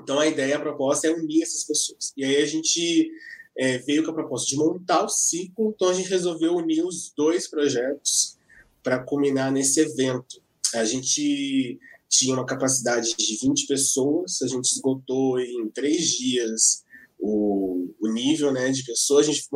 Então 0.00 0.20
a 0.20 0.28
ideia, 0.28 0.56
a 0.56 0.60
proposta 0.60 1.08
é 1.08 1.10
unir 1.10 1.42
essas 1.42 1.64
pessoas. 1.64 2.12
E 2.16 2.24
aí 2.24 2.36
a 2.36 2.46
gente 2.46 3.10
é, 3.58 3.78
veio 3.78 4.04
com 4.04 4.10
a 4.10 4.14
proposta 4.14 4.46
de 4.48 4.56
montar 4.56 5.04
o 5.04 5.08
ciclo, 5.08 5.72
então 5.74 5.88
a 5.88 5.94
gente 5.94 6.08
resolveu 6.08 6.54
unir 6.56 6.84
os 6.84 7.12
dois 7.16 7.48
projetos 7.48 8.36
para 8.82 9.02
culminar 9.02 9.50
nesse 9.50 9.80
evento. 9.80 10.42
A 10.74 10.84
gente 10.84 11.78
tinha 12.08 12.34
uma 12.34 12.46
capacidade 12.46 13.14
de 13.16 13.36
20 13.36 13.66
pessoas, 13.66 14.40
a 14.42 14.46
gente 14.46 14.66
esgotou 14.66 15.40
em 15.40 15.68
três 15.70 16.10
dias 16.10 16.84
o, 17.18 17.88
o 18.00 18.08
nível 18.12 18.52
né, 18.52 18.70
de 18.70 18.84
pessoas, 18.84 19.26
a 19.26 19.32
gente 19.32 19.48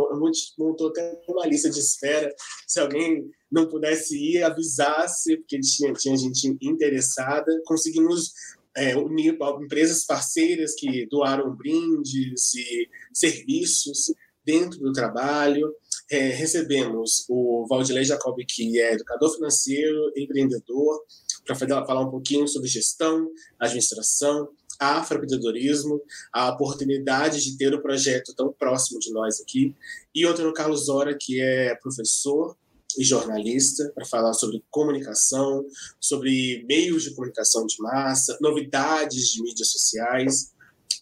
montou 0.58 0.88
até 0.88 1.20
uma 1.28 1.46
lista 1.46 1.68
de 1.68 1.78
espera, 1.78 2.34
se 2.66 2.80
alguém 2.80 3.30
não 3.50 3.68
pudesse 3.68 4.16
ir, 4.16 4.42
avisasse, 4.42 5.36
porque 5.36 5.60
tinha, 5.60 5.92
tinha 5.92 6.16
gente 6.16 6.56
interessada, 6.62 7.60
conseguimos 7.64 8.32
é, 8.80 8.96
unir 8.96 9.36
empresas 9.60 10.04
parceiras 10.06 10.74
que 10.74 11.06
doaram 11.06 11.54
brindes 11.54 12.54
e 12.54 12.88
serviços 13.12 14.14
dentro 14.44 14.80
do 14.80 14.92
trabalho. 14.92 15.70
É, 16.10 16.28
recebemos 16.28 17.26
o 17.28 17.66
Valdilei 17.68 18.04
Jacob, 18.04 18.36
que 18.48 18.80
é 18.80 18.94
educador 18.94 19.34
financeiro, 19.34 20.10
empreendedor, 20.16 20.98
para 21.44 21.54
falar 21.54 22.00
um 22.00 22.10
pouquinho 22.10 22.48
sobre 22.48 22.68
gestão, 22.68 23.30
administração, 23.58 24.48
afroempreendedorismo, 24.78 26.00
a 26.32 26.48
oportunidade 26.48 27.44
de 27.44 27.58
ter 27.58 27.74
o 27.74 27.78
um 27.78 27.82
projeto 27.82 28.34
tão 28.34 28.50
próximo 28.50 28.98
de 28.98 29.12
nós 29.12 29.40
aqui. 29.40 29.74
E 30.14 30.24
outro 30.24 30.46
no 30.46 30.54
Carlos 30.54 30.86
Zora, 30.86 31.14
que 31.14 31.38
é 31.38 31.74
professor 31.74 32.56
e 32.98 33.04
jornalista 33.04 33.90
para 33.94 34.04
falar 34.04 34.32
sobre 34.32 34.64
comunicação, 34.70 35.64
sobre 35.98 36.64
meios 36.68 37.04
de 37.04 37.14
comunicação 37.14 37.66
de 37.66 37.76
massa, 37.80 38.38
novidades 38.40 39.28
de 39.28 39.42
mídias 39.42 39.68
sociais, 39.68 40.52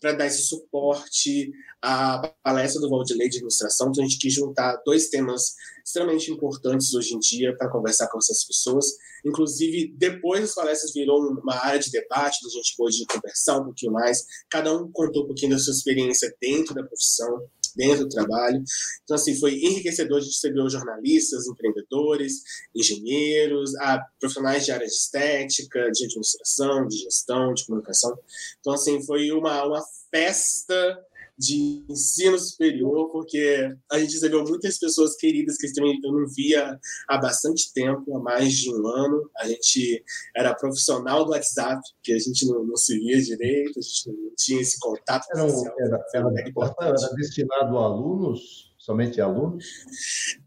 para 0.01 0.13
dar 0.13 0.27
esse 0.27 0.43
suporte 0.43 1.53
à 1.83 2.33
palestra 2.43 2.81
do 2.81 2.89
Valdilei 2.89 3.29
de 3.29 3.39
Ilustração. 3.39 3.89
Então, 3.89 4.05
a 4.05 4.07
gente 4.07 4.19
quis 4.19 4.33
juntar 4.33 4.81
dois 4.85 5.09
temas 5.09 5.55
extremamente 5.85 6.31
importantes 6.31 6.95
hoje 6.95 7.15
em 7.15 7.19
dia 7.19 7.57
para 7.57 7.71
conversar 7.71 8.09
com 8.09 8.19
essas 8.19 8.45
pessoas. 8.45 8.87
Inclusive, 9.25 9.95
depois 9.97 10.41
das 10.41 10.55
palestras 10.55 10.93
virou 10.93 11.21
uma 11.21 11.57
área 11.57 11.81
de 11.81 11.91
debate, 11.91 12.47
a 12.47 12.49
gente 12.49 12.77
pôde 12.77 13.05
conversar 13.07 13.59
um 13.59 13.65
pouquinho 13.65 13.93
mais. 13.93 14.25
Cada 14.49 14.73
um 14.73 14.91
contou 14.91 15.25
um 15.25 15.27
pouquinho 15.27 15.53
da 15.53 15.59
sua 15.59 15.73
experiência 15.73 16.35
dentro 16.41 16.75
da 16.75 16.85
profissão 16.85 17.49
dentro 17.77 18.05
do 18.05 18.09
trabalho. 18.09 18.63
Então, 19.05 19.15
assim, 19.17 19.39
foi 19.39 19.55
enriquecedor 19.55 20.21
de 20.21 20.27
receber 20.27 20.69
jornalistas, 20.69 21.47
empreendedores, 21.47 22.43
engenheiros, 22.75 23.75
a 23.77 23.99
profissionais 24.21 24.65
de 24.65 24.73
área 24.73 24.87
de 24.87 24.93
estética, 24.93 25.91
de 25.91 26.05
administração, 26.05 26.87
de 26.87 26.99
gestão, 26.99 27.55
de 27.55 27.67
comunicação. 27.67 28.19
Então, 28.61 28.73
assim, 28.73 29.03
foi 29.05 29.31
uma, 29.33 29.65
uma 29.65 29.83
festa 30.11 30.99
de 31.39 31.85
ensino 31.89 32.37
superior, 32.39 33.11
porque 33.11 33.73
a 33.91 33.99
gente 33.99 34.15
recebeu 34.15 34.43
muitas 34.45 34.79
pessoas 34.79 35.15
queridas 35.17 35.57
que 35.57 35.69
eu 35.79 36.13
não 36.13 36.27
via 36.27 36.79
há 37.09 37.19
bastante 37.19 37.73
tempo, 37.73 38.17
há 38.17 38.21
mais 38.21 38.55
de 38.55 38.71
um 38.75 38.87
ano. 38.87 39.31
A 39.39 39.47
gente 39.47 40.03
era 40.35 40.55
profissional 40.55 41.25
do 41.25 41.31
WhatsApp, 41.31 41.81
que 42.03 42.13
a 42.13 42.19
gente 42.19 42.45
não, 42.47 42.65
não 42.65 42.77
se 42.77 42.99
via 42.99 43.23
direito, 43.23 43.79
a 43.79 43.83
gente 43.83 44.09
não 44.09 44.33
tinha 44.37 44.61
esse 44.61 44.79
contato. 44.81 45.27
Era, 45.33 45.47
era, 45.81 46.05
era, 46.15 46.75
era 46.81 47.15
destinado 47.15 47.79
a 47.79 47.85
alunos? 47.85 48.69
Somente 48.79 49.21
a 49.21 49.27
alunos? 49.27 49.65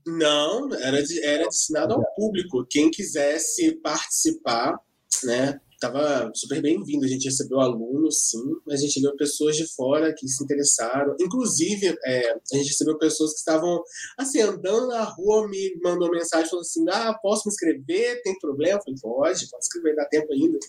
Não, 0.06 0.74
era, 0.74 0.98
era 1.24 1.44
destinado 1.46 1.94
ao 1.94 2.16
público. 2.16 2.66
Quem 2.70 2.92
quisesse 2.92 3.74
participar, 3.76 4.78
né, 5.24 5.62
estava 5.82 6.32
super 6.36 6.62
bem-vindo. 6.62 7.04
A 7.04 7.08
gente 7.08 7.26
recebeu 7.26 7.60
alunos, 7.60 8.30
sim, 8.30 8.56
mas 8.68 8.80
a 8.80 8.86
gente 8.86 9.02
viu 9.02 9.16
pessoas 9.16 9.58
de 9.58 9.66
fora 9.74 10.14
que 10.16 10.28
se 10.28 10.44
interessaram. 10.44 11.16
Inclusive, 11.20 11.98
é, 12.06 12.32
a 12.32 12.58
gente 12.58 12.68
recebeu 12.68 12.98
pessoas 13.00 13.32
que 13.32 13.40
estavam, 13.40 13.82
assim, 14.18 14.40
andando 14.42 14.88
na 14.88 15.04
rua, 15.04 15.48
me 15.48 15.80
mandou 15.84 16.12
mensagem 16.12 16.48
falando 16.48 16.66
assim: 16.66 16.86
ah, 16.90 17.18
posso 17.22 17.48
me 17.48 17.52
inscrever? 17.52 18.22
Tem 18.22 18.38
problema? 18.40 18.78
Eu 18.78 18.84
falei: 18.84 19.00
pode, 19.02 19.50
pode 19.50 19.64
escrever, 19.64 19.96
dá 19.96 20.06
tempo 20.06 20.32
ainda. 20.32 20.60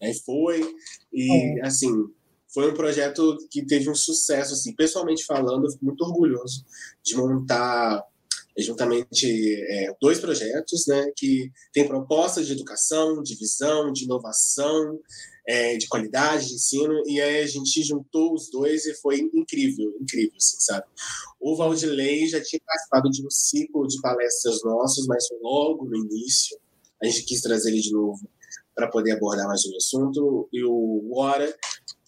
Aí 0.00 0.14
foi, 0.14 0.60
e, 1.12 1.60
é. 1.60 1.66
assim, 1.66 1.92
foi 2.48 2.70
um 2.70 2.74
projeto 2.74 3.36
que 3.50 3.64
teve 3.64 3.90
um 3.90 3.94
sucesso, 3.94 4.54
assim, 4.54 4.74
pessoalmente 4.74 5.24
falando, 5.24 5.66
eu 5.66 5.70
fico 5.70 5.84
muito 5.84 6.02
orgulhoso 6.02 6.64
de 7.04 7.16
montar 7.16 8.02
é 8.56 8.62
juntamente 8.62 9.26
é, 9.68 9.94
dois 10.00 10.18
projetos 10.18 10.86
né, 10.86 11.10
que 11.16 11.50
têm 11.72 11.88
propostas 11.88 12.46
de 12.46 12.52
educação, 12.52 13.22
de 13.22 13.34
visão, 13.34 13.92
de 13.92 14.04
inovação, 14.04 15.00
é, 15.46 15.76
de 15.76 15.88
qualidade 15.88 16.48
de 16.48 16.54
ensino, 16.54 17.02
e 17.06 17.20
aí 17.20 17.42
a 17.42 17.46
gente 17.46 17.82
juntou 17.82 18.34
os 18.34 18.48
dois 18.50 18.86
e 18.86 18.94
foi 18.94 19.20
incrível, 19.34 19.96
incrível, 20.00 20.36
assim, 20.36 20.60
sabe? 20.60 20.86
O 21.40 21.56
Valdilei 21.56 22.28
já 22.28 22.40
tinha 22.42 22.60
participado 22.64 23.10
de 23.10 23.26
um 23.26 23.30
ciclo 23.30 23.86
de 23.86 24.00
palestras 24.00 24.62
nossos, 24.62 25.06
mas 25.06 25.26
logo 25.42 25.84
no 25.84 25.96
início, 25.96 26.56
a 27.02 27.06
gente 27.06 27.24
quis 27.24 27.40
trazer 27.40 27.70
ele 27.70 27.80
de 27.80 27.92
novo 27.92 28.20
para 28.74 28.88
poder 28.88 29.12
abordar 29.12 29.46
mais 29.48 29.64
o 29.64 29.76
assunto, 29.76 30.48
e 30.52 30.64
o 30.64 31.10
Wara 31.14 31.54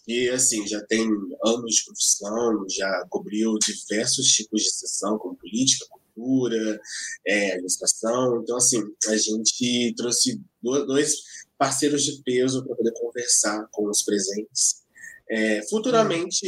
e 0.07 0.29
assim 0.29 0.65
já 0.67 0.81
tem 0.85 1.07
anos 1.43 1.75
de 1.75 1.85
profissão, 1.85 2.65
já 2.69 3.05
cobriu 3.09 3.57
diversos 3.57 4.27
tipos 4.27 4.61
de 4.61 4.69
sessão, 4.71 5.17
como 5.17 5.35
política, 5.35 5.85
cultura, 6.15 6.79
é, 7.27 7.51
administração. 7.51 8.41
Então, 8.41 8.57
assim, 8.57 8.81
a 9.07 9.17
gente 9.17 9.93
trouxe 9.95 10.41
dois 10.61 11.15
parceiros 11.57 12.03
de 12.03 12.21
peso 12.23 12.65
para 12.65 12.75
poder 12.75 12.93
conversar 12.93 13.67
com 13.71 13.89
os 13.89 14.03
presentes. 14.03 14.83
É, 15.27 15.61
futuramente, 15.67 16.45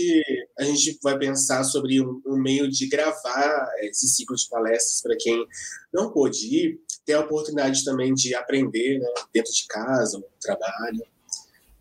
a 0.60 0.64
gente 0.64 1.00
vai 1.02 1.18
pensar 1.18 1.64
sobre 1.64 2.00
um, 2.00 2.22
um, 2.28 2.38
meio 2.38 2.70
de 2.70 2.88
gravar 2.88 3.68
esse 3.80 4.08
ciclo 4.08 4.36
de 4.36 4.48
palestras 4.48 5.02
para 5.02 5.16
quem 5.18 5.46
não 5.92 6.12
pôde 6.12 6.46
ir, 6.46 6.80
ter 7.04 7.14
a 7.14 7.22
oportunidade 7.22 7.84
também 7.84 8.14
de 8.14 8.36
aprender 8.36 9.00
né, 9.00 9.08
dentro 9.34 9.52
de 9.52 9.66
casa, 9.68 10.20
no 10.20 10.26
trabalho. 10.40 11.04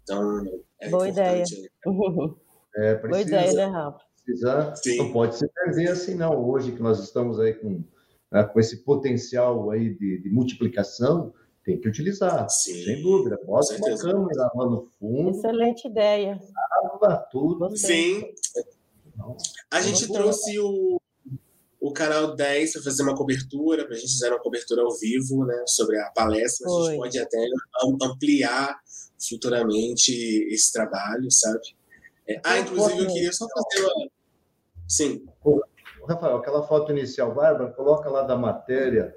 Então, 0.02 0.62
é 0.80 0.88
Boa 0.88 1.08
ideia. 1.08 1.44
É, 2.78 2.94
precisa, 2.96 3.08
Boa 3.08 3.20
ideia, 3.22 3.52
né, 3.54 3.64
Rafa? 3.64 4.05
Precisar, 4.26 4.74
Sim. 4.76 4.96
não 4.98 5.12
pode 5.12 5.38
se 5.38 5.48
perder 5.48 5.88
assim 5.88 6.14
não. 6.14 6.36
Hoje 6.44 6.72
que 6.72 6.82
nós 6.82 6.98
estamos 7.02 7.38
aí 7.38 7.54
com, 7.54 7.82
né, 8.30 8.44
com 8.44 8.58
esse 8.58 8.78
potencial 8.78 9.70
aí 9.70 9.94
de, 9.94 10.18
de 10.18 10.28
multiplicação, 10.28 11.32
tem 11.64 11.80
que 11.80 11.88
utilizar, 11.88 12.48
Sim. 12.50 12.84
sem 12.84 13.02
dúvida. 13.02 13.38
Bota 13.44 13.74
uma 13.76 13.98
câmera 13.98 14.50
lá 14.54 14.66
no 14.66 14.88
fundo. 14.98 15.30
Excelente 15.30 15.88
ideia. 15.88 16.40
Grava 17.00 17.26
tudo. 17.30 17.76
Sim. 17.76 18.24
A 19.70 19.80
gente 19.80 20.06
trouxe 20.12 20.58
o, 20.60 21.00
o 21.80 21.92
canal 21.92 22.36
10 22.36 22.72
para 22.72 22.82
fazer 22.82 23.02
uma 23.02 23.16
cobertura, 23.16 23.84
para 23.84 23.94
a 23.94 23.98
gente 23.98 24.12
fazer 24.12 24.30
uma 24.30 24.40
cobertura 24.40 24.82
ao 24.82 24.96
vivo 24.96 25.44
né, 25.44 25.64
sobre 25.66 25.98
a 25.98 26.10
palestra. 26.10 26.68
A 26.68 26.84
gente 26.84 26.96
pode 26.98 27.18
até 27.18 27.44
ampliar 28.02 28.78
futuramente 29.18 30.12
esse 30.50 30.72
trabalho, 30.72 31.30
sabe? 31.30 31.74
É, 32.28 32.40
ah, 32.44 32.58
inclusive 32.58 33.02
eu 33.02 33.06
queria 33.06 33.32
só 33.32 33.46
fazer 33.48 33.84
uma, 33.84 34.10
Sim. 34.88 35.26
Rafael, 36.08 36.36
aquela 36.36 36.62
foto 36.62 36.92
inicial, 36.92 37.34
Bárbara, 37.34 37.72
coloca 37.72 38.08
lá 38.08 38.22
da 38.22 38.36
matéria, 38.36 39.16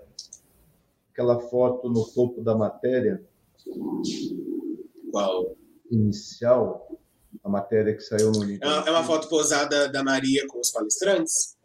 aquela 1.12 1.40
foto 1.40 1.88
no 1.90 2.06
topo 2.06 2.42
da 2.42 2.56
matéria. 2.56 3.24
Qual? 5.12 5.56
Inicial, 5.92 7.00
a 7.44 7.50
matéria 7.50 7.94
que 7.94 8.02
saiu 8.02 8.32
no 8.32 8.44
livro. 8.44 8.68
É 8.68 8.90
uma 8.90 9.04
foto 9.04 9.30
posada 9.30 9.88
da 9.88 10.04
Maria 10.04 10.48
com 10.48 10.60
os 10.60 10.72
palestrantes? 10.72 11.58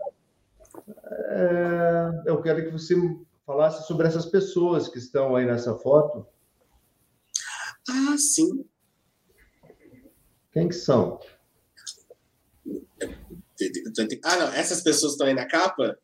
É, 1.08 2.22
eu 2.26 2.42
quero 2.42 2.64
que 2.64 2.70
você 2.70 2.94
falasse 3.46 3.86
sobre 3.86 4.06
essas 4.06 4.26
pessoas 4.26 4.88
que 4.88 4.98
estão 4.98 5.34
aí 5.34 5.46
nessa 5.46 5.74
foto. 5.78 6.26
Ah, 7.88 8.16
sim. 8.18 8.64
Quem 10.52 10.68
que 10.68 10.74
são? 10.74 11.18
Ah, 14.24 14.36
não, 14.36 14.52
essas 14.52 14.82
pessoas 14.82 15.12
estão 15.12 15.26
aí 15.26 15.34
na 15.34 15.46
capa? 15.46 15.98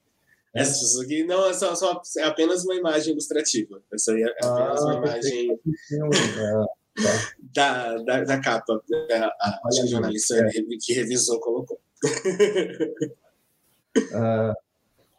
É. 0.55 0.63
Essas 0.63 0.81
pessoas 0.81 1.05
aqui, 1.05 1.25
não, 1.25 1.49
é, 1.49 1.55
só, 1.55 1.75
só, 1.75 2.01
é 2.19 2.23
apenas 2.25 2.65
uma 2.65 2.75
imagem 2.75 3.13
ilustrativa. 3.13 3.83
Essa 3.93 4.13
aí 4.13 4.23
é 4.23 4.35
ah, 4.43 4.53
apenas 4.53 4.83
ah, 4.83 4.85
uma 4.85 4.95
imagem. 4.95 5.61
da, 7.55 7.97
da, 7.99 8.25
da, 8.25 8.41
capa. 8.41 8.83
A, 9.41 9.61
a 9.65 9.87
jornalista 9.87 10.37
é. 10.37 10.51
que 10.81 10.93
revisou 10.93 11.41
colocou. 11.41 11.81
Ah, 14.15 14.55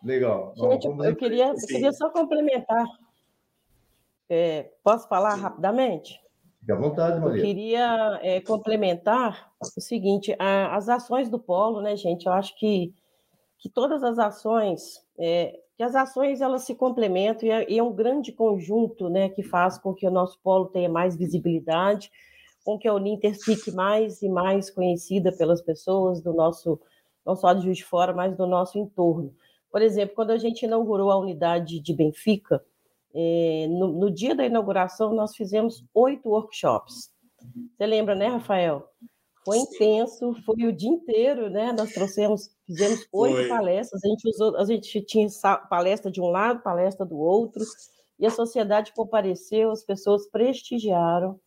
legal. 0.02 0.54
Gente, 0.56 0.88
Bom, 0.88 1.04
eu, 1.04 1.14
queria, 1.14 1.48
eu 1.50 1.68
queria 1.68 1.92
só 1.92 2.10
complementar. 2.10 2.86
É, 4.30 4.72
posso 4.82 5.10
falar 5.10 5.36
Sim. 5.36 5.42
rapidamente? 5.42 6.22
Fique 6.62 6.72
à 6.72 6.76
vontade, 6.76 7.20
Maria. 7.20 7.42
Eu 7.42 7.46
queria 7.46 8.20
é, 8.22 8.40
complementar 8.40 9.52
o 9.60 9.82
seguinte: 9.82 10.36
a, 10.38 10.76
as 10.76 10.88
ações 10.88 11.28
do 11.28 11.40
Polo, 11.40 11.82
né, 11.82 11.96
gente? 11.96 12.28
Eu 12.28 12.34
acho 12.34 12.56
que, 12.58 12.94
que 13.58 13.68
todas 13.68 14.04
as 14.04 14.20
ações, 14.20 15.04
é, 15.18 15.60
que 15.76 15.82
as 15.82 15.96
ações 15.96 16.40
elas 16.40 16.62
se 16.62 16.76
complementam 16.76 17.50
e 17.50 17.52
é, 17.52 17.72
e 17.72 17.80
é 17.80 17.84
um 17.84 17.92
grande 17.92 18.32
conjunto, 18.32 19.10
né, 19.10 19.28
que 19.30 19.42
faz 19.42 19.80
com 19.80 19.92
que 19.94 20.08
o 20.08 20.12
nosso 20.12 20.40
Polo 20.44 20.68
tenha 20.68 20.88
mais 20.88 21.16
visibilidade, 21.18 22.12
com 22.64 22.78
que 22.78 22.88
a 22.88 22.94
Uninter 22.94 23.36
fique 23.44 23.72
mais 23.72 24.22
e 24.22 24.30
mais 24.30 24.70
conhecida 24.70 25.32
pelas 25.32 25.64
pessoas 25.64 26.22
do 26.22 26.32
nosso 26.32 26.80
não 27.26 27.36
só 27.36 27.54
de 27.54 27.64
Juiz 27.64 27.78
de 27.78 27.86
Fora, 27.86 28.14
mas 28.14 28.36
do 28.36 28.46
nosso 28.46 28.78
entorno. 28.78 29.34
Por 29.72 29.82
exemplo, 29.82 30.16
quando 30.16 30.32
a 30.32 30.38
gente 30.38 30.64
inaugurou 30.64 31.12
a 31.12 31.18
unidade 31.18 31.80
de 31.80 31.94
Benfica, 31.94 32.64
é, 33.14 33.68
no, 33.70 33.88
no, 33.88 34.12
dia 34.12 34.34
da 34.34 34.46
inauguração 34.46 35.14
nós 35.14 35.36
fizemos 35.36 35.84
oito 35.94 36.30
workshops. 36.30 37.12
Você 37.76 37.86
lembra, 37.86 38.16
né, 38.16 38.28
Rafael? 38.28 38.88
Foi 39.44 39.58
intenso, 39.58 40.36
foi 40.46 40.68
o 40.68 40.72
dia 40.72 40.90
inteiro, 40.90 41.50
né? 41.50 41.74
Nós 41.74 41.92
trouxemos, 41.92 42.50
fizemos 42.66 43.08
oito 43.12 43.36
foi. 43.38 43.48
palestras. 43.48 44.04
A 44.04 44.08
gente 44.08 44.30
usou, 44.30 44.58
a 44.58 44.66
gente 44.66 45.02
tinha 45.02 45.28
palestra 45.70 46.12
de 46.12 46.22
um 46.22 46.28
lado, 46.28 46.62
palestra 46.62 47.06
do 47.06 47.18
outro, 47.18 47.64
e 48.20 48.26
a 48.26 48.30
sociedade 48.30 48.94
compareceu, 48.94 49.72
as 49.72 49.84
pessoas 49.84 50.28
prestigiaram. 50.30 51.40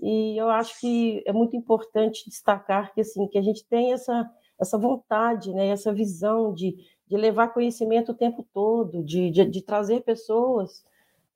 E 0.00 0.40
eu 0.40 0.48
acho 0.48 0.78
que 0.78 1.22
é 1.26 1.32
muito 1.32 1.56
importante 1.56 2.30
destacar 2.30 2.94
que 2.94 3.00
assim 3.00 3.26
que 3.26 3.38
a 3.38 3.42
gente 3.42 3.66
tem 3.66 3.92
essa 3.92 4.30
essa 4.62 4.78
vontade, 4.78 5.52
né, 5.52 5.68
essa 5.68 5.92
visão 5.92 6.54
de, 6.54 6.76
de 7.08 7.16
levar 7.16 7.48
conhecimento 7.48 8.12
o 8.12 8.14
tempo 8.14 8.46
todo, 8.54 9.02
de, 9.02 9.28
de, 9.30 9.44
de 9.44 9.60
trazer 9.60 10.02
pessoas, 10.02 10.84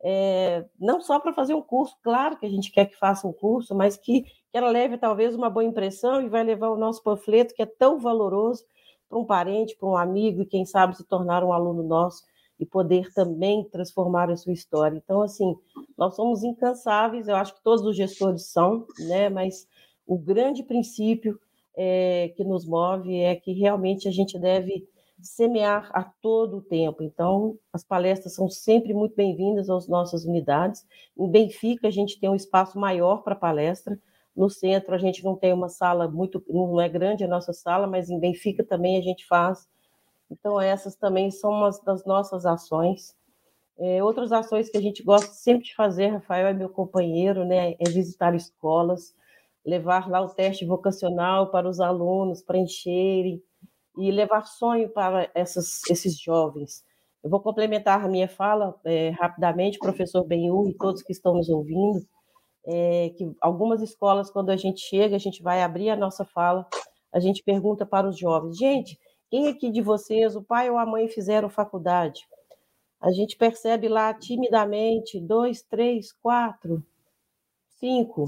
é, 0.09 0.65
não 0.79 1.01
só 1.01 1.19
para 1.19 1.33
fazer 1.33 1.53
um 1.53 1.61
curso, 1.61 1.97
claro 2.01 2.39
que 2.39 2.47
a 2.47 2.49
gente 2.49 2.71
quer 2.71 2.87
que 2.87 2.97
faça 2.97 3.27
um 3.27 3.33
curso, 3.33 3.75
mas 3.75 3.97
que, 3.97 4.23
que 4.23 4.57
ela 4.57 4.71
leve 4.71 4.97
talvez 4.97 5.35
uma 5.35 5.51
boa 5.51 5.65
impressão 5.65 6.23
e 6.23 6.29
vai 6.29 6.45
levar 6.45 6.69
o 6.71 6.77
nosso 6.77 7.03
panfleto, 7.03 7.53
que 7.53 7.63
é 7.63 7.67
tão 7.67 7.99
valoroso, 7.99 8.65
para 9.09 9.19
um 9.19 9.25
parente, 9.25 9.77
para 9.77 9.89
um 9.89 9.97
amigo, 9.97 10.43
e 10.43 10.47
quem 10.47 10.65
sabe 10.65 10.97
se 10.97 11.03
tornar 11.03 11.43
um 11.43 11.53
aluno 11.53 11.83
nosso 11.83 12.23
e 12.57 12.65
poder 12.65 13.13
também 13.15 13.65
transformar 13.65 14.31
a 14.31 14.37
sua 14.37 14.53
história. 14.53 14.97
Então, 14.97 15.23
assim, 15.23 15.57
nós 15.99 16.15
somos 16.15 16.45
incansáveis, 16.45 17.27
eu 17.27 17.35
acho 17.35 17.57
que 17.57 17.63
todos 17.65 17.85
os 17.85 17.97
gestores 17.97 18.47
são, 18.47 18.87
né? 19.09 19.29
Mas 19.29 19.67
o 20.07 20.17
grande 20.17 20.63
princípio 20.63 21.37
é, 21.77 22.33
que 22.37 22.45
nos 22.45 22.65
move 22.65 23.13
é 23.13 23.35
que 23.35 23.53
realmente 23.53 24.07
a 24.07 24.13
gente 24.13 24.39
deve 24.39 24.89
semear 25.21 25.91
a 25.93 26.05
todo 26.05 26.59
o 26.59 26.63
tempo. 26.63 27.03
Então, 27.03 27.59
as 27.73 27.83
palestras 27.85 28.35
são 28.35 28.49
sempre 28.49 28.93
muito 28.93 29.15
bem-vindas 29.15 29.71
às 29.71 29.89
nossas 29.89 30.25
unidades. 30.25 30.87
Em 31.17 31.29
Benfica, 31.31 31.89
a 31.89 31.91
gente 31.91 32.21
tem 32.21 32.29
um 32.29 32.35
espaço 32.35 32.79
maior 32.79 33.23
para 33.23 33.35
palestra. 33.35 33.99
No 34.35 34.51
centro, 34.51 34.95
a 34.95 34.99
gente 34.99 35.25
não 35.25 35.35
tem 35.35 35.53
uma 35.53 35.69
sala 35.69 36.09
muito, 36.09 36.45
não 36.49 36.81
é 36.81 36.89
grande 36.89 37.25
a 37.25 37.29
nossa 37.29 37.53
sala, 37.53 37.87
mas 37.87 38.11
em 38.11 38.21
Benfica 38.21 38.63
também 38.63 38.99
a 38.99 39.03
gente 39.03 39.27
faz. 39.27 39.67
Então, 40.31 40.61
essas 40.61 40.95
também 40.97 41.31
são 41.31 41.51
umas 41.51 41.81
das 41.81 42.05
nossas 42.05 42.45
ações. 42.45 43.17
É, 43.79 44.03
outras 44.03 44.33
ações 44.33 44.71
que 44.71 44.77
a 44.77 44.81
gente 44.81 45.03
gosta 45.03 45.33
sempre 45.33 45.65
de 45.65 45.75
fazer, 45.75 46.09
Rafael 46.09 46.49
é 46.49 46.53
meu 46.55 46.69
companheiro, 46.69 47.45
né, 47.45 47.73
é 47.73 47.89
visitar 47.91 48.35
escolas, 48.35 49.15
levar 49.65 50.09
lá 50.09 50.21
o 50.21 50.29
teste 50.29 50.65
vocacional 50.65 51.51
para 51.51 51.69
os 51.69 51.81
alunos 51.81 52.43
preencherem 52.43 53.43
e 53.97 54.11
levar 54.11 54.47
sonho 54.47 54.89
para 54.89 55.31
essas, 55.35 55.81
esses 55.91 56.19
jovens. 56.19 56.85
Eu 57.23 57.31
vou 57.31 57.41
complementar 57.41 58.05
a 58.05 58.09
minha 58.09 58.29
fala 58.29 58.79
é, 58.85 59.11
rapidamente, 59.11 59.79
professor 59.79 60.25
Benhu 60.25 60.69
e 60.69 60.75
todos 60.75 61.03
que 61.03 61.13
estão 61.13 61.35
nos 61.35 61.49
ouvindo, 61.49 62.07
é, 62.65 63.11
que 63.17 63.31
algumas 63.41 63.83
escolas, 63.83 64.31
quando 64.31 64.51
a 64.51 64.57
gente 64.57 64.81
chega, 64.81 65.17
a 65.17 65.19
gente 65.19 65.43
vai 65.43 65.63
abrir 65.63 65.91
a 65.91 65.97
nossa 65.97 66.25
fala, 66.25 66.67
a 67.13 67.19
gente 67.19 67.43
pergunta 67.43 67.87
para 67.87 68.09
os 68.09 68.19
jovens, 68.19 68.57
gente, 68.57 68.99
quem 69.31 69.49
aqui 69.49 69.71
de 69.71 69.81
vocês, 69.81 70.37
o 70.37 70.43
pai 70.43 70.71
ou 70.71 70.79
a 70.79 70.87
mãe 70.87 71.09
fizeram 71.09 71.49
faculdade? 71.49 72.21
A 73.01 73.11
gente 73.11 73.37
percebe 73.37 73.89
lá 73.89 74.15
timidamente, 74.15 75.21
dois, 75.21 75.63
três, 75.63 76.13
quatro, 76.13 76.83
cinco, 77.79 78.27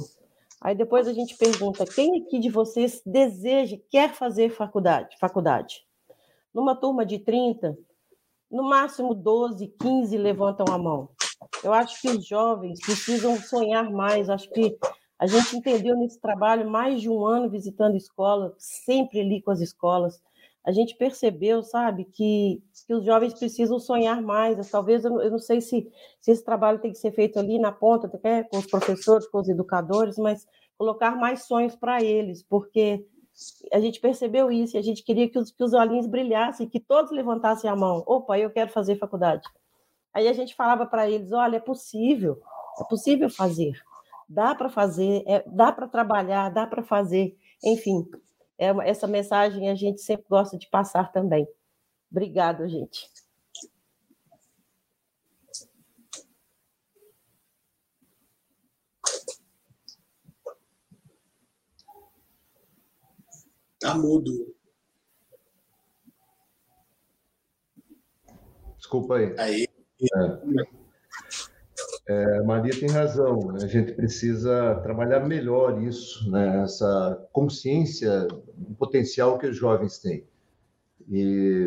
Aí 0.61 0.75
depois 0.75 1.07
a 1.07 1.13
gente 1.13 1.37
pergunta: 1.37 1.85
quem 1.87 2.23
aqui 2.23 2.39
de 2.39 2.51
vocês 2.51 3.01
deseja, 3.05 3.77
quer 3.91 4.13
fazer 4.13 4.51
faculdade? 4.51 5.17
faculdade? 5.19 5.85
Numa 6.53 6.75
turma 6.75 7.07
de 7.07 7.19
30, 7.19 7.77
no 8.51 8.63
máximo 8.69 9.15
12, 9.15 9.69
15 9.81 10.17
levantam 10.17 10.67
a 10.73 10.79
mão. 10.79 11.11
Eu 11.63 11.73
acho 11.73 12.01
que 12.01 12.09
os 12.09 12.27
jovens 12.27 12.81
precisam 12.81 13.37
sonhar 13.37 13.91
mais. 13.91 14.29
Acho 14.29 14.51
que 14.51 14.77
a 15.19 15.27
gente 15.27 15.57
entendeu 15.57 15.97
nesse 15.97 16.21
trabalho 16.21 16.69
mais 16.69 17.01
de 17.01 17.11
um 17.11 17.25
ano 17.25 17.51
visitando 17.51 17.97
escola, 17.97 18.55
sempre 18.59 19.21
ali 19.21 19.43
com 19.43 19.51
as 19.51 19.61
escolas. 19.61 20.21
A 20.69 20.73
gente 20.73 20.95
percebeu, 20.97 21.63
sabe, 21.63 22.05
que, 22.05 22.63
que 22.87 22.95
os 22.95 23.03
jovens 23.03 23.33
precisam 23.33 23.79
sonhar 23.79 24.21
mais. 24.21 24.71
Talvez 24.71 25.03
eu, 25.03 25.19
eu 25.19 25.31
não 25.31 25.39
sei 25.39 25.63
se, 25.63 25.91
se 26.21 26.31
esse 26.31 26.45
trabalho 26.45 26.79
tem 26.79 26.93
que 26.93 26.99
ser 26.99 27.11
feito 27.13 27.39
ali 27.39 27.59
na 27.59 27.73
ponta, 27.73 28.07
né, 28.23 28.43
com 28.43 28.59
os 28.59 28.67
professores, 28.67 29.27
com 29.29 29.39
os 29.39 29.49
educadores, 29.49 30.19
mas 30.19 30.47
colocar 30.77 31.17
mais 31.17 31.45
sonhos 31.45 31.75
para 31.75 32.03
eles, 32.03 32.43
porque 32.43 33.03
a 33.73 33.81
gente 33.81 33.99
percebeu 33.99 34.53
isso 34.53 34.77
e 34.77 34.79
a 34.79 34.83
gente 34.83 35.03
queria 35.03 35.27
que 35.27 35.39
os, 35.39 35.51
que 35.51 35.65
os 35.65 35.73
olhinhos 35.73 36.07
brilhassem, 36.07 36.69
que 36.69 36.79
todos 36.79 37.13
levantassem 37.13 37.71
a 37.71 37.75
mão. 37.75 38.05
Opa, 38.07 38.39
eu 38.39 38.51
quero 38.51 38.71
fazer 38.71 38.97
faculdade. 38.97 39.43
Aí 40.13 40.29
a 40.29 40.35
gente 40.35 40.55
falava 40.55 40.85
para 40.85 41.09
eles: 41.09 41.33
olha, 41.33 41.57
é 41.57 41.61
possível, 41.61 42.39
é 42.79 42.85
possível 42.85 43.31
fazer, 43.31 43.73
dá 44.29 44.55
para 44.55 44.69
fazer, 44.69 45.23
é, 45.27 45.43
dá 45.47 45.73
para 45.73 45.89
trabalhar, 45.89 46.51
dá 46.51 46.67
para 46.67 46.83
fazer. 46.83 47.39
Enfim, 47.65 48.07
é, 48.59 48.69
essa 48.89 49.07
mensagem 49.07 49.71
a 49.71 49.75
gente 49.75 50.01
sempre 50.01 50.27
gosta 50.29 50.59
de 50.59 50.69
passar 50.69 51.13
também. 51.13 51.47
Obrigada, 52.11 52.69
gente. 52.69 53.09
Tá 63.81 63.95
mudo. 63.95 64.55
Desculpa 68.77 69.17
aí. 69.17 69.35
Aí. 69.39 69.69
É. 70.03 70.78
É, 72.09 72.43
Maria 72.43 72.73
tem 72.73 72.89
razão, 72.89 73.53
né? 73.53 73.65
a 73.65 73.67
gente 73.67 73.93
precisa 73.93 74.77
trabalhar 74.77 75.21
melhor 75.21 75.83
isso, 75.83 76.31
né? 76.31 76.63
essa 76.63 77.23
consciência 77.33 78.27
do 78.57 78.75
potencial 78.75 79.39
que 79.39 79.47
os 79.47 79.55
jovens 79.55 79.99
têm. 79.99 80.25
E 81.11 81.67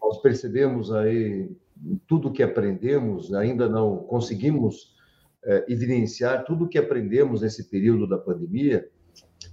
nós 0.00 0.22
percebemos 0.22 0.90
aí 0.90 1.50
tudo 2.06 2.32
que 2.32 2.42
aprendemos, 2.42 3.34
ainda 3.34 3.68
não 3.68 3.98
conseguimos 3.98 4.94
é, 5.44 5.66
evidenciar 5.68 6.44
tudo 6.44 6.68
que 6.68 6.78
aprendemos 6.78 7.42
nesse 7.42 7.68
período 7.68 8.08
da 8.08 8.16
pandemia, 8.16 8.88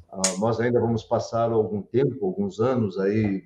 ah, 0.09 0.21
nós 0.39 0.61
ainda 0.61 0.79
vamos 0.79 1.03
passar 1.03 1.51
algum 1.51 1.81
tempo, 1.81 2.25
alguns 2.25 2.59
anos 2.61 2.97
aí 2.97 3.43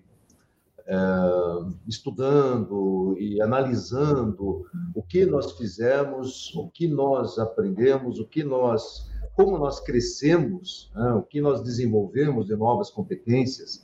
estudando 1.87 3.15
e 3.19 3.41
analisando 3.41 4.65
o 4.93 5.01
que 5.01 5.25
nós 5.25 5.53
fizemos, 5.53 6.53
o 6.55 6.69
que 6.69 6.87
nós 6.87 7.39
aprendemos, 7.39 8.19
o 8.19 8.27
que 8.27 8.43
nós, 8.43 9.09
como 9.35 9.57
nós 9.57 9.79
crescemos, 9.79 10.91
né, 10.95 11.13
o 11.13 11.23
que 11.23 11.41
nós 11.41 11.63
desenvolvemos 11.63 12.45
de 12.45 12.55
novas 12.55 12.91
competências 12.91 13.83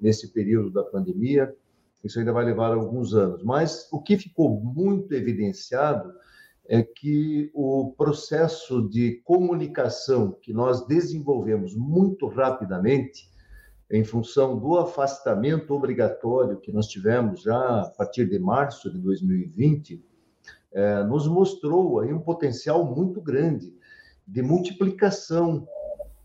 nesse 0.00 0.32
período 0.32 0.70
da 0.70 0.82
pandemia. 0.82 1.54
Isso 2.02 2.18
ainda 2.18 2.32
vai 2.32 2.44
levar 2.44 2.72
alguns 2.72 3.14
anos. 3.14 3.44
Mas 3.44 3.88
o 3.92 4.00
que 4.00 4.16
ficou 4.16 4.60
muito 4.60 5.12
evidenciado 5.14 6.12
é 6.66 6.82
que 6.82 7.50
o 7.54 7.92
processo 7.96 8.88
de 8.88 9.20
comunicação 9.24 10.36
que 10.40 10.52
nós 10.52 10.86
desenvolvemos 10.86 11.76
muito 11.76 12.26
rapidamente, 12.26 13.29
em 13.90 14.04
função 14.04 14.58
do 14.58 14.78
afastamento 14.78 15.74
obrigatório 15.74 16.60
que 16.60 16.72
nós 16.72 16.86
tivemos 16.86 17.42
já 17.42 17.80
a 17.80 17.90
partir 17.90 18.26
de 18.26 18.38
março 18.38 18.90
de 18.90 18.98
2020, 18.98 20.04
é, 20.72 21.02
nos 21.02 21.26
mostrou 21.26 21.98
aí 21.98 22.12
um 22.12 22.20
potencial 22.20 22.84
muito 22.84 23.20
grande 23.20 23.74
de 24.26 24.42
multiplicação 24.42 25.66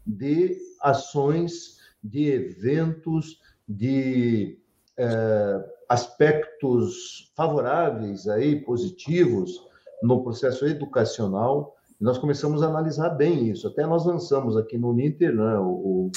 de 0.06 0.58
ações, 0.82 1.80
de 2.04 2.30
eventos, 2.30 3.40
de 3.68 4.60
é, 4.96 5.66
aspectos 5.90 7.32
favoráveis 7.36 8.28
aí 8.28 8.62
positivos 8.64 9.60
no 10.04 10.24
processo 10.24 10.68
educacional 10.68 11.76
nós 12.00 12.18
começamos 12.18 12.62
a 12.62 12.68
analisar 12.68 13.10
bem 13.10 13.50
isso. 13.50 13.68
Até 13.68 13.86
nós 13.86 14.06
lançamos 14.06 14.58
aqui 14.58 14.78
no 14.78 14.94
Ninter 14.94 15.34
né, 15.34 15.58
o, 15.60 16.12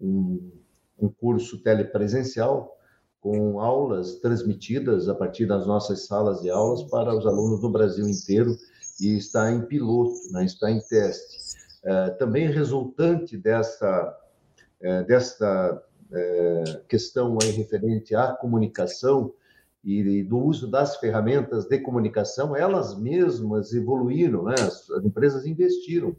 um, 0.00 0.52
um 0.98 1.08
curso 1.08 1.62
telepresencial 1.62 2.76
com 3.20 3.60
aulas 3.60 4.16
transmitidas 4.20 5.08
a 5.08 5.14
partir 5.14 5.46
das 5.46 5.66
nossas 5.66 6.06
salas 6.06 6.42
de 6.42 6.50
aulas 6.50 6.84
para 6.84 7.14
os 7.14 7.26
alunos 7.26 7.60
do 7.60 7.70
Brasil 7.70 8.06
inteiro 8.08 8.56
e 9.00 9.16
está 9.16 9.50
em 9.50 9.62
piloto, 9.62 10.14
né, 10.32 10.44
está 10.44 10.70
em 10.70 10.80
teste. 10.80 11.56
É, 11.84 12.10
também 12.10 12.50
resultante 12.50 13.36
dessa, 13.36 14.16
é, 14.80 15.02
dessa 15.04 15.82
é, 16.12 16.82
questão 16.88 17.36
aí 17.42 17.50
referente 17.50 18.14
à 18.14 18.32
comunicação, 18.32 19.32
e 19.86 20.24
do 20.24 20.38
uso 20.38 20.68
das 20.68 20.96
ferramentas 20.96 21.64
de 21.66 21.78
comunicação, 21.78 22.56
elas 22.56 22.98
mesmas 22.98 23.72
evoluíram, 23.72 24.42
né? 24.42 24.54
as, 24.58 24.90
as 24.90 25.04
empresas 25.04 25.46
investiram 25.46 26.16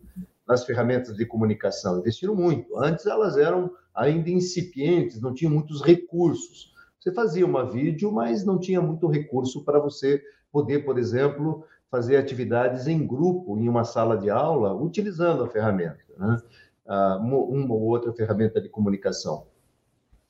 nas 0.47 0.63
ferramentas 0.63 1.17
de 1.17 1.25
comunicação, 1.25 1.99
investiram 1.99 2.33
muito. 2.33 2.79
Antes 2.79 3.05
elas 3.05 3.35
eram 3.35 3.69
ainda 3.97 4.29
incipientes, 4.29 5.19
não 5.19 5.33
tinham 5.33 5.51
muitos 5.51 5.81
recursos. 5.81 6.73
Você 6.99 7.11
fazia 7.11 7.45
uma 7.45 7.69
vídeo, 7.69 8.11
mas 8.11 8.45
não 8.45 8.59
tinha 8.59 8.81
muito 8.81 9.07
recurso 9.07 9.63
para 9.65 9.79
você 9.79 10.21
poder, 10.51 10.85
por 10.85 10.97
exemplo, 10.97 11.65
fazer 11.89 12.17
atividades 12.17 12.87
em 12.87 13.05
grupo, 13.05 13.57
em 13.57 13.67
uma 13.67 13.83
sala 13.83 14.17
de 14.17 14.29
aula, 14.29 14.73
utilizando 14.73 15.43
a 15.43 15.47
ferramenta, 15.47 15.99
né? 16.17 16.41
Ah, 16.85 17.17
uma 17.17 17.73
ou 17.73 17.81
outra 17.81 18.13
ferramenta 18.13 18.61
de 18.61 18.69
comunicação 18.69 19.47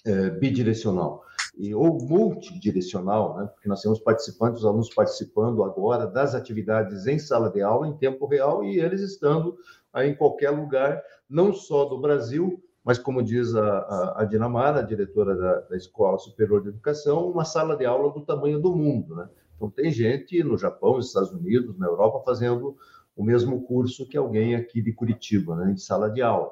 é, 0.04 0.30
bidirecional 0.32 1.24
e, 1.58 1.74
ou 1.74 2.00
multidirecional, 2.02 3.38
né? 3.38 3.46
porque 3.48 3.68
nós 3.68 3.82
temos 3.82 4.00
participantes, 4.00 4.60
os 4.60 4.66
alunos 4.66 4.94
participando 4.94 5.64
agora 5.64 6.06
das 6.06 6.36
atividades 6.36 7.08
em 7.08 7.18
sala 7.18 7.50
de 7.50 7.62
aula, 7.62 7.88
em 7.88 7.98
tempo 7.98 8.26
real, 8.28 8.64
e 8.64 8.80
eles 8.80 9.02
estando 9.02 9.58
em 9.96 10.16
qualquer 10.16 10.52
lugar, 10.52 11.02
não 11.28 11.52
só 11.52 11.86
do 11.86 12.00
Brasil, 12.00 12.64
mas 12.88 12.98
como 12.98 13.22
diz 13.22 13.54
a, 13.54 13.80
a, 13.80 14.22
a 14.22 14.24
Dinamara, 14.24 14.80
a 14.80 14.82
diretora 14.82 15.36
da, 15.36 15.60
da, 15.60 15.76
Escola 15.76 16.18
Superior 16.18 16.62
de 16.62 16.70
Educação, 16.70 17.30
uma 17.30 17.44
sala 17.44 17.76
de 17.76 17.86
aula 17.86 18.14
do 18.14 18.22
tamanho 18.22 18.62
do 18.62 18.74
mundo. 18.74 19.14
Né? 19.14 19.28
Então, 19.58 19.70
tem 19.70 19.92
gente 19.92 20.42
no 20.42 20.58
Japão, 20.58 20.96
nos 20.96 21.08
Estados 21.08 21.34
Unidos, 21.34 21.78
na 21.78 21.86
Europa, 21.86 22.24
fazendo 22.26 22.78
o 23.14 23.22
mesmo 23.22 23.62
curso 23.64 24.08
que 24.08 24.16
alguém 24.16 24.56
aqui 24.56 24.82
de 24.82 24.94
Curitiba, 24.94 25.58
né? 25.58 25.74
em 25.74 25.76
sala 25.76 26.10
de 26.10 26.22
aula. 26.22 26.50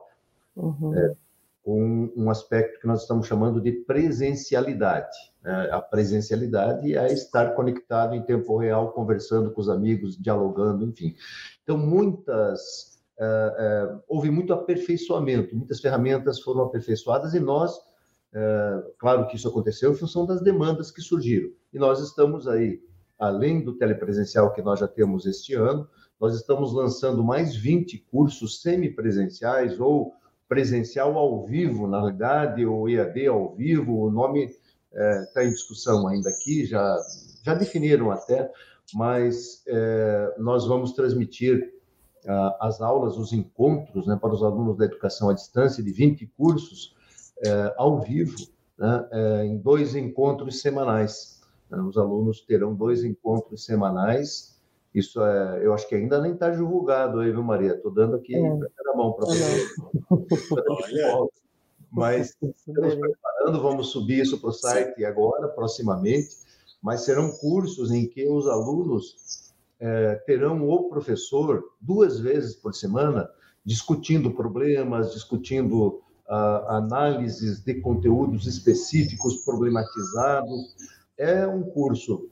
Uhum. 0.57 0.93
É, 0.93 1.15
com 1.63 2.11
um 2.17 2.29
aspecto 2.29 2.81
que 2.81 2.87
nós 2.87 3.03
estamos 3.03 3.27
chamando 3.27 3.61
de 3.61 3.71
presencialidade. 3.71 5.17
Né? 5.41 5.69
A 5.71 5.79
presencialidade 5.79 6.97
é 6.97 7.13
estar 7.13 7.55
conectado 7.55 8.13
em 8.13 8.21
tempo 8.21 8.57
real, 8.57 8.91
conversando 8.91 9.51
com 9.51 9.61
os 9.61 9.69
amigos, 9.69 10.17
dialogando, 10.17 10.83
enfim. 10.83 11.15
Então, 11.63 11.77
muitas. 11.77 12.94
Houve 14.07 14.29
muito 14.29 14.53
aperfeiçoamento, 14.53 15.55
muitas 15.55 15.79
ferramentas 15.79 16.39
foram 16.41 16.63
aperfeiçoadas 16.63 17.33
e 17.33 17.39
nós, 17.39 17.75
uh, 17.75 18.91
claro 18.97 19.27
que 19.27 19.35
isso 19.35 19.47
aconteceu 19.47 19.91
em 19.91 19.95
função 19.95 20.25
das 20.25 20.41
demandas 20.41 20.91
que 20.91 21.01
surgiram. 21.01 21.49
E 21.73 21.79
nós 21.79 21.99
estamos 22.01 22.47
aí, 22.47 22.81
além 23.17 23.63
do 23.63 23.77
telepresencial 23.77 24.53
que 24.53 24.61
nós 24.61 24.79
já 24.79 24.87
temos 24.87 25.25
este 25.25 25.53
ano, 25.53 25.87
nós 26.19 26.35
estamos 26.35 26.73
lançando 26.73 27.23
mais 27.23 27.55
20 27.55 27.97
cursos 28.11 28.61
semipresenciais 28.61 29.79
ou 29.79 30.13
presencial 30.47 31.17
ao 31.17 31.45
vivo, 31.45 31.87
na 31.87 31.99
realidade, 31.99 32.65
ou 32.65 32.89
EAD 32.89 33.27
ao 33.27 33.55
vivo, 33.55 34.05
o 34.05 34.11
nome 34.11 34.51
está 34.91 35.41
é, 35.41 35.47
em 35.47 35.49
discussão 35.49 36.07
ainda 36.07 36.29
aqui, 36.29 36.65
já, 36.65 36.97
já 37.43 37.53
definiram 37.53 38.11
até, 38.11 38.49
mas 38.93 39.63
é, 39.67 40.35
nós 40.37 40.65
vamos 40.65 40.93
transmitir 40.93 41.73
as 42.59 42.81
aulas, 42.81 43.17
os 43.17 43.33
encontros 43.33 44.07
né, 44.07 44.17
para 44.19 44.33
os 44.33 44.43
alunos 44.43 44.77
da 44.77 44.85
educação 44.85 45.29
à 45.29 45.33
distância, 45.33 45.83
de 45.83 45.91
20 45.91 46.27
cursos, 46.37 46.95
é, 47.45 47.73
ao 47.77 47.99
vivo, 48.01 48.35
né, 48.77 49.07
é, 49.11 49.45
em 49.45 49.57
dois 49.57 49.95
encontros 49.95 50.61
semanais. 50.61 51.41
Os 51.69 51.97
alunos 51.97 52.41
terão 52.41 52.73
dois 52.73 53.03
encontros 53.03 53.65
semanais 53.65 54.55
isso 54.95 55.21
é, 55.21 55.59
eu 55.61 55.73
acho 55.73 55.85
que 55.89 55.95
ainda 55.95 56.21
nem 56.21 56.31
está 56.31 56.49
divulgado 56.49 57.19
aí, 57.19 57.29
viu, 57.29 57.43
Maria? 57.43 57.73
Estou 57.73 57.91
dando 57.91 58.15
aqui 58.15 58.33
é. 58.33 58.41
na 58.41 58.95
mão 58.95 59.11
para 59.11 59.25
você. 59.25 59.67
Mas 61.91 62.33
estamos 62.41 62.95
preparando, 62.95 63.61
vamos 63.61 63.89
subir 63.89 64.21
isso 64.21 64.39
para 64.39 64.51
o 64.51 64.53
site 64.53 65.03
agora, 65.03 65.49
proximamente. 65.49 66.29
Mas 66.81 67.01
serão 67.01 67.29
cursos 67.29 67.91
em 67.91 68.07
que 68.07 68.25
os 68.25 68.47
alunos 68.47 69.44
é, 69.85 70.15
terão 70.25 70.67
o 70.67 70.89
professor 70.89 71.63
duas 71.79 72.19
vezes 72.19 72.55
por 72.55 72.73
semana 72.73 73.29
discutindo 73.63 74.31
problemas, 74.31 75.13
discutindo 75.13 76.01
ah, 76.27 76.77
análises 76.77 77.63
de 77.63 77.75
conteúdos 77.75 78.47
específicos 78.47 79.45
problematizados. 79.45 80.75
É 81.19 81.45
um 81.45 81.61
curso 81.61 82.27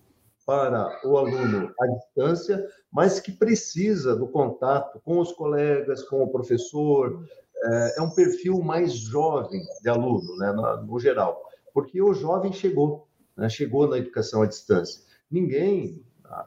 para 0.48 1.00
o 1.06 1.16
aluno 1.16 1.72
à 1.80 1.88
distância, 1.88 2.68
mas 2.92 3.20
que 3.20 3.32
precisa 3.32 4.16
do 4.16 4.28
contato 4.28 5.00
com 5.06 5.20
os 5.20 5.32
colegas, 5.32 6.02
com 6.04 6.24
o 6.24 6.32
professor. 6.32 7.24
É, 7.66 8.00
é 8.00 8.02
um 8.02 8.10
perfil 8.10 8.64
mais 8.64 8.94
jovem 8.94 9.62
de 9.82 9.90
aluno, 9.90 10.36
né, 10.38 10.52
no 10.88 11.00
geral, 11.00 11.40
porque 11.72 12.02
o 12.02 12.16
jovem 12.16 12.52
chegou, 12.52 13.08
né, 13.38 13.48
chegou 13.48 13.88
na 13.88 14.00
educação 14.00 14.42
à 14.42 14.48
distância. 14.48 15.02
Ninguém 15.30 16.04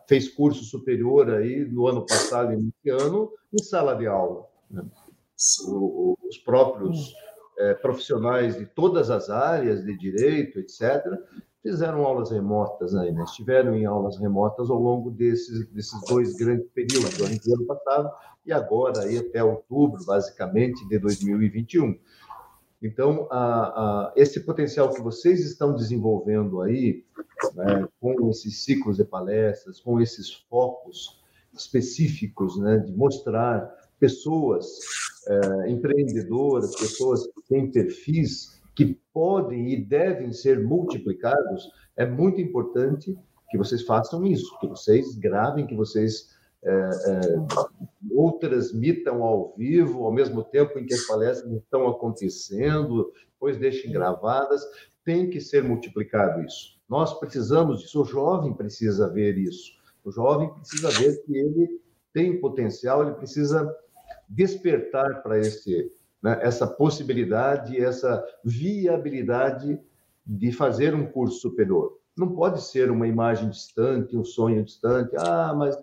fez 0.09 0.29
curso 0.29 0.65
superior 0.65 1.31
aí 1.31 1.65
no 1.65 1.87
ano 1.87 2.05
passado 2.05 2.53
e 2.53 2.57
nesse 2.57 3.05
ano 3.05 3.31
em 3.53 3.63
sala 3.63 3.95
de 3.95 4.07
aula. 4.07 4.47
Né? 4.71 4.83
os 6.29 6.39
próprios 6.39 7.15
é, 7.59 7.75
profissionais 7.75 8.57
de 8.57 8.67
todas 8.67 9.11
as 9.11 9.29
áreas 9.31 9.85
de 9.85 9.97
direito, 9.97 10.59
etc., 10.59 11.05
fizeram 11.63 12.05
aulas 12.05 12.31
remotas 12.31 12.95
aí, 12.95 13.13
né? 13.13 13.25
estiveram 13.25 13.75
em 13.75 13.85
aulas 13.85 14.17
remotas 14.19 14.71
ao 14.71 14.79
longo 14.79 15.11
desses, 15.11 15.69
desses 15.71 16.01
dois 16.09 16.35
grandes 16.37 16.69
períodos, 16.71 17.17
do 17.17 17.55
ano 17.55 17.67
passado 17.67 18.11
e 18.47 18.53
agora 18.53 19.03
aí 19.03 19.19
até 19.19 19.43
outubro, 19.43 20.05
basicamente, 20.05 20.87
de 20.89 20.99
2021. 20.99 21.99
Então, 22.83 23.27
a, 23.31 23.39
a, 23.39 24.13
esse 24.17 24.41
potencial 24.41 24.93
que 24.93 25.01
vocês 25.01 25.41
estão 25.41 25.75
desenvolvendo 25.75 26.61
aí, 26.61 27.05
né, 27.55 27.89
com 28.01 28.31
esses 28.31 28.65
ciclos 28.65 28.97
de 28.97 29.05
palestras, 29.05 29.81
com 29.81 30.01
esses 30.01 30.33
focos 30.49 31.21
específicos, 31.53 32.59
né, 32.59 32.79
de 32.79 32.93
mostrar 32.93 33.75
pessoas 33.99 34.67
é, 35.27 35.71
empreendedoras, 35.71 36.77
pessoas 36.77 37.27
que 37.27 37.43
têm 37.49 37.71
perfis 37.71 38.61
que 38.75 39.01
podem 39.13 39.73
e 39.73 39.83
devem 39.83 40.33
ser 40.33 40.63
multiplicados, 40.63 41.71
é 41.97 42.05
muito 42.05 42.41
importante 42.43 43.17
que 43.51 43.57
vocês 43.57 43.83
façam 43.83 44.25
isso, 44.27 44.59
que 44.61 44.69
vocês 44.69 45.17
gravem, 45.17 45.67
que 45.67 45.75
vocês 45.75 46.36
ou 48.11 48.33
transmitam 48.39 49.23
ao 49.23 49.55
vivo, 49.57 50.05
ao 50.05 50.13
mesmo 50.13 50.43
tempo 50.43 50.79
em 50.79 50.87
que 50.87 50.95
as 50.95 51.07
palestras 51.07 51.53
estão 51.53 51.87
acontecendo, 51.89 53.13
depois 53.33 53.57
deixem 53.59 53.93
gravadas, 53.93 54.63
tem 55.05 55.31
que 55.31 55.41
ser 55.41 55.63
multiplicado 55.63 56.43
isso. 56.43 56.77
Nós 56.89 57.19
precisamos 57.19 57.81
disso, 57.81 58.03
o 58.03 58.05
jovem 58.05 58.55
precisa 58.55 59.09
ver 59.09 59.37
isso. 59.37 59.73
O 60.05 60.11
jovem 60.11 60.53
precisa 60.55 60.91
ver 60.91 61.23
que 61.25 61.37
ele 61.37 61.81
tem 62.13 62.41
potencial, 62.41 63.03
ele 63.03 63.15
precisa 63.15 63.75
despertar 64.29 65.23
para 65.23 65.39
esse 65.39 65.91
né, 66.23 66.39
essa 66.43 66.67
possibilidade, 66.67 67.81
essa 67.81 68.25
viabilidade 68.45 69.79
de 70.27 70.51
fazer 70.51 70.95
um 70.95 71.07
curso 71.07 71.39
superior. 71.41 71.99
Não 72.17 72.35
pode 72.35 72.63
ser 72.63 72.91
uma 72.91 73.07
imagem 73.07 73.51
distante, 73.51 74.17
um 74.17 74.25
sonho 74.25 74.65
distante. 74.65 75.15
Ah, 75.17 75.55
mas 75.55 75.77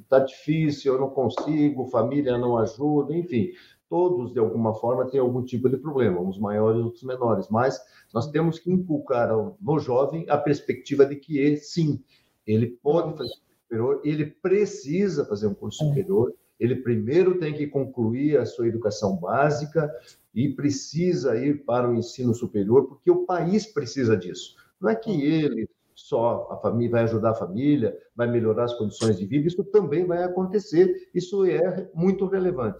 está 0.00 0.20
difícil, 0.20 0.94
eu 0.94 1.00
não 1.00 1.10
consigo, 1.10 1.86
família 1.86 2.38
não 2.38 2.56
ajuda, 2.56 3.14
enfim. 3.16 3.50
Todos, 3.88 4.32
de 4.32 4.38
alguma 4.38 4.72
forma, 4.74 5.10
têm 5.10 5.18
algum 5.18 5.42
tipo 5.44 5.68
de 5.68 5.76
problema, 5.76 6.20
uns 6.20 6.38
maiores, 6.38 6.80
outros 6.80 7.02
menores. 7.02 7.48
Mas 7.50 7.80
nós 8.14 8.30
temos 8.30 8.60
que 8.60 8.70
inculcar 8.70 9.28
no 9.60 9.78
jovem 9.80 10.24
a 10.28 10.38
perspectiva 10.38 11.04
de 11.04 11.16
que 11.16 11.38
ele, 11.38 11.56
sim, 11.56 12.00
ele 12.46 12.78
pode 12.80 13.16
fazer 13.16 13.32
um 13.32 13.48
curso 13.48 13.62
superior, 13.62 14.00
ele 14.04 14.26
precisa 14.26 15.24
fazer 15.24 15.48
um 15.48 15.54
curso 15.54 15.84
superior, 15.84 16.32
ele 16.60 16.76
primeiro 16.76 17.38
tem 17.40 17.54
que 17.54 17.66
concluir 17.66 18.38
a 18.38 18.46
sua 18.46 18.68
educação 18.68 19.16
básica 19.16 19.90
e 20.32 20.50
precisa 20.50 21.36
ir 21.36 21.64
para 21.64 21.90
o 21.90 21.94
ensino 21.96 22.34
superior, 22.34 22.86
porque 22.86 23.10
o 23.10 23.24
país 23.24 23.66
precisa 23.66 24.16
disso. 24.16 24.54
Não 24.80 24.90
é 24.90 24.94
que 24.96 25.10
ele 25.10 25.68
só 25.94 26.48
a 26.50 26.56
família 26.56 26.90
vai 26.92 27.02
ajudar 27.04 27.30
a 27.30 27.34
família, 27.34 27.96
vai 28.16 28.26
melhorar 28.26 28.64
as 28.64 28.74
condições 28.74 29.18
de 29.18 29.26
vida, 29.26 29.46
isso 29.48 29.62
também 29.64 30.06
vai 30.06 30.22
acontecer, 30.24 31.10
isso 31.14 31.44
é 31.44 31.90
muito 31.94 32.26
relevante. 32.26 32.78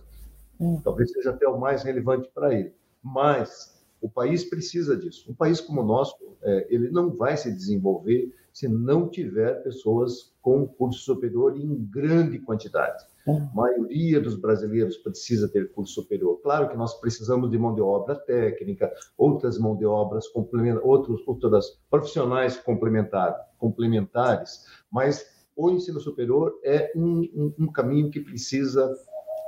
Hum. 0.58 0.80
Talvez 0.82 1.12
seja 1.12 1.30
até 1.30 1.46
o 1.46 1.58
mais 1.58 1.82
relevante 1.82 2.30
para 2.34 2.54
ele. 2.54 2.74
Mas 3.02 3.78
O 4.00 4.08
país 4.08 4.44
precisa 4.44 4.96
disso. 4.96 5.30
Um 5.30 5.34
país 5.34 5.60
como 5.60 5.82
o 5.82 5.84
nosso, 5.84 6.16
é, 6.42 6.66
ele 6.70 6.90
não 6.90 7.14
vai 7.14 7.36
se 7.36 7.52
desenvolver 7.52 8.34
se 8.52 8.66
não 8.66 9.08
tiver 9.08 9.62
pessoas 9.62 10.34
com 10.40 10.66
curso 10.66 11.00
superior 11.00 11.56
em 11.56 11.74
grande 11.84 12.38
quantidade. 12.38 13.04
A 13.28 13.54
maioria 13.54 14.20
dos 14.20 14.36
brasileiros 14.36 14.96
precisa 14.96 15.48
ter 15.48 15.72
curso 15.72 15.94
superior. 15.94 16.40
Claro 16.42 16.68
que 16.68 16.76
nós 16.76 16.98
precisamos 17.00 17.50
de 17.50 17.58
mão 17.58 17.74
de 17.74 17.80
obra 17.80 18.14
técnica, 18.14 18.90
outras 19.16 19.58
mão 19.58 19.76
de 19.76 19.84
obras 19.84 20.26
complementares, 20.28 20.86
outros, 20.86 21.20
outras 21.26 21.78
profissionais 21.90 22.56
complementar, 22.56 23.36
complementares, 23.58 24.64
mas 24.90 25.26
o 25.54 25.70
ensino 25.70 26.00
superior 26.00 26.58
é 26.64 26.90
um, 26.96 27.20
um, 27.34 27.54
um 27.66 27.72
caminho 27.72 28.10
que 28.10 28.20
precisa 28.20 28.90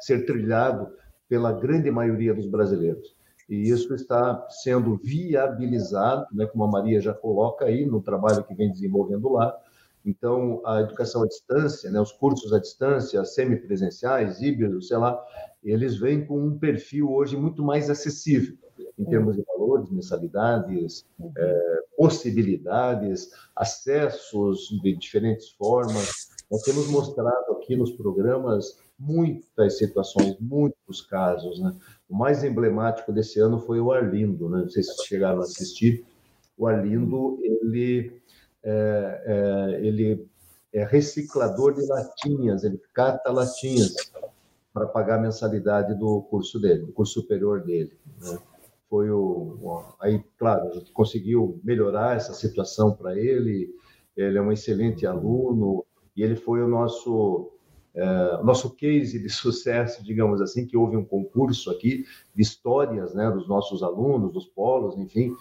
ser 0.01 0.27
trilhado 0.27 0.89
pela 1.29 1.53
grande 1.53 1.91
maioria 1.91 2.35
dos 2.35 2.47
brasileiros. 2.47 3.17
E 3.49 3.71
isso 3.71 3.95
está 3.95 4.47
sendo 4.49 4.97
viabilizado, 5.03 6.27
né, 6.33 6.47
como 6.47 6.65
a 6.65 6.71
Maria 6.71 7.01
já 7.01 7.15
coloca 7.15 7.65
aí 7.65 7.87
no 7.87 8.03
trabalho 8.03 8.45
que 8.45 8.55
vem 8.55 8.71
desenvolvendo 8.71 9.31
lá, 9.31 9.57
então, 10.05 10.61
a 10.67 10.81
educação 10.81 11.23
à 11.23 11.27
distância, 11.27 11.91
né, 11.91 12.01
os 12.01 12.13
cursos 12.13 12.53
à 12.53 12.59
distância, 12.59 13.25
semipresenciais, 13.25 14.41
híbridos, 14.41 14.89
sei 14.89 14.97
lá, 14.97 15.23
eles 15.63 15.97
vêm 15.97 16.27
com 16.27 16.39
um 16.39 16.59
perfil 16.59 17.11
hoje 17.13 17.37
muito 17.37 17.63
mais 17.63 17.89
acessível 17.89 18.57
em 18.99 19.05
termos 19.05 19.37
de 19.37 19.43
valores, 19.43 19.91
mensalidades, 19.91 21.05
uhum. 21.19 21.33
é, 21.37 21.79
possibilidades, 21.97 23.31
acessos 23.55 24.69
de 24.83 24.97
diferentes 24.97 25.51
formas. 25.51 26.29
Nós 26.51 26.63
temos 26.63 26.89
mostrado 26.89 27.53
aqui 27.53 27.77
nos 27.77 27.93
programas 27.93 28.79
muitas 28.99 29.79
situações, 29.79 30.37
muitos 30.41 31.01
casos. 31.03 31.59
Né? 31.61 31.75
O 32.09 32.17
mais 32.17 32.45
emblemático 32.45 33.13
desse 33.13 33.41
ano 33.41 33.59
foi 33.59 33.81
o 33.81 33.93
Arlindo, 33.93 34.49
né? 34.49 34.61
não 34.63 34.69
sei 34.69 34.83
se 34.83 35.07
chegaram 35.07 35.41
a 35.41 35.45
assistir. 35.45 36.05
O 36.57 36.67
Arlindo, 36.67 37.39
ele 37.43 38.22
é, 38.65 39.23
é, 39.27 39.87
ele 39.87 40.29
é 40.73 40.85
reciclador 40.85 41.75
de 41.75 41.87
latinhas, 41.87 42.65
ele 42.65 42.81
cata 42.95 43.31
latinhas 43.31 43.95
para 44.73 44.87
pagar 44.87 45.19
a 45.19 45.23
mensalidade 45.23 45.95
do 45.95 46.23
curso 46.23 46.59
dele, 46.59 46.87
do 46.87 46.93
curso 46.93 47.21
superior 47.21 47.63
dele. 47.63 47.93
Né? 48.21 48.39
Foi 48.89 49.11
o, 49.11 49.95
aí, 50.01 50.23
claro, 50.39 50.69
a 50.69 50.73
gente 50.73 50.93
conseguiu 50.93 51.61
melhorar 51.63 52.17
essa 52.17 52.33
situação 52.33 52.93
para 52.93 53.19
ele. 53.19 53.75
Ele 54.17 54.39
é 54.39 54.43
um 54.43 54.53
excelente 54.53 55.07
aluno 55.07 55.85
e 56.17 56.23
ele 56.23 56.37
foi 56.37 56.63
o 56.63 56.69
nosso 56.69 57.53
é, 57.95 58.43
nosso 58.43 58.71
case 58.75 59.19
de 59.19 59.29
sucesso, 59.31 60.03
digamos 60.03 60.41
assim, 60.41 60.67
que 60.67 60.77
houve 60.77 60.97
um 60.97 61.05
concurso 61.05 61.71
aqui 61.71 62.05
de 62.35 62.43
histórias, 62.43 63.15
né, 63.15 63.31
dos 63.31 63.47
nossos 63.47 63.83
alunos, 63.83 64.33
dos 64.33 64.47
polos, 64.47 64.97
enfim, 64.97 65.35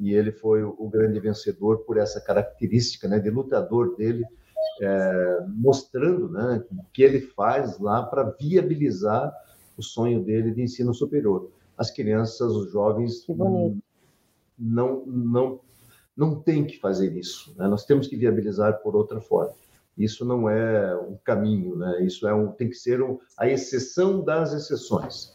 e 0.00 0.12
ele 0.12 0.32
foi 0.32 0.62
o, 0.62 0.88
grande 0.88 1.20
vencedor 1.20 1.78
por 1.84 1.96
essa 1.96 2.20
característica 2.20 3.06
né, 3.06 3.18
de 3.18 3.30
lutador 3.30 3.96
dele, 3.96 4.24
é, 4.80 5.44
mostrando 5.48 6.28
né, 6.30 6.64
o 6.72 6.84
que 6.92 7.02
ele 7.02 7.20
faz 7.20 7.78
lá 7.78 8.02
para 8.02 8.24
viabilizar 8.24 9.32
o 9.76 9.82
sonho 9.82 10.22
dele 10.22 10.52
de 10.52 10.62
ensino 10.62 10.92
superior. 10.92 11.50
As 11.76 11.90
crianças, 11.90 12.52
os 12.52 12.72
jovens 12.72 13.24
não 13.28 13.80
não 14.58 15.60
não 16.16 16.40
tem 16.40 16.64
que 16.64 16.78
fazer 16.78 17.16
isso. 17.16 17.52
Né? 17.56 17.66
Nós 17.66 17.84
temos 17.84 18.06
que 18.06 18.16
viabilizar 18.16 18.80
por 18.82 18.94
outra 18.94 19.20
forma. 19.20 19.52
Isso 19.96 20.24
não 20.24 20.48
é 20.48 20.96
um 20.96 21.16
caminho, 21.24 21.76
né? 21.76 22.04
Isso 22.04 22.26
é 22.26 22.34
um, 22.34 22.50
tem 22.50 22.68
que 22.68 22.74
ser 22.74 23.00
um, 23.00 23.18
a 23.38 23.48
exceção 23.48 24.24
das 24.24 24.52
exceções. 24.52 25.33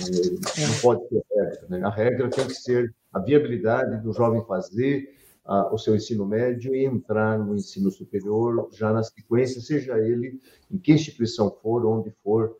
Não 0.00 0.80
pode 0.80 1.08
ser 1.08 1.22
regra. 1.34 1.66
Né? 1.68 1.82
A 1.84 1.90
regra 1.90 2.30
tem 2.30 2.46
que 2.46 2.54
ser 2.54 2.94
a 3.12 3.18
viabilidade 3.18 4.02
do 4.02 4.12
jovem 4.12 4.44
fazer 4.44 5.14
a, 5.44 5.72
o 5.72 5.78
seu 5.78 5.96
ensino 5.96 6.26
médio 6.26 6.74
e 6.74 6.84
entrar 6.84 7.38
no 7.38 7.54
ensino 7.54 7.90
superior 7.90 8.68
já 8.72 8.92
na 8.92 9.02
sequência, 9.02 9.60
seja 9.60 9.98
ele 9.98 10.40
em 10.70 10.78
que 10.78 10.92
instituição 10.92 11.50
for, 11.62 11.86
onde 11.86 12.10
for, 12.22 12.56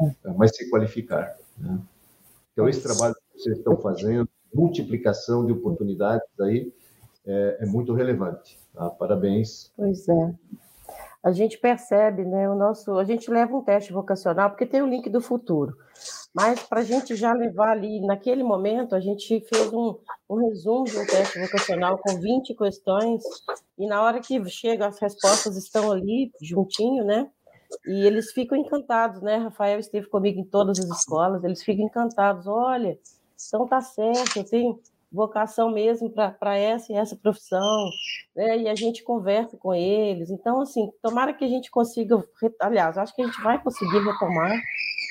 é, 0.00 0.30
mas 0.36 0.54
se 0.56 0.70
qualificar. 0.70 1.36
Né? 1.58 1.78
Então, 2.52 2.68
esse 2.68 2.80
trabalho 2.80 3.14
que 3.14 3.40
vocês 3.40 3.58
estão 3.58 3.76
fazendo, 3.76 4.28
multiplicação 4.54 5.44
de 5.44 5.52
oportunidades 5.52 6.28
aí, 6.40 6.72
é, 7.26 7.58
é 7.60 7.66
muito 7.66 7.92
relevante. 7.92 8.58
Tá? 8.72 8.88
Parabéns. 8.90 9.72
Pois 9.76 10.08
é. 10.08 10.34
A 11.24 11.32
gente 11.32 11.56
percebe, 11.58 12.22
né? 12.22 12.48
O 12.50 12.54
nosso, 12.54 12.98
a 12.98 13.04
gente 13.04 13.30
leva 13.30 13.56
um 13.56 13.62
teste 13.62 13.92
vocacional 13.92 14.50
porque 14.50 14.66
tem 14.66 14.82
o 14.82 14.86
link 14.86 15.08
do 15.08 15.22
futuro. 15.22 15.74
Mas 16.34 16.60
para 16.60 16.80
a 16.80 16.84
gente 16.84 17.16
já 17.16 17.32
levar 17.32 17.70
ali, 17.70 18.00
naquele 18.00 18.42
momento, 18.42 18.94
a 18.94 19.00
gente 19.00 19.40
fez 19.48 19.72
um, 19.72 19.96
um 20.28 20.48
resumo 20.48 20.84
de 20.84 20.98
um 20.98 21.06
teste 21.06 21.40
vocacional 21.40 21.98
com 21.98 22.20
20 22.20 22.54
questões, 22.54 23.22
e 23.78 23.86
na 23.86 24.02
hora 24.02 24.20
que 24.20 24.44
chega, 24.50 24.86
as 24.86 24.98
respostas 24.98 25.56
estão 25.56 25.90
ali, 25.90 26.30
juntinho, 26.42 27.04
né? 27.04 27.30
E 27.86 28.06
eles 28.06 28.32
ficam 28.32 28.58
encantados, 28.58 29.22
né? 29.22 29.36
Rafael 29.36 29.78
esteve 29.78 30.06
comigo 30.08 30.38
em 30.38 30.44
todas 30.44 30.78
as 30.78 30.98
escolas, 30.98 31.42
eles 31.42 31.62
ficam 31.62 31.86
encantados. 31.86 32.46
Olha, 32.46 32.98
então 33.48 33.66
tá 33.66 33.80
certo, 33.80 34.38
eu 34.38 34.44
tenho 34.44 34.80
vocação 35.14 35.70
mesmo 35.70 36.10
para 36.10 36.58
essa 36.58 36.92
e 36.92 36.96
essa 36.96 37.14
profissão, 37.14 37.88
né? 38.34 38.58
E 38.58 38.68
a 38.68 38.74
gente 38.74 39.04
conversa 39.04 39.56
com 39.56 39.72
eles. 39.72 40.28
Então, 40.28 40.60
assim, 40.60 40.90
tomara 41.00 41.32
que 41.32 41.44
a 41.44 41.48
gente 41.48 41.70
consiga, 41.70 42.22
aliás, 42.60 42.98
acho 42.98 43.14
que 43.14 43.22
a 43.22 43.26
gente 43.26 43.40
vai 43.40 43.62
conseguir 43.62 44.00
retomar 44.00 44.60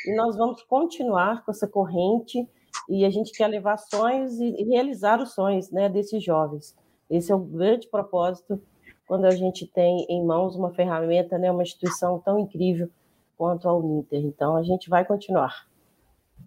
e 0.06 0.16
nós 0.16 0.36
vamos 0.36 0.62
continuar 0.64 1.46
com 1.46 1.52
essa 1.52 1.68
corrente 1.68 2.48
e 2.90 3.06
a 3.06 3.10
gente 3.10 3.32
quer 3.32 3.48
levar 3.48 3.78
sonhos 3.78 4.38
e 4.40 4.64
realizar 4.66 5.22
os 5.22 5.34
sonhos 5.34 5.72
né, 5.72 5.88
desses 5.88 6.22
jovens. 6.22 6.76
Esse 7.10 7.32
é 7.32 7.36
o 7.36 7.40
grande 7.40 7.88
propósito 7.88 8.62
quando 9.08 9.26
a 9.26 9.32
gente 9.32 9.66
tem 9.68 10.06
em 10.10 10.26
mãos 10.26 10.56
uma 10.56 10.74
ferramenta, 10.74 11.38
né, 11.38 11.50
uma 11.50 11.64
instituição 11.64 12.20
tão 12.20 12.38
incrível 12.38 12.90
quanto 13.38 13.70
a 13.70 13.74
Uninter. 13.74 14.20
Então, 14.20 14.58
a 14.58 14.64
gente 14.64 14.90
vai 14.90 15.06
continuar. 15.06 15.66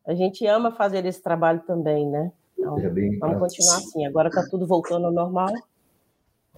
A 0.06 0.14
gente 0.14 0.46
ama 0.46 0.72
fazer 0.72 1.06
esse 1.06 1.22
trabalho 1.22 1.60
também, 1.66 2.06
né? 2.06 2.32
Então, 2.58 2.78
é 2.78 3.18
vamos 3.18 3.38
continuar 3.38 3.76
assim. 3.76 4.06
Agora 4.06 4.28
está 4.28 4.46
tudo 4.48 4.66
voltando 4.66 5.06
ao 5.06 5.12
normal, 5.12 5.52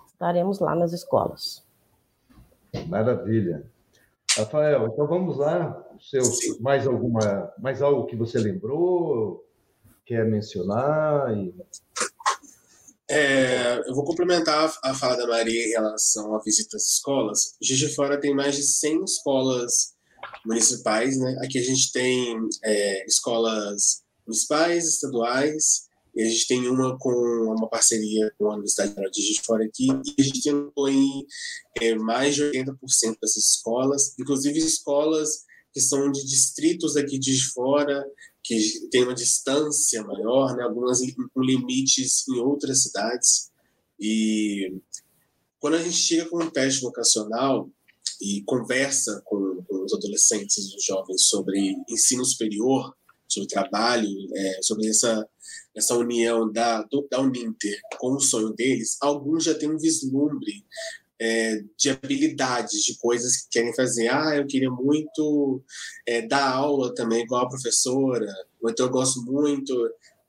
estaremos 0.06 0.58
lá 0.60 0.74
nas 0.74 0.92
escolas. 0.92 1.62
Maravilha. 2.86 3.64
Rafael, 4.36 4.88
então 4.88 5.06
vamos 5.06 5.38
lá. 5.38 5.84
Seus, 6.00 6.60
mais 6.60 6.86
alguma, 6.86 7.52
mais 7.58 7.82
algo 7.82 8.06
que 8.06 8.14
você 8.14 8.38
lembrou, 8.38 9.44
quer 10.06 10.24
mencionar? 10.24 11.36
E... 11.36 11.54
É, 13.10 13.78
eu 13.88 13.94
vou 13.94 14.04
complementar 14.04 14.72
a 14.84 14.94
fala 14.94 15.16
da 15.16 15.26
Maria 15.26 15.66
em 15.66 15.70
relação 15.70 16.34
à 16.34 16.42
visita 16.42 16.76
às 16.76 16.84
escolas. 16.84 17.56
Juiz 17.60 17.80
de 17.80 17.94
Fora 17.94 18.20
tem 18.20 18.34
mais 18.34 18.54
de 18.54 18.62
100 18.62 19.04
escolas 19.04 19.96
municipais, 20.46 21.18
né? 21.18 21.36
Aqui 21.42 21.58
a 21.58 21.62
gente 21.62 21.90
tem 21.90 22.38
é, 22.62 23.06
escolas 23.06 24.04
municipais, 24.26 24.86
estaduais, 24.86 25.87
e 26.18 26.22
a 26.22 26.28
gente 26.28 26.48
tem 26.48 26.68
uma 26.68 26.98
com 26.98 27.12
uma 27.56 27.68
parceria 27.68 28.28
com 28.36 28.46
a 28.46 28.54
Universidade 28.54 28.92
de 29.12 29.34
de 29.34 29.40
Fora 29.40 29.64
aqui, 29.64 29.86
e 29.86 30.20
a 30.20 30.22
gente 30.24 30.42
tem 30.42 31.26
é, 31.80 31.94
mais 31.94 32.34
de 32.34 32.42
80% 32.42 32.74
dessas 33.22 33.54
escolas, 33.54 34.18
inclusive 34.18 34.58
escolas 34.58 35.44
que 35.72 35.80
são 35.80 36.10
de 36.10 36.26
distritos 36.26 36.96
aqui 36.96 37.20
de 37.20 37.40
Fora, 37.52 38.04
que 38.42 38.88
tem 38.90 39.04
uma 39.04 39.14
distância 39.14 40.02
maior, 40.02 40.56
né, 40.56 40.64
algumas 40.64 40.98
com 41.32 41.40
limites 41.40 42.26
em 42.28 42.40
outras 42.40 42.82
cidades. 42.82 43.52
E 44.00 44.74
quando 45.60 45.74
a 45.74 45.82
gente 45.82 45.96
chega 45.96 46.28
com 46.28 46.42
um 46.42 46.50
teste 46.50 46.80
vocacional 46.80 47.70
e 48.20 48.42
conversa 48.42 49.22
com, 49.24 49.62
com 49.62 49.84
os 49.84 49.94
adolescentes 49.94 50.56
e 50.56 50.76
os 50.76 50.84
jovens 50.84 51.22
sobre 51.28 51.76
ensino 51.88 52.24
superior, 52.24 52.92
sobre 53.28 53.48
trabalho, 53.48 54.08
é, 54.34 54.62
sobre 54.62 54.88
essa, 54.88 55.28
essa 55.78 55.94
união 55.94 56.50
da, 56.52 56.82
do, 56.82 57.06
da 57.10 57.20
Uninter 57.20 57.78
com 57.98 58.12
o 58.12 58.20
sonho 58.20 58.50
deles, 58.50 58.96
alguns 59.00 59.44
já 59.44 59.54
têm 59.54 59.70
um 59.70 59.78
vislumbre 59.78 60.64
é, 61.20 61.62
de 61.76 61.90
habilidades, 61.90 62.82
de 62.82 62.96
coisas 62.98 63.42
que 63.42 63.50
querem 63.50 63.74
fazer. 63.74 64.08
Ah, 64.08 64.36
eu 64.36 64.46
queria 64.46 64.70
muito 64.70 65.62
é, 66.06 66.22
dar 66.22 66.50
aula 66.50 66.94
também, 66.94 67.22
igual 67.22 67.44
a 67.44 67.48
professora, 67.48 68.26
ou 68.60 68.70
então 68.70 68.86
eu 68.86 68.92
gosto 68.92 69.22
muito 69.22 69.74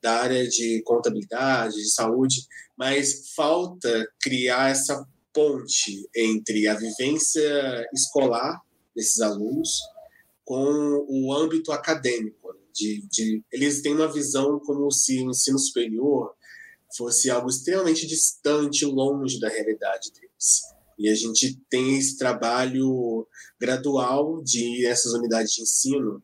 da 0.00 0.20
área 0.20 0.48
de 0.48 0.82
contabilidade, 0.84 1.76
de 1.76 1.92
saúde, 1.92 2.46
mas 2.76 3.32
falta 3.34 4.08
criar 4.22 4.70
essa 4.70 5.06
ponte 5.32 6.08
entre 6.16 6.66
a 6.66 6.74
vivência 6.74 7.86
escolar 7.92 8.60
desses 8.96 9.20
alunos 9.20 9.78
com 10.44 11.06
o 11.08 11.32
âmbito 11.32 11.70
acadêmico. 11.70 12.39
De, 12.74 13.06
de, 13.10 13.42
eles 13.52 13.82
têm 13.82 13.94
uma 13.94 14.10
visão 14.10 14.60
como 14.60 14.90
se 14.90 15.22
o 15.22 15.30
ensino 15.30 15.58
superior 15.58 16.34
fosse 16.96 17.30
algo 17.30 17.48
extremamente 17.48 18.06
distante, 18.06 18.84
longe 18.84 19.38
da 19.38 19.48
realidade 19.48 20.12
deles. 20.12 20.62
E 20.98 21.08
a 21.08 21.14
gente 21.14 21.58
tem 21.70 21.98
esse 21.98 22.18
trabalho 22.18 23.26
gradual 23.58 24.42
de 24.42 24.84
essas 24.86 25.12
unidades 25.12 25.52
de 25.52 25.62
ensino 25.62 26.22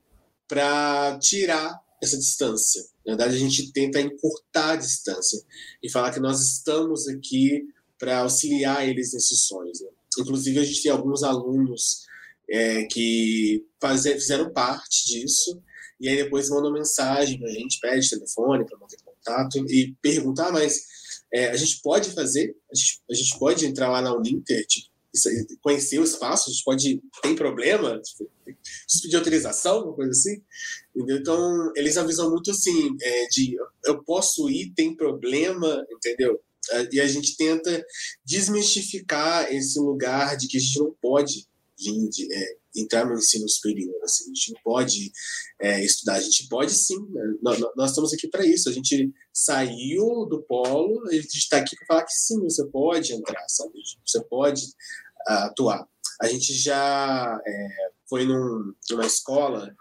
para 0.49 1.18
tirar 1.18 1.80
essa 2.03 2.18
distância. 2.18 2.82
Na 3.07 3.12
verdade, 3.12 3.36
a 3.36 3.38
gente 3.38 3.72
tenta 3.72 4.01
encurtar 4.01 4.72
a 4.72 4.76
distância 4.76 5.42
e 5.82 5.90
falar 5.90 6.12
que 6.12 6.20
nós 6.20 6.40
estamos 6.40 7.09
aqui 7.09 7.62
para 7.99 8.18
auxiliar 8.18 8.86
eles 8.86 9.12
nesses 9.12 9.47
sonhos. 9.47 9.80
Né? 9.80 9.88
Inclusive, 10.18 10.59
a 10.59 10.64
gente 10.64 10.82
tem 10.82 10.92
alguns 10.92 11.22
alunos 11.22 12.05
é, 12.51 12.84
que 12.84 13.64
fazer, 13.80 14.14
fizeram 14.14 14.53
parte 14.53 15.07
disso 15.07 15.61
e 16.01 16.09
aí 16.09 16.16
depois 16.16 16.49
mandam 16.49 16.72
mensagem 16.72 17.38
para 17.38 17.49
a 17.49 17.53
gente, 17.53 17.80
pede 17.80 18.11
telefone 18.11 18.64
para 18.64 18.78
manter 18.78 18.99
contato 19.05 19.59
e 19.68 19.94
perguntar, 20.03 20.49
ah, 20.49 20.53
mas 20.53 20.82
é, 21.32 21.49
a 21.49 21.57
gente 21.57 21.80
pode 21.82 22.11
fazer, 22.11 22.57
a 22.70 22.74
gente, 22.74 23.03
a 23.11 23.14
gente, 23.14 23.38
pode 23.38 23.66
entrar 23.66 23.90
lá 23.90 24.01
na 24.01 24.14
Uninter, 24.14 24.66
tipo, 24.66 24.94
conhecer 25.62 25.99
o 25.99 26.05
espaço, 26.05 26.51
a 26.51 26.53
gente 26.53 26.64
pode, 26.64 27.03
tem 27.22 27.34
problema, 27.34 27.99
tipo, 28.01 28.30
pedir 29.03 29.16
autorização, 29.16 29.84
uma 29.84 29.94
coisa 29.94 30.11
assim, 30.11 30.42
entendeu? 30.94 31.16
Então, 31.16 31.72
eles 31.74 31.97
avisam 31.97 32.30
muito 32.30 32.51
assim, 32.51 32.94
é, 33.01 33.26
de 33.28 33.57
eu 33.86 34.03
posso 34.05 34.51
ir, 34.51 34.72
tem 34.74 34.94
problema, 34.94 35.84
entendeu? 35.90 36.40
E 36.92 37.01
a 37.01 37.07
gente 37.07 37.36
tenta 37.36 37.84
desmistificar 38.24 39.53
esse 39.53 39.78
lugar 39.78 40.36
de 40.36 40.49
que 40.49 40.57
a 40.57 40.61
gente 40.61 40.78
não 40.78 40.94
pode 41.01 41.47
vir 41.79 42.09
de, 42.09 42.33
é, 42.33 42.57
entrar 42.77 43.07
no 43.07 43.14
ensino 43.14 43.49
superior. 43.49 43.95
Assim, 44.03 44.24
a 44.24 44.35
gente 44.35 44.53
não 44.53 44.61
pode 44.62 45.12
é, 45.61 45.85
estudar, 45.85 46.14
a 46.14 46.20
gente 46.20 46.49
pode 46.49 46.72
sim. 46.72 46.99
Né? 47.11 47.22
Nós, 47.43 47.59
nós, 47.77 47.91
estamos 47.91 48.12
aqui 48.12 48.29
para 48.29 48.47
isso. 48.47 48.68
A 48.68 48.72
gente 48.72 49.12
saiu 49.33 50.27
do 50.27 50.43
polo, 50.43 51.07
a 51.09 51.14
gente 51.14 51.37
está 51.37 51.59
aqui 51.59 51.77
para 51.77 51.87
falar 51.87 52.05
que 52.05 52.12
sim, 52.12 52.41
você 52.43 52.66
pode 52.66 53.12
entrar, 53.12 53.45
sabe? 53.49 53.72
Você 54.05 54.22
pode 54.24 54.64
uh, 55.29 55.47
atuar. 55.47 55.87
A 56.20 56.29
gente 56.29 56.55
já 56.55 57.39
é, 57.47 57.68
foi 58.09 58.24
num, 58.24 58.72
numa 58.91 59.07
escola 59.07 59.74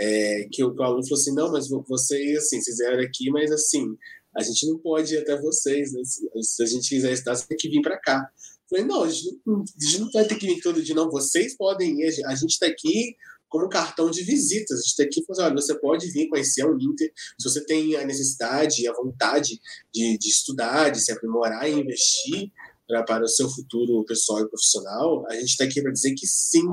é, 0.00 0.48
que 0.50 0.64
o, 0.64 0.74
o 0.74 0.82
aluno 0.82 1.02
falou 1.04 1.20
assim: 1.20 1.34
não, 1.34 1.52
mas 1.52 1.68
vocês 1.68 2.38
assim, 2.38 2.60
vocês 2.60 2.80
aqui, 2.80 3.30
mas 3.30 3.52
assim, 3.52 3.96
a 4.36 4.42
gente 4.42 4.66
não 4.68 4.78
pode 4.78 5.14
ir 5.14 5.18
até 5.18 5.40
vocês. 5.40 5.92
Né? 5.92 6.02
Se 6.42 6.62
a 6.62 6.66
gente 6.66 6.88
quiser 6.88 7.12
estudar, 7.12 7.36
você 7.36 7.46
tem 7.46 7.56
que 7.56 7.68
vir 7.68 7.80
para 7.80 7.98
cá. 7.98 8.28
Falei, 8.68 8.84
não, 8.84 9.04
a 9.04 9.10
gente 9.10 9.40
não, 9.46 10.10
vai 10.12 10.24
ter 10.24 10.36
que 10.36 10.46
vir 10.46 10.60
todo 10.60 10.82
dia, 10.82 10.94
não. 10.94 11.10
Vocês 11.10 11.56
podem 11.56 12.00
ir. 12.00 12.24
A 12.26 12.34
gente 12.34 12.50
está 12.50 12.66
aqui 12.66 13.16
como 13.48 13.68
cartão 13.68 14.10
de 14.10 14.22
visitas. 14.22 14.78
A 14.78 14.82
gente 14.82 14.90
está 14.90 15.02
aqui 15.04 15.24
falando, 15.24 15.44
olha, 15.46 15.62
você 15.62 15.78
pode 15.78 16.10
vir 16.10 16.28
conhecer 16.28 16.64
o 16.64 16.78
Inter. 16.78 17.12
Se 17.38 17.48
você 17.48 17.64
tem 17.64 17.94
a 17.96 18.04
necessidade 18.04 18.82
e 18.82 18.88
a 18.88 18.92
vontade 18.92 19.60
de, 19.94 20.18
de 20.18 20.28
estudar, 20.28 20.90
de 20.90 21.00
se 21.00 21.12
aprimorar 21.12 21.68
e 21.68 21.74
investir 21.74 22.50
pra, 22.88 23.04
para 23.04 23.24
o 23.24 23.28
seu 23.28 23.48
futuro 23.48 24.04
pessoal 24.04 24.40
e 24.40 24.48
profissional, 24.48 25.24
a 25.28 25.34
gente 25.34 25.50
está 25.50 25.64
aqui 25.64 25.80
para 25.80 25.92
dizer 25.92 26.14
que 26.14 26.26
sim. 26.26 26.66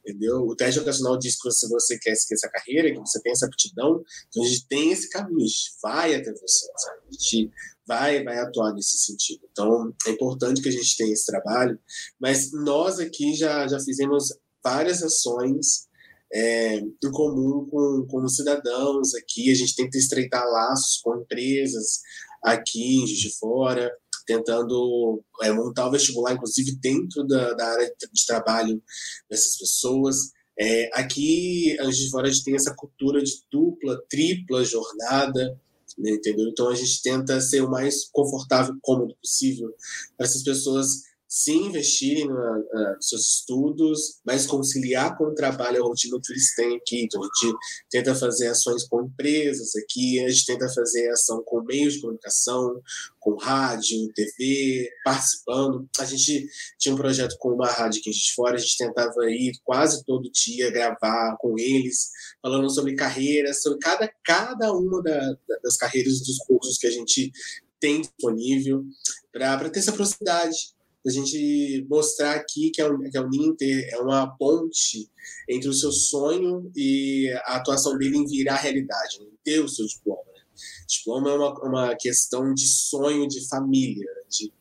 Entendeu? 0.00 0.46
O 0.46 0.56
teste 0.56 0.80
vocacional 0.80 1.18
diz 1.18 1.40
que 1.40 1.50
se 1.50 1.68
você 1.68 1.98
quer 1.98 2.14
seguir 2.14 2.34
essa 2.34 2.48
carreira, 2.48 2.90
que 2.90 2.98
você 2.98 3.20
tem 3.20 3.32
essa 3.32 3.46
aptidão, 3.46 4.02
então 4.28 4.42
a 4.42 4.46
gente 4.46 4.66
tem 4.66 4.90
esse 4.90 5.10
caminho, 5.10 5.44
a 5.44 5.46
gente 5.46 5.72
vai 5.82 6.14
até 6.14 6.32
você, 6.32 6.66
sabe? 6.76 7.00
A 7.06 7.12
gente 7.12 7.50
vai, 7.90 8.22
vai 8.22 8.38
atuar 8.38 8.72
nesse 8.72 8.98
sentido. 8.98 9.40
Então, 9.50 9.92
é 10.06 10.10
importante 10.10 10.62
que 10.62 10.68
a 10.68 10.72
gente 10.72 10.96
tenha 10.96 11.12
esse 11.12 11.26
trabalho, 11.26 11.76
mas 12.20 12.52
nós 12.52 13.00
aqui 13.00 13.34
já, 13.34 13.66
já 13.66 13.80
fizemos 13.80 14.28
várias 14.62 15.02
ações 15.02 15.88
é, 16.32 16.76
em 16.76 17.10
comum 17.10 17.66
com, 17.68 18.06
com 18.08 18.22
os 18.22 18.36
cidadãos 18.36 19.12
aqui, 19.16 19.50
a 19.50 19.54
gente 19.56 19.74
tenta 19.74 19.98
estreitar 19.98 20.46
laços 20.46 21.00
com 21.02 21.16
empresas 21.16 21.98
aqui 22.44 23.02
em 23.02 23.06
Juiz 23.08 23.18
de 23.18 23.36
Fora, 23.36 23.90
tentando 24.24 25.20
é, 25.42 25.50
montar 25.50 25.88
o 25.88 25.90
vestibular, 25.90 26.34
inclusive 26.34 26.76
dentro 26.76 27.26
da, 27.26 27.54
da 27.54 27.66
área 27.72 27.92
de 28.12 28.26
trabalho 28.26 28.80
dessas 29.28 29.58
pessoas. 29.58 30.30
É, 30.56 30.88
aqui, 30.94 31.72
em 31.72 31.84
Juiz 31.86 31.96
de 31.96 32.10
Fora, 32.10 32.28
a 32.28 32.30
gente 32.30 32.44
tem 32.44 32.54
essa 32.54 32.72
cultura 32.72 33.20
de 33.20 33.32
dupla, 33.50 34.00
tripla 34.08 34.64
jornada, 34.64 35.60
entendeu? 35.98 36.48
Então 36.48 36.68
a 36.68 36.74
gente 36.74 37.02
tenta 37.02 37.40
ser 37.40 37.62
o 37.62 37.70
mais 37.70 38.08
confortável, 38.10 38.76
cômodo 38.80 39.14
possível 39.16 39.74
para 40.16 40.26
essas 40.26 40.42
pessoas 40.42 41.09
se 41.30 41.52
investirem 41.52 42.26
nos 42.26 43.08
seus 43.08 43.36
estudos, 43.36 44.18
mas 44.26 44.48
conciliar 44.48 45.16
com 45.16 45.26
o 45.26 45.34
trabalho 45.34 45.80
a 45.80 45.86
rotina 45.86 46.18
que 46.20 46.32
eles 46.32 46.52
têm 46.56 46.76
aqui. 46.76 47.04
Então, 47.04 47.22
a 47.22 47.24
gente 47.24 47.56
tenta 47.88 48.16
fazer 48.16 48.48
ações 48.48 48.82
com 48.88 49.04
empresas 49.04 49.76
aqui, 49.76 50.18
a 50.24 50.28
gente 50.28 50.44
tenta 50.44 50.68
fazer 50.68 51.08
ação 51.10 51.40
com 51.46 51.62
meios 51.62 51.94
de 51.94 52.00
comunicação, 52.00 52.82
com 53.20 53.36
rádio, 53.36 54.12
TV, 54.12 54.90
participando. 55.04 55.88
A 56.00 56.04
gente 56.04 56.48
tinha 56.76 56.96
um 56.96 56.98
projeto 56.98 57.36
com 57.38 57.50
uma 57.50 57.68
rádio 57.68 58.00
aqui 58.00 58.10
de 58.10 58.34
fora, 58.34 58.56
a 58.56 58.60
gente 58.60 58.76
tentava 58.76 59.30
ir 59.30 59.52
quase 59.62 60.04
todo 60.04 60.32
dia 60.32 60.72
gravar 60.72 61.36
com 61.36 61.56
eles, 61.56 62.10
falando 62.42 62.68
sobre 62.68 62.96
carreiras, 62.96 63.62
sobre 63.62 63.78
cada, 63.78 64.12
cada 64.24 64.72
uma 64.72 65.00
da, 65.00 65.36
das 65.62 65.76
carreiras 65.76 66.18
dos 66.18 66.38
cursos 66.38 66.76
que 66.76 66.88
a 66.88 66.90
gente 66.90 67.30
tem 67.78 68.00
disponível, 68.00 68.84
para 69.32 69.70
ter 69.70 69.78
essa 69.78 69.92
proximidade 69.92 70.74
a 71.06 71.10
gente 71.10 71.86
mostrar 71.88 72.34
aqui 72.34 72.70
que 72.70 72.82
a, 72.82 73.10
que 73.10 73.16
a 73.16 73.22
Uninter 73.22 73.88
é 73.90 73.98
uma 73.98 74.26
ponte 74.36 75.10
entre 75.48 75.68
o 75.68 75.72
seu 75.72 75.90
sonho 75.90 76.70
e 76.76 77.30
a 77.44 77.56
atuação 77.56 77.96
dele 77.96 78.18
em 78.18 78.26
virar 78.26 78.56
realidade, 78.56 79.22
em 79.22 79.32
ter 79.42 79.60
o 79.60 79.68
seu 79.68 79.86
diploma. 79.86 80.22
Né? 80.34 80.42
Diploma 80.86 81.30
é 81.30 81.34
uma, 81.34 81.60
uma 81.60 81.96
questão 81.96 82.52
de 82.52 82.66
sonho 82.66 83.26
de 83.26 83.48
família, 83.48 84.06
de, 84.28 84.52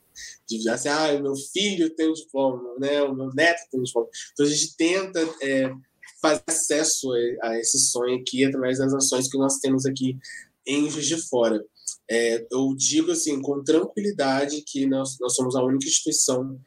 de 0.48 0.70
assim, 0.70 0.90
ah, 0.90 1.20
meu 1.22 1.36
filho 1.36 1.90
tem 1.90 2.10
um 2.10 2.14
diploma, 2.14 2.76
né? 2.80 3.02
o 3.04 3.14
meu 3.14 3.30
neto 3.34 3.70
tem 3.70 3.80
um 3.80 3.84
diploma. 3.84 4.08
Então 4.32 4.46
a 4.46 4.50
gente 4.50 4.78
tenta 4.78 5.20
é, 5.42 5.74
fazer 6.22 6.44
acesso 6.48 7.12
a, 7.12 7.50
a 7.50 7.60
esse 7.60 7.80
sonho 7.80 8.18
aqui 8.18 8.46
através 8.46 8.78
das 8.78 8.94
ações 8.94 9.30
que 9.30 9.38
nós 9.38 9.58
temos 9.58 9.86
aqui 9.86 10.18
em 10.66 10.90
Juiz 10.90 11.08
de 11.08 11.18
Fora. 11.18 11.66
É, 12.10 12.46
eu 12.52 12.74
digo 12.76 13.12
assim, 13.12 13.42
com 13.42 13.64
tranquilidade, 13.64 14.64
que 14.66 14.86
nós, 14.86 15.18
nós 15.20 15.36
somos 15.36 15.56
a 15.56 15.64
única 15.64 15.88
instituição 15.88 16.60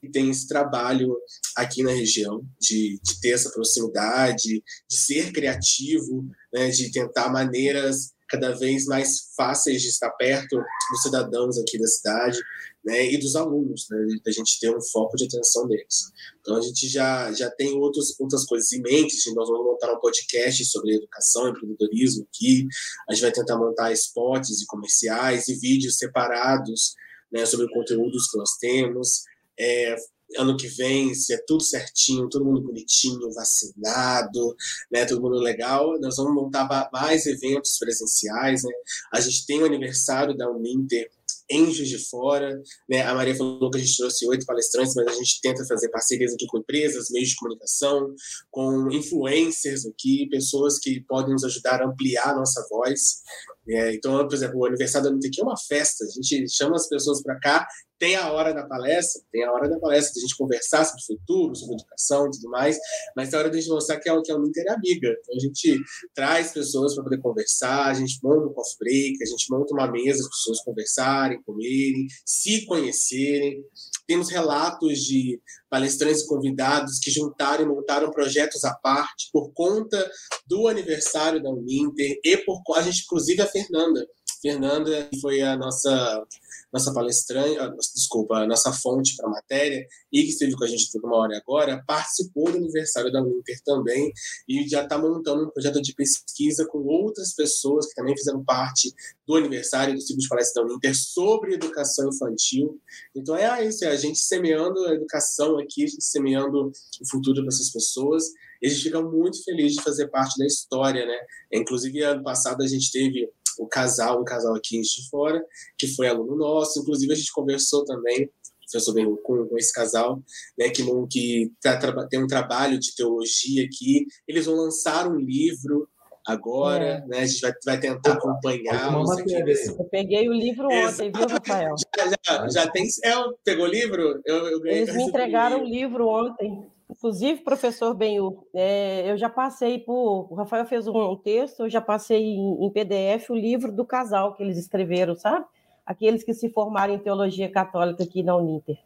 que 0.00 0.10
tem 0.10 0.30
esse 0.30 0.46
trabalho 0.46 1.16
aqui 1.56 1.82
na 1.82 1.90
região, 1.90 2.44
de, 2.60 3.00
de 3.02 3.20
ter 3.20 3.30
essa 3.30 3.50
proximidade, 3.50 4.62
de 4.88 4.96
ser 4.96 5.32
criativo, 5.32 6.28
né, 6.52 6.68
de 6.68 6.90
tentar 6.92 7.30
maneiras 7.30 8.14
cada 8.28 8.52
vez 8.52 8.86
mais 8.86 9.32
fáceis 9.36 9.82
de 9.82 9.88
estar 9.88 10.10
perto 10.10 10.56
dos 10.90 11.02
cidadãos 11.02 11.58
aqui 11.58 11.78
da 11.78 11.86
cidade 11.86 12.38
né, 12.86 13.12
e 13.12 13.18
dos 13.18 13.34
alunos, 13.34 13.88
né, 13.90 13.98
a 14.24 14.30
gente 14.30 14.60
ter 14.60 14.70
um 14.70 14.80
foco 14.80 15.16
de 15.16 15.24
atenção 15.24 15.66
deles. 15.66 16.12
Então 16.40 16.56
a 16.56 16.60
gente 16.60 16.88
já, 16.88 17.32
já 17.32 17.50
tem 17.50 17.76
outros, 17.76 18.14
outras 18.20 18.44
coisas 18.44 18.72
em 18.72 18.80
mente, 18.80 19.34
nós 19.34 19.48
vamos 19.48 19.66
montar 19.66 19.92
um 19.92 19.98
podcast 19.98 20.64
sobre 20.66 20.94
educação 20.94 21.48
e 21.48 21.50
empreendedorismo 21.50 22.28
aqui, 22.32 22.64
a 23.10 23.12
gente 23.12 23.22
vai 23.22 23.32
tentar 23.32 23.58
montar 23.58 23.92
spots 23.92 24.62
e 24.62 24.66
comerciais 24.66 25.48
e 25.48 25.54
vídeos 25.56 25.98
separados 25.98 26.94
né, 27.32 27.44
sobre 27.44 27.68
conteúdos 27.72 28.30
que 28.30 28.38
nós 28.38 28.56
temos, 28.60 29.24
é, 29.58 29.96
ano 30.38 30.56
que 30.56 30.68
vem, 30.68 31.12
se 31.12 31.34
é 31.34 31.38
tudo 31.44 31.62
certinho, 31.62 32.28
todo 32.28 32.44
mundo 32.44 32.60
bonitinho, 32.60 33.32
vacinado, 33.32 34.54
né, 34.92 35.04
todo 35.04 35.20
mundo 35.20 35.38
legal, 35.38 35.98
nós 36.00 36.16
vamos 36.16 36.34
montar 36.34 36.68
mais 36.92 37.26
eventos 37.26 37.78
presenciais, 37.78 38.62
né? 38.62 38.72
A 39.12 39.20
gente 39.20 39.46
tem 39.46 39.62
o 39.62 39.66
aniversário 39.66 40.36
da 40.36 40.50
Uninter 40.50 41.10
Juiz 41.50 41.88
de 41.88 41.98
Fora. 41.98 42.60
Né? 42.88 43.02
A 43.02 43.14
Maria 43.14 43.36
falou 43.36 43.70
que 43.70 43.78
a 43.78 43.80
gente 43.80 43.96
trouxe 43.96 44.26
oito 44.26 44.46
palestrantes, 44.46 44.94
mas 44.94 45.06
a 45.06 45.12
gente 45.12 45.40
tenta 45.40 45.64
fazer 45.66 45.88
parcerias 45.88 46.34
aqui 46.34 46.46
com 46.46 46.58
empresas, 46.58 47.10
meios 47.10 47.30
de 47.30 47.36
comunicação, 47.36 48.14
com 48.50 48.90
influencers 48.90 49.86
aqui, 49.86 50.28
pessoas 50.30 50.78
que 50.78 51.04
podem 51.08 51.32
nos 51.32 51.44
ajudar 51.44 51.82
a 51.82 51.86
ampliar 51.86 52.30
a 52.30 52.36
nossa 52.36 52.66
voz. 52.68 53.22
É, 53.68 53.94
então, 53.94 54.26
por 54.26 54.34
exemplo, 54.34 54.60
o 54.60 54.66
aniversário 54.66 55.10
da 55.10 55.16
aqui 55.16 55.40
é 55.40 55.44
uma 55.44 55.56
festa. 55.56 56.04
A 56.04 56.08
gente 56.08 56.48
chama 56.48 56.76
as 56.76 56.88
pessoas 56.88 57.22
para 57.22 57.38
cá 57.40 57.66
tem 57.98 58.16
a 58.16 58.30
hora 58.30 58.52
da 58.52 58.66
palestra, 58.66 59.22
tem 59.32 59.44
a 59.44 59.52
hora 59.52 59.68
da 59.68 59.78
palestra 59.78 60.12
de 60.14 60.20
a 60.20 60.22
gente 60.22 60.36
conversar 60.36 60.84
sobre 60.84 61.02
o 61.02 61.06
futuro, 61.06 61.56
sobre 61.56 61.74
educação 61.74 62.26
e 62.26 62.30
tudo 62.30 62.50
mais, 62.50 62.78
mas 63.16 63.32
a 63.32 63.38
hora 63.38 63.50
de 63.50 63.56
a 63.56 63.60
gente 63.60 63.70
mostrar 63.70 63.98
que 63.98 64.08
é, 64.08 64.22
que 64.22 64.30
é 64.30 64.34
uma 64.34 64.46
amiga. 64.46 65.16
Então 65.20 65.36
a 65.36 65.38
gente 65.38 65.80
traz 66.14 66.52
pessoas 66.52 66.94
para 66.94 67.04
poder 67.04 67.20
conversar, 67.20 67.86
a 67.86 67.94
gente 67.94 68.18
monta 68.22 68.46
um 68.46 68.52
coffee 68.52 68.78
break, 68.78 69.22
a 69.22 69.26
gente 69.26 69.50
monta 69.50 69.72
uma 69.72 69.90
mesa 69.90 70.18
para 70.18 70.28
as 70.28 70.38
pessoas 70.38 70.62
conversarem, 70.62 71.42
comerem, 71.42 72.06
se 72.24 72.66
conhecerem. 72.66 73.64
Temos 74.06 74.30
relatos 74.30 74.98
de 75.00 75.40
palestrantes 75.68 76.24
convidados 76.24 76.98
que 76.98 77.10
juntaram 77.10 77.64
e 77.64 77.68
montaram 77.68 78.10
projetos 78.10 78.64
à 78.64 78.72
parte 78.74 79.28
por 79.32 79.52
conta 79.52 80.10
do 80.46 80.68
aniversário 80.68 81.42
da 81.42 81.50
Uninter 81.50 82.18
e 82.24 82.36
por 82.38 82.62
a 82.76 82.82
gente, 82.82 83.02
inclusive 83.04 83.42
a 83.42 83.46
Fernanda, 83.46 84.06
Fernanda 84.46 85.10
foi 85.20 85.42
a 85.42 85.56
nossa 85.56 86.24
nossa 86.72 86.92
palestrante, 86.92 87.58
ah, 87.58 87.74
desculpa, 87.94 88.36
a 88.36 88.46
nossa 88.46 88.72
fonte 88.72 89.16
para 89.16 89.26
a 89.26 89.30
matéria, 89.30 89.86
e 90.12 90.22
que 90.22 90.28
esteve 90.28 90.54
com 90.54 90.64
a 90.64 90.66
gente 90.66 90.90
por 90.92 91.04
uma 91.04 91.16
hora 91.16 91.38
agora, 91.38 91.82
participou 91.86 92.50
do 92.50 92.58
aniversário 92.58 93.10
da 93.10 93.22
Uninter 93.22 93.58
também, 93.64 94.12
e 94.48 94.68
já 94.68 94.82
está 94.82 94.98
montando 94.98 95.44
um 95.44 95.50
projeto 95.50 95.80
de 95.80 95.94
pesquisa 95.94 96.66
com 96.66 96.78
outras 96.78 97.34
pessoas 97.34 97.86
que 97.86 97.94
também 97.94 98.16
fizeram 98.16 98.44
parte 98.44 98.92
do 99.26 99.36
aniversário 99.36 99.94
do 99.94 100.00
ciclo 100.00 100.20
de 100.20 100.28
palestra 100.28 100.62
da 100.62 100.68
Uninter 100.68 100.94
sobre 100.94 101.54
educação 101.54 102.10
infantil. 102.10 102.78
Então 103.14 103.36
é 103.36 103.64
isso, 103.64 103.84
é 103.84 103.88
a 103.88 103.96
gente 103.96 104.18
semeando 104.18 104.84
a 104.86 104.94
educação 104.94 105.58
aqui, 105.58 105.84
a 105.84 105.86
gente 105.86 106.04
semeando 106.04 106.72
o 107.00 107.08
futuro 107.08 107.40
para 107.40 107.48
essas 107.48 107.70
pessoas, 107.70 108.24
e 108.60 108.66
a 108.66 108.70
gente 108.70 108.82
fica 108.82 109.00
muito 109.00 109.42
feliz 109.44 109.74
de 109.74 109.82
fazer 109.82 110.08
parte 110.08 110.38
da 110.38 110.46
história, 110.46 111.06
né? 111.06 111.18
Inclusive, 111.52 112.02
ano 112.02 112.22
passado 112.22 112.62
a 112.62 112.66
gente 112.66 112.90
teve 112.90 113.30
o 113.58 113.66
casal, 113.66 114.20
um 114.20 114.24
casal 114.24 114.54
aqui 114.54 114.80
de 114.80 115.08
fora, 115.08 115.44
que 115.78 115.86
foi 115.88 116.08
aluno 116.08 116.36
nosso. 116.36 116.80
Inclusive, 116.80 117.12
a 117.12 117.16
gente 117.16 117.32
conversou 117.32 117.84
também, 117.84 118.30
professor 118.70 118.92
bem 118.92 119.06
com, 119.22 119.46
com 119.46 119.58
esse 119.58 119.72
casal, 119.72 120.22
né, 120.58 120.68
que, 120.70 120.82
que 121.10 121.52
tá, 121.62 121.78
tem 122.08 122.22
um 122.22 122.26
trabalho 122.26 122.78
de 122.78 122.94
teologia 122.94 123.64
aqui. 123.64 124.06
Eles 124.26 124.46
vão 124.46 124.56
lançar 124.56 125.08
um 125.08 125.16
livro 125.16 125.88
agora, 126.26 126.84
é. 126.84 127.06
né? 127.06 127.18
A 127.20 127.26
gente 127.26 127.40
vai, 127.40 127.52
vai 127.64 127.80
tentar 127.80 128.14
acompanhá-los 128.14 129.10
aqui. 129.12 129.34
Eu 129.34 129.84
peguei 129.84 130.28
o 130.28 130.32
livro 130.32 130.66
ontem, 130.66 131.12
viu, 131.12 131.26
Rafael? 131.28 131.74
Já, 131.96 132.06
já, 132.08 132.48
já 132.48 132.70
tem. 132.70 132.84
É, 133.04 133.12
pegou 133.44 133.66
o 133.66 133.68
livro? 133.68 134.20
Eu, 134.24 134.48
eu 134.48 134.60
ganhei, 134.60 134.82
Eles 134.82 134.96
me 134.96 135.04
entregaram 135.04 135.62
o 135.62 135.64
livro 135.64 136.08
ontem. 136.08 136.66
Inclusive, 136.88 137.42
professor 137.42 137.94
Benhu, 137.94 138.46
é, 138.54 139.10
eu 139.10 139.16
já 139.18 139.28
passei 139.28 139.78
por. 139.78 140.28
O 140.30 140.34
Rafael 140.34 140.64
fez 140.66 140.86
um 140.86 141.16
texto, 141.16 141.64
eu 141.64 141.70
já 141.70 141.80
passei 141.80 142.22
em, 142.22 142.64
em, 142.64 142.70
PDF 142.70 143.30
o 143.30 143.34
livro 143.34 143.72
do 143.72 143.84
casal 143.84 144.34
que 144.34 144.42
eles 144.42 144.56
escreveram, 144.56 145.16
sabe? 145.16 145.44
Aqueles 145.84 146.22
que 146.22 146.32
se 146.32 146.48
formaram 146.48 146.94
em 146.94 146.98
teologia 146.98 147.50
católica 147.50 148.04
aqui 148.04 148.22
na 148.22 148.36
Uninter. 148.36 148.78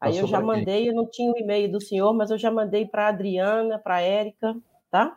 Aí 0.00 0.12
Passou 0.12 0.20
eu 0.20 0.26
já 0.26 0.40
mandei, 0.40 0.88
eu 0.88 0.94
não 0.94 1.06
tinha 1.06 1.30
o 1.30 1.36
e-mail 1.36 1.70
do 1.70 1.80
senhor, 1.80 2.12
mas 2.14 2.30
eu 2.30 2.38
já 2.38 2.50
mandei 2.50 2.86
para 2.86 3.06
a 3.06 3.08
Adriana, 3.08 3.78
para 3.78 3.96
a 3.96 4.00
Érica, 4.00 4.56
tá? 4.90 5.14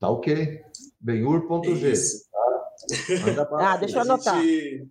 Tá 0.00 0.08
ok. 0.08 0.64
Benhur.g. 1.00 1.92
Tá? 2.32 3.48
Ah, 3.60 3.76
deixa 3.76 3.98
eu 3.98 4.02
anotar. 4.02 4.42
Gente... 4.42 4.88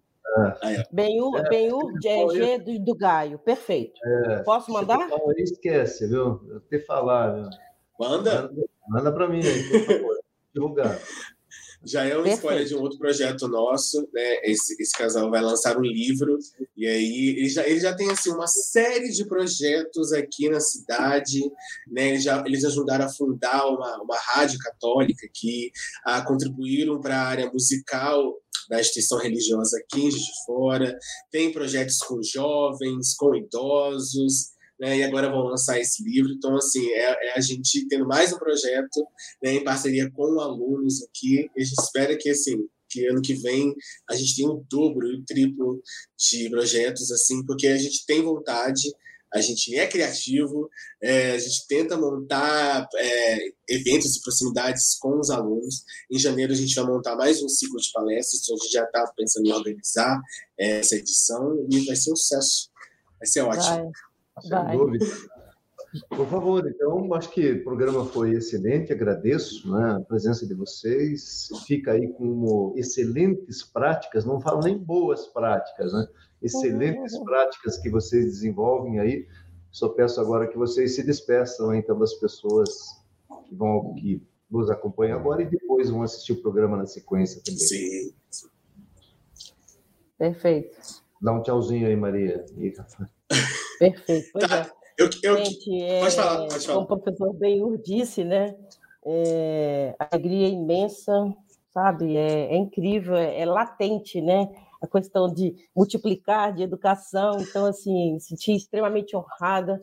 É. 0.64 0.84
Benhur, 0.92 1.38
é, 1.38 1.50
Benhur 1.50 1.94
GG 1.94 2.60
do, 2.60 2.80
do 2.80 2.96
Gaio, 2.96 3.38
perfeito. 3.40 4.00
É, 4.04 4.40
Posso 4.44 4.72
mandar? 4.72 5.08
Esquece, 5.38 6.08
viu? 6.08 6.42
Eu 6.50 6.60
te 6.62 6.80
falar, 6.80 7.36
viu? 7.36 7.50
Manda. 8.00 8.44
Manda, 8.44 8.66
manda 8.88 9.12
para 9.12 9.30
mim 9.30 9.42
aí, 9.46 9.70
por 9.70 9.86
favor. 9.86 10.20
Divulgar. 10.54 11.00
Já 11.86 12.06
é 12.06 12.16
uma 12.16 12.24
Perfeito. 12.24 12.36
escolha 12.36 12.66
de 12.66 12.76
um 12.76 12.82
outro 12.82 12.98
projeto 12.98 13.48
nosso, 13.48 14.08
né? 14.14 14.38
Esse, 14.44 14.82
esse 14.82 14.94
casal 14.94 15.30
vai 15.30 15.42
lançar 15.42 15.78
um 15.78 15.82
livro, 15.82 16.38
e 16.78 16.88
aí 16.88 17.36
ele 17.38 17.50
já, 17.50 17.68
ele 17.68 17.80
já 17.80 17.94
tem 17.94 18.10
assim, 18.10 18.32
uma 18.32 18.48
série 18.48 19.10
de 19.10 19.26
projetos 19.28 20.14
aqui 20.14 20.48
na 20.50 20.62
cidade, 20.62 21.42
né? 21.92 22.10
Eles, 22.10 22.24
já, 22.24 22.42
eles 22.46 22.64
ajudaram 22.64 23.06
a 23.06 23.10
fundar 23.10 23.68
uma, 23.68 24.02
uma 24.02 24.18
rádio 24.18 24.60
católica 24.60 25.26
aqui, 25.26 25.72
a 26.06 26.22
contribuíram 26.22 27.02
para 27.02 27.18
a 27.18 27.28
área 27.28 27.52
musical 27.52 28.34
da 28.70 28.80
instituição 28.80 29.20
religiosa 29.20 29.78
aqui 29.78 30.10
de 30.10 30.22
Fora, 30.46 30.98
tem 31.32 31.52
projetos 31.52 31.98
com 32.00 32.22
jovens, 32.22 33.16
com 33.16 33.36
idosos, 33.36 34.54
né, 34.80 34.98
e 34.98 35.04
agora 35.04 35.30
vão 35.30 35.44
lançar 35.44 35.80
esse 35.80 36.04
livro. 36.04 36.32
Então, 36.32 36.56
assim, 36.56 36.86
é, 36.92 37.30
é 37.30 37.34
a 37.38 37.40
gente 37.40 37.88
tendo 37.88 38.08
mais 38.08 38.34
um 38.34 38.38
projeto 38.38 39.06
né, 39.42 39.54
em 39.56 39.64
parceria 39.64 40.10
com 40.12 40.40
alunos 40.40 41.04
aqui. 41.04 41.48
A 41.56 41.60
gente 41.60 41.80
espera 41.80 42.18
que, 42.18 42.30
assim, 42.30 42.58
que 42.90 43.08
ano 43.08 43.22
que 43.22 43.34
vem 43.34 43.74
a 44.10 44.16
gente 44.16 44.36
tenha 44.36 44.50
o 44.50 44.66
dobro 44.70 45.08
e 45.08 45.16
o 45.16 45.26
triplo 45.26 45.82
de 46.18 46.50
projetos, 46.50 47.12
assim, 47.12 47.44
porque 47.46 47.68
a 47.68 47.78
gente 47.78 48.06
tem 48.06 48.22
vontade 48.22 48.82
a 49.34 49.42
gente 49.42 49.76
é 49.76 49.88
criativo, 49.88 50.70
é, 51.02 51.32
a 51.32 51.38
gente 51.40 51.68
tenta 51.68 51.98
montar 51.98 52.88
é, 52.96 53.38
eventos 53.68 54.16
e 54.16 54.22
proximidades 54.22 54.98
com 55.00 55.20
os 55.20 55.30
alunos. 55.30 55.84
Em 56.12 56.20
janeiro 56.20 56.54
a 56.54 56.56
gente 56.56 56.76
vai 56.76 56.86
montar 56.86 57.16
mais 57.16 57.42
um 57.42 57.50
ciclo 57.50 57.78
de 57.78 57.92
palestras, 57.92 58.42
então 58.44 58.56
a 58.56 58.64
gente 58.64 58.72
já 58.72 58.84
está 58.84 59.12
pensando 59.18 59.48
em 59.48 59.52
organizar 59.52 60.22
é, 60.60 60.80
essa 60.80 60.96
edição 60.96 61.66
e 61.70 61.86
vai 61.86 61.96
ser 61.96 62.12
um 62.12 62.16
sucesso. 62.16 62.70
Vai 63.20 63.28
ser 63.28 63.42
ótimo. 63.42 63.92
Vai. 64.50 64.70
Sem 64.70 64.78
dúvida. 64.78 65.06
Por 66.10 66.28
favor, 66.28 66.68
então, 66.68 67.14
acho 67.14 67.30
que 67.30 67.52
o 67.52 67.64
programa 67.64 68.04
foi 68.06 68.34
excelente, 68.34 68.92
agradeço 68.92 69.72
né, 69.72 69.92
a 69.92 70.00
presença 70.00 70.48
de 70.48 70.56
vocês. 70.56 71.50
Fica 71.68 71.92
aí 71.92 72.08
como 72.14 72.74
excelentes 72.76 73.62
práticas, 73.62 74.26
não 74.26 74.42
falo 74.42 74.62
nem 74.62 74.76
boas 74.76 75.28
práticas, 75.28 75.94
né? 75.94 76.08
Excelentes 76.44 77.14
uhum. 77.14 77.24
práticas 77.24 77.78
que 77.78 77.90
vocês 77.90 78.26
desenvolvem 78.26 79.00
aí. 79.00 79.28
Só 79.72 79.90
peço 79.90 80.22
agora 80.22 80.48
que 80.48 80.58
vocês 80.58 80.96
se 80.96 81.04
despeçam 81.04 81.74
então 81.74 81.98
das 81.98 82.14
pessoas 82.16 82.70
que 83.48 83.56
vão 83.56 83.96
que 83.96 84.22
nos 84.50 84.70
acompanham 84.70 85.18
agora 85.18 85.42
e 85.42 85.50
depois 85.50 85.90
vão 85.90 86.04
assistir 86.04 86.34
o 86.34 86.42
programa 86.42 86.78
na 86.78 86.86
sequência 86.86 87.42
também. 87.44 87.60
Sim. 87.60 88.14
Perfeito. 90.18 91.04
Dá 91.20 91.34
um 91.34 91.42
tchauzinho 91.42 91.88
aí, 91.88 91.96
Maria. 91.96 92.46
Perfeito. 93.80 94.30
Pois 94.32 94.48
tá. 94.48 94.58
é. 94.58 94.84
Eu, 94.98 95.10
eu... 95.24 95.38
Gente, 95.44 95.82
é, 95.82 96.02
pode 96.02 96.16
falar, 96.16 96.48
pode 96.48 96.68
falar. 96.68 96.86
Como 96.86 96.86
o 96.86 97.02
professor 97.02 97.34
Benhur 97.34 97.78
disse, 97.80 98.24
né? 98.24 98.56
É, 99.06 99.96
a 99.98 100.08
alegria 100.12 100.48
é 100.48 100.52
imensa, 100.52 101.12
sabe? 101.74 102.16
É, 102.16 102.54
é 102.54 102.56
incrível, 102.56 103.16
é, 103.16 103.40
é 103.40 103.46
latente, 103.46 104.22
né? 104.22 104.50
A 104.84 104.88
questão 104.88 105.34
de 105.34 105.56
multiplicar, 105.74 106.54
de 106.54 106.62
educação. 106.62 107.40
Então, 107.40 107.66
assim, 107.66 108.20
senti 108.20 108.54
extremamente 108.54 109.16
honrada, 109.16 109.80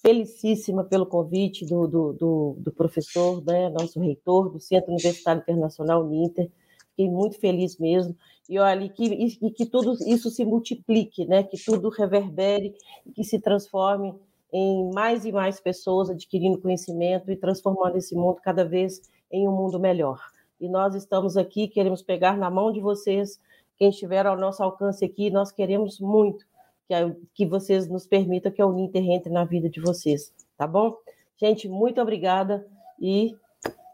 felicíssima 0.00 0.82
pelo 0.84 1.04
convite 1.04 1.66
do, 1.66 1.86
do, 1.86 2.12
do, 2.14 2.56
do 2.58 2.72
professor, 2.72 3.44
né, 3.44 3.68
nosso 3.68 4.00
reitor 4.00 4.48
do 4.48 4.58
Centro 4.58 4.90
Universitário 4.90 5.42
Internacional 5.42 6.08
Ninter. 6.08 6.50
Fiquei 6.90 7.10
muito 7.10 7.38
feliz 7.38 7.76
mesmo. 7.78 8.16
E 8.48 8.58
olha, 8.58 8.88
que, 8.88 9.04
e 9.04 9.50
que 9.50 9.66
tudo 9.66 9.92
isso 10.06 10.30
se 10.30 10.44
multiplique, 10.46 11.26
né, 11.26 11.42
que 11.42 11.62
tudo 11.62 11.90
reverbere, 11.90 12.74
que 13.14 13.22
se 13.22 13.38
transforme 13.38 14.14
em 14.50 14.90
mais 14.94 15.26
e 15.26 15.32
mais 15.32 15.60
pessoas 15.60 16.08
adquirindo 16.08 16.58
conhecimento 16.58 17.30
e 17.30 17.36
transformando 17.36 17.98
esse 17.98 18.14
mundo 18.14 18.40
cada 18.42 18.64
vez 18.64 19.02
em 19.30 19.46
um 19.46 19.52
mundo 19.52 19.78
melhor. 19.78 20.18
E 20.58 20.70
nós 20.70 20.94
estamos 20.94 21.36
aqui, 21.36 21.68
queremos 21.68 22.02
pegar 22.02 22.38
na 22.38 22.50
mão 22.50 22.72
de 22.72 22.80
vocês 22.80 23.38
quem 23.78 23.90
estiver 23.90 24.26
ao 24.26 24.36
nosso 24.36 24.62
alcance 24.62 25.04
aqui, 25.04 25.30
nós 25.30 25.52
queremos 25.52 26.00
muito 26.00 26.44
que, 26.86 26.94
a, 26.94 27.14
que 27.34 27.46
vocês 27.46 27.88
nos 27.88 28.06
permitam 28.06 28.50
que 28.50 28.60
a 28.60 28.66
Uninter 28.66 29.02
entre 29.02 29.30
na 29.30 29.44
vida 29.44 29.68
de 29.70 29.80
vocês, 29.80 30.32
tá 30.56 30.66
bom? 30.66 30.96
Gente, 31.36 31.68
muito 31.68 32.00
obrigada 32.00 32.66
e 33.00 33.36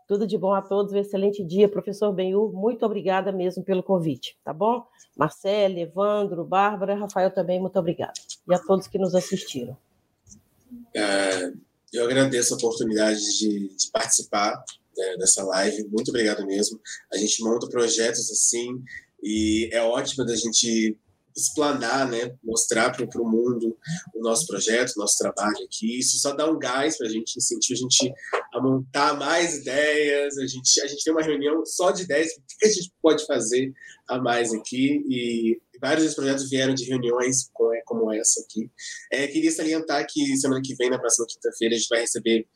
tudo 0.07 0.27
de 0.27 0.39
bom 0.39 0.55
a 0.55 0.63
todos, 0.63 0.93
um 0.93 0.99
excelente 0.99 1.45
dia. 1.45 1.69
Professor 1.69 2.13
Benhur, 2.13 2.53
muito 2.53 2.85
obrigada 2.87 3.33
mesmo 3.33 3.63
pelo 3.63 3.83
convite, 3.83 4.39
tá 4.45 4.53
bom? 4.53 4.87
Marcelo, 5.17 5.79
Evandro, 5.79 6.45
Bárbara, 6.45 6.95
Rafael 6.95 7.31
também, 7.31 7.61
muito 7.61 7.79
obrigada. 7.79 8.13
E 8.49 8.55
a 8.55 8.59
todos 8.59 8.87
que 8.87 8.99
nos 8.99 9.15
assistiram. 9.15 9.77
É, 10.95 11.53
eu 11.93 12.05
agradeço 12.05 12.55
a 12.55 12.57
oportunidade 12.57 13.21
de, 13.39 13.69
de 13.69 13.91
participar 13.93 14.65
né, 14.97 15.17
dessa 15.19 15.43
live, 15.45 15.89
muito 15.91 16.09
obrigado 16.09 16.47
mesmo. 16.47 16.81
A 17.13 17.17
gente 17.17 17.43
monta 17.43 17.69
projetos 17.69 18.31
assim, 18.31 18.83
e 19.25 19.71
é 19.73 19.83
ótimo 19.83 20.25
da 20.25 20.37
gente 20.37 20.97
explanar, 21.37 22.09
né, 22.09 22.33
mostrar 22.45 22.91
para 22.91 23.21
o 23.21 23.29
mundo 23.29 23.77
o 24.15 24.21
nosso 24.23 24.47
projeto, 24.47 24.93
o 24.95 25.01
nosso 25.01 25.19
trabalho 25.19 25.65
aqui. 25.65 25.99
Isso 25.99 26.19
só 26.19 26.33
dá 26.33 26.49
um 26.49 26.59
gás 26.59 26.97
para 26.97 27.09
a 27.09 27.11
gente, 27.11 27.37
incentiva 27.37 27.77
a 27.77 27.83
gente 27.83 28.15
a 28.53 28.61
montar 28.61 29.19
mais 29.19 29.57
ideias. 29.57 30.39
A 30.39 30.47
gente, 30.47 30.81
a 30.81 30.87
gente 30.87 31.03
tem 31.03 31.13
uma 31.13 31.23
reunião 31.23 31.65
só 31.67 31.91
de 31.91 32.03
ideias, 32.03 32.31
o 32.33 32.43
que 32.59 32.67
a 32.67 32.71
gente 32.71 32.93
pode 33.03 33.27
fazer 33.27 33.73
a 34.07 34.19
mais 34.19 34.53
aqui. 34.53 35.03
E 35.09 35.61
vários 35.81 36.05
desses 36.05 36.17
projetos 36.17 36.49
vieram 36.49 36.75
de 36.75 36.85
reuniões 36.85 37.51
como 37.85 38.13
essa 38.13 38.41
aqui. 38.41 38.71
É, 39.13 39.27
queria 39.27 39.51
salientar 39.51 40.07
que 40.09 40.37
semana 40.37 40.63
que 40.63 40.77
vem, 40.77 40.89
na 40.89 41.01
próxima 41.01 41.27
quinta-feira, 41.29 41.75
a 41.75 41.79
gente 41.79 41.89
vai 41.89 42.01
receber 42.01 42.47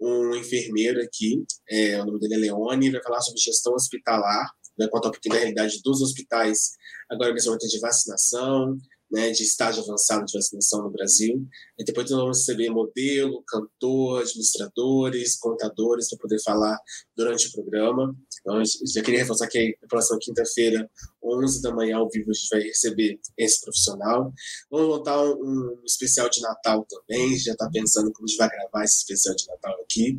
um 0.00 0.32
enfermeiro 0.36 1.02
aqui, 1.02 1.42
é, 1.68 2.00
o 2.00 2.06
nome 2.06 2.20
dele 2.20 2.34
é 2.34 2.38
Leone, 2.38 2.90
vai 2.92 3.02
falar 3.02 3.20
sobre 3.20 3.40
gestão 3.40 3.74
hospitalar 3.74 4.48
né, 4.78 4.88
quanto 4.88 5.06
ao 5.06 5.12
que 5.12 5.20
tem 5.20 5.32
na 5.32 5.38
realidade 5.38 5.80
dos 5.82 6.00
hospitais, 6.00 6.72
agora 7.10 7.32
nesse 7.32 7.46
momento 7.46 7.66
de 7.66 7.80
vacinação, 7.80 8.76
né, 9.10 9.30
de 9.30 9.42
estágio 9.42 9.82
avançado 9.82 10.24
de 10.26 10.36
vacinação 10.36 10.82
no 10.82 10.90
Brasil. 10.90 11.46
E 11.78 11.84
depois 11.84 12.10
nós 12.10 12.20
vamos 12.20 12.38
receber 12.38 12.68
modelo, 12.70 13.42
cantor, 13.46 14.20
administradores, 14.20 15.38
contadores 15.38 16.08
para 16.08 16.18
poder 16.18 16.42
falar 16.42 16.78
durante 17.16 17.48
o 17.48 17.52
programa. 17.52 18.14
Então, 18.40 18.62
já 18.64 19.02
queria 19.02 19.20
reforçar 19.20 19.48
que 19.48 19.76
na 19.80 19.88
próxima 19.88 20.18
quinta-feira, 20.20 20.88
11 21.22 21.62
da 21.62 21.74
manhã, 21.74 21.96
ao 21.96 22.08
vivo, 22.10 22.30
a 22.30 22.34
gente 22.34 22.48
vai 22.50 22.60
receber 22.60 23.18
esse 23.36 23.60
profissional. 23.60 24.32
Vamos 24.70 24.88
montar 24.88 25.22
um, 25.22 25.80
um 25.80 25.82
especial 25.84 26.28
de 26.28 26.40
Natal 26.40 26.86
também, 26.88 27.36
já 27.38 27.52
está 27.52 27.68
pensando 27.70 28.12
como 28.12 28.26
a 28.26 28.28
gente 28.28 28.38
vai 28.38 28.48
gravar 28.48 28.84
esse 28.84 28.98
especial 28.98 29.34
de 29.34 29.46
Natal 29.46 29.74
aqui. 29.82 30.18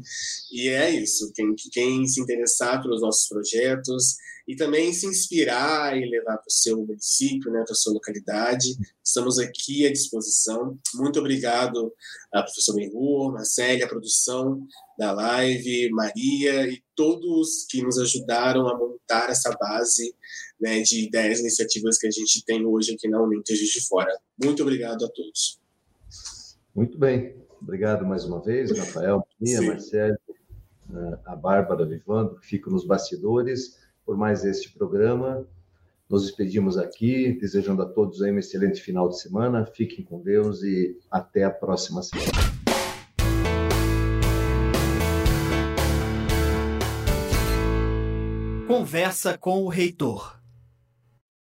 E 0.52 0.68
é 0.70 0.90
isso, 0.90 1.32
quem, 1.34 1.54
quem 1.72 2.08
se 2.08 2.22
interessar 2.22 2.82
pelos 2.82 3.02
nossos 3.02 3.28
projetos, 3.28 4.16
e 4.50 4.56
também 4.56 4.92
se 4.92 5.06
inspirar 5.06 5.96
e 5.96 6.10
levar 6.10 6.38
para 6.38 6.48
o 6.48 6.52
seu 6.52 6.76
município, 6.84 7.52
né, 7.52 7.62
para 7.64 7.72
a 7.72 7.76
sua 7.76 7.94
localidade. 7.94 8.76
Estamos 9.04 9.38
aqui 9.38 9.86
à 9.86 9.92
disposição. 9.92 10.76
Muito 10.96 11.20
obrigado 11.20 11.94
a 12.34 12.42
professor 12.42 12.74
Benhur, 12.74 13.32
Marcele, 13.32 13.84
a 13.84 13.88
produção 13.88 14.66
da 14.98 15.12
live, 15.12 15.92
Maria 15.92 16.68
e 16.68 16.82
todos 16.96 17.68
que 17.70 17.84
nos 17.84 18.00
ajudaram 18.00 18.68
a 18.68 18.76
montar 18.76 19.30
essa 19.30 19.56
base 19.56 20.16
né, 20.60 20.82
de 20.82 21.06
ideias 21.06 21.38
e 21.38 21.42
iniciativas 21.42 22.00
que 22.00 22.08
a 22.08 22.12
gente 22.12 22.44
tem 22.44 22.66
hoje 22.66 22.96
aqui 22.96 23.08
na 23.08 23.22
Uninter 23.22 23.56
de 23.56 23.88
Fora. 23.88 24.18
Muito 24.44 24.64
obrigado 24.64 25.06
a 25.06 25.10
todos. 25.10 25.60
Muito 26.74 26.98
bem. 26.98 27.36
Obrigado 27.62 28.04
mais 28.04 28.26
uma 28.26 28.42
vez, 28.42 28.76
Rafael, 28.76 29.24
Maria, 29.40 29.62
Marcelo, 29.62 30.18
eh, 30.92 31.20
a 31.26 31.36
Bárbara 31.36 31.86
Vivando, 31.86 32.40
que 32.40 32.48
fica 32.48 32.72
nos 32.72 32.84
bastidores 32.84 33.78
por 34.10 34.18
mais 34.18 34.44
este 34.44 34.72
programa. 34.72 35.46
Nos 36.10 36.24
despedimos 36.26 36.80
aqui, 36.80 37.32
desejando 37.40 37.84
a 37.84 37.86
todos 37.86 38.24
aí 38.24 38.32
um 38.32 38.40
excelente 38.40 38.82
final 38.82 39.08
de 39.08 39.22
semana. 39.22 39.68
Fiquem 39.68 40.04
com 40.04 40.20
Deus 40.20 40.64
e 40.64 40.98
até 41.12 41.44
a 41.44 41.52
próxima 41.52 42.02
semana. 42.02 42.32
Conversa 48.68 49.38
com 49.38 49.62
o 49.62 49.68
reitor. 49.68 50.39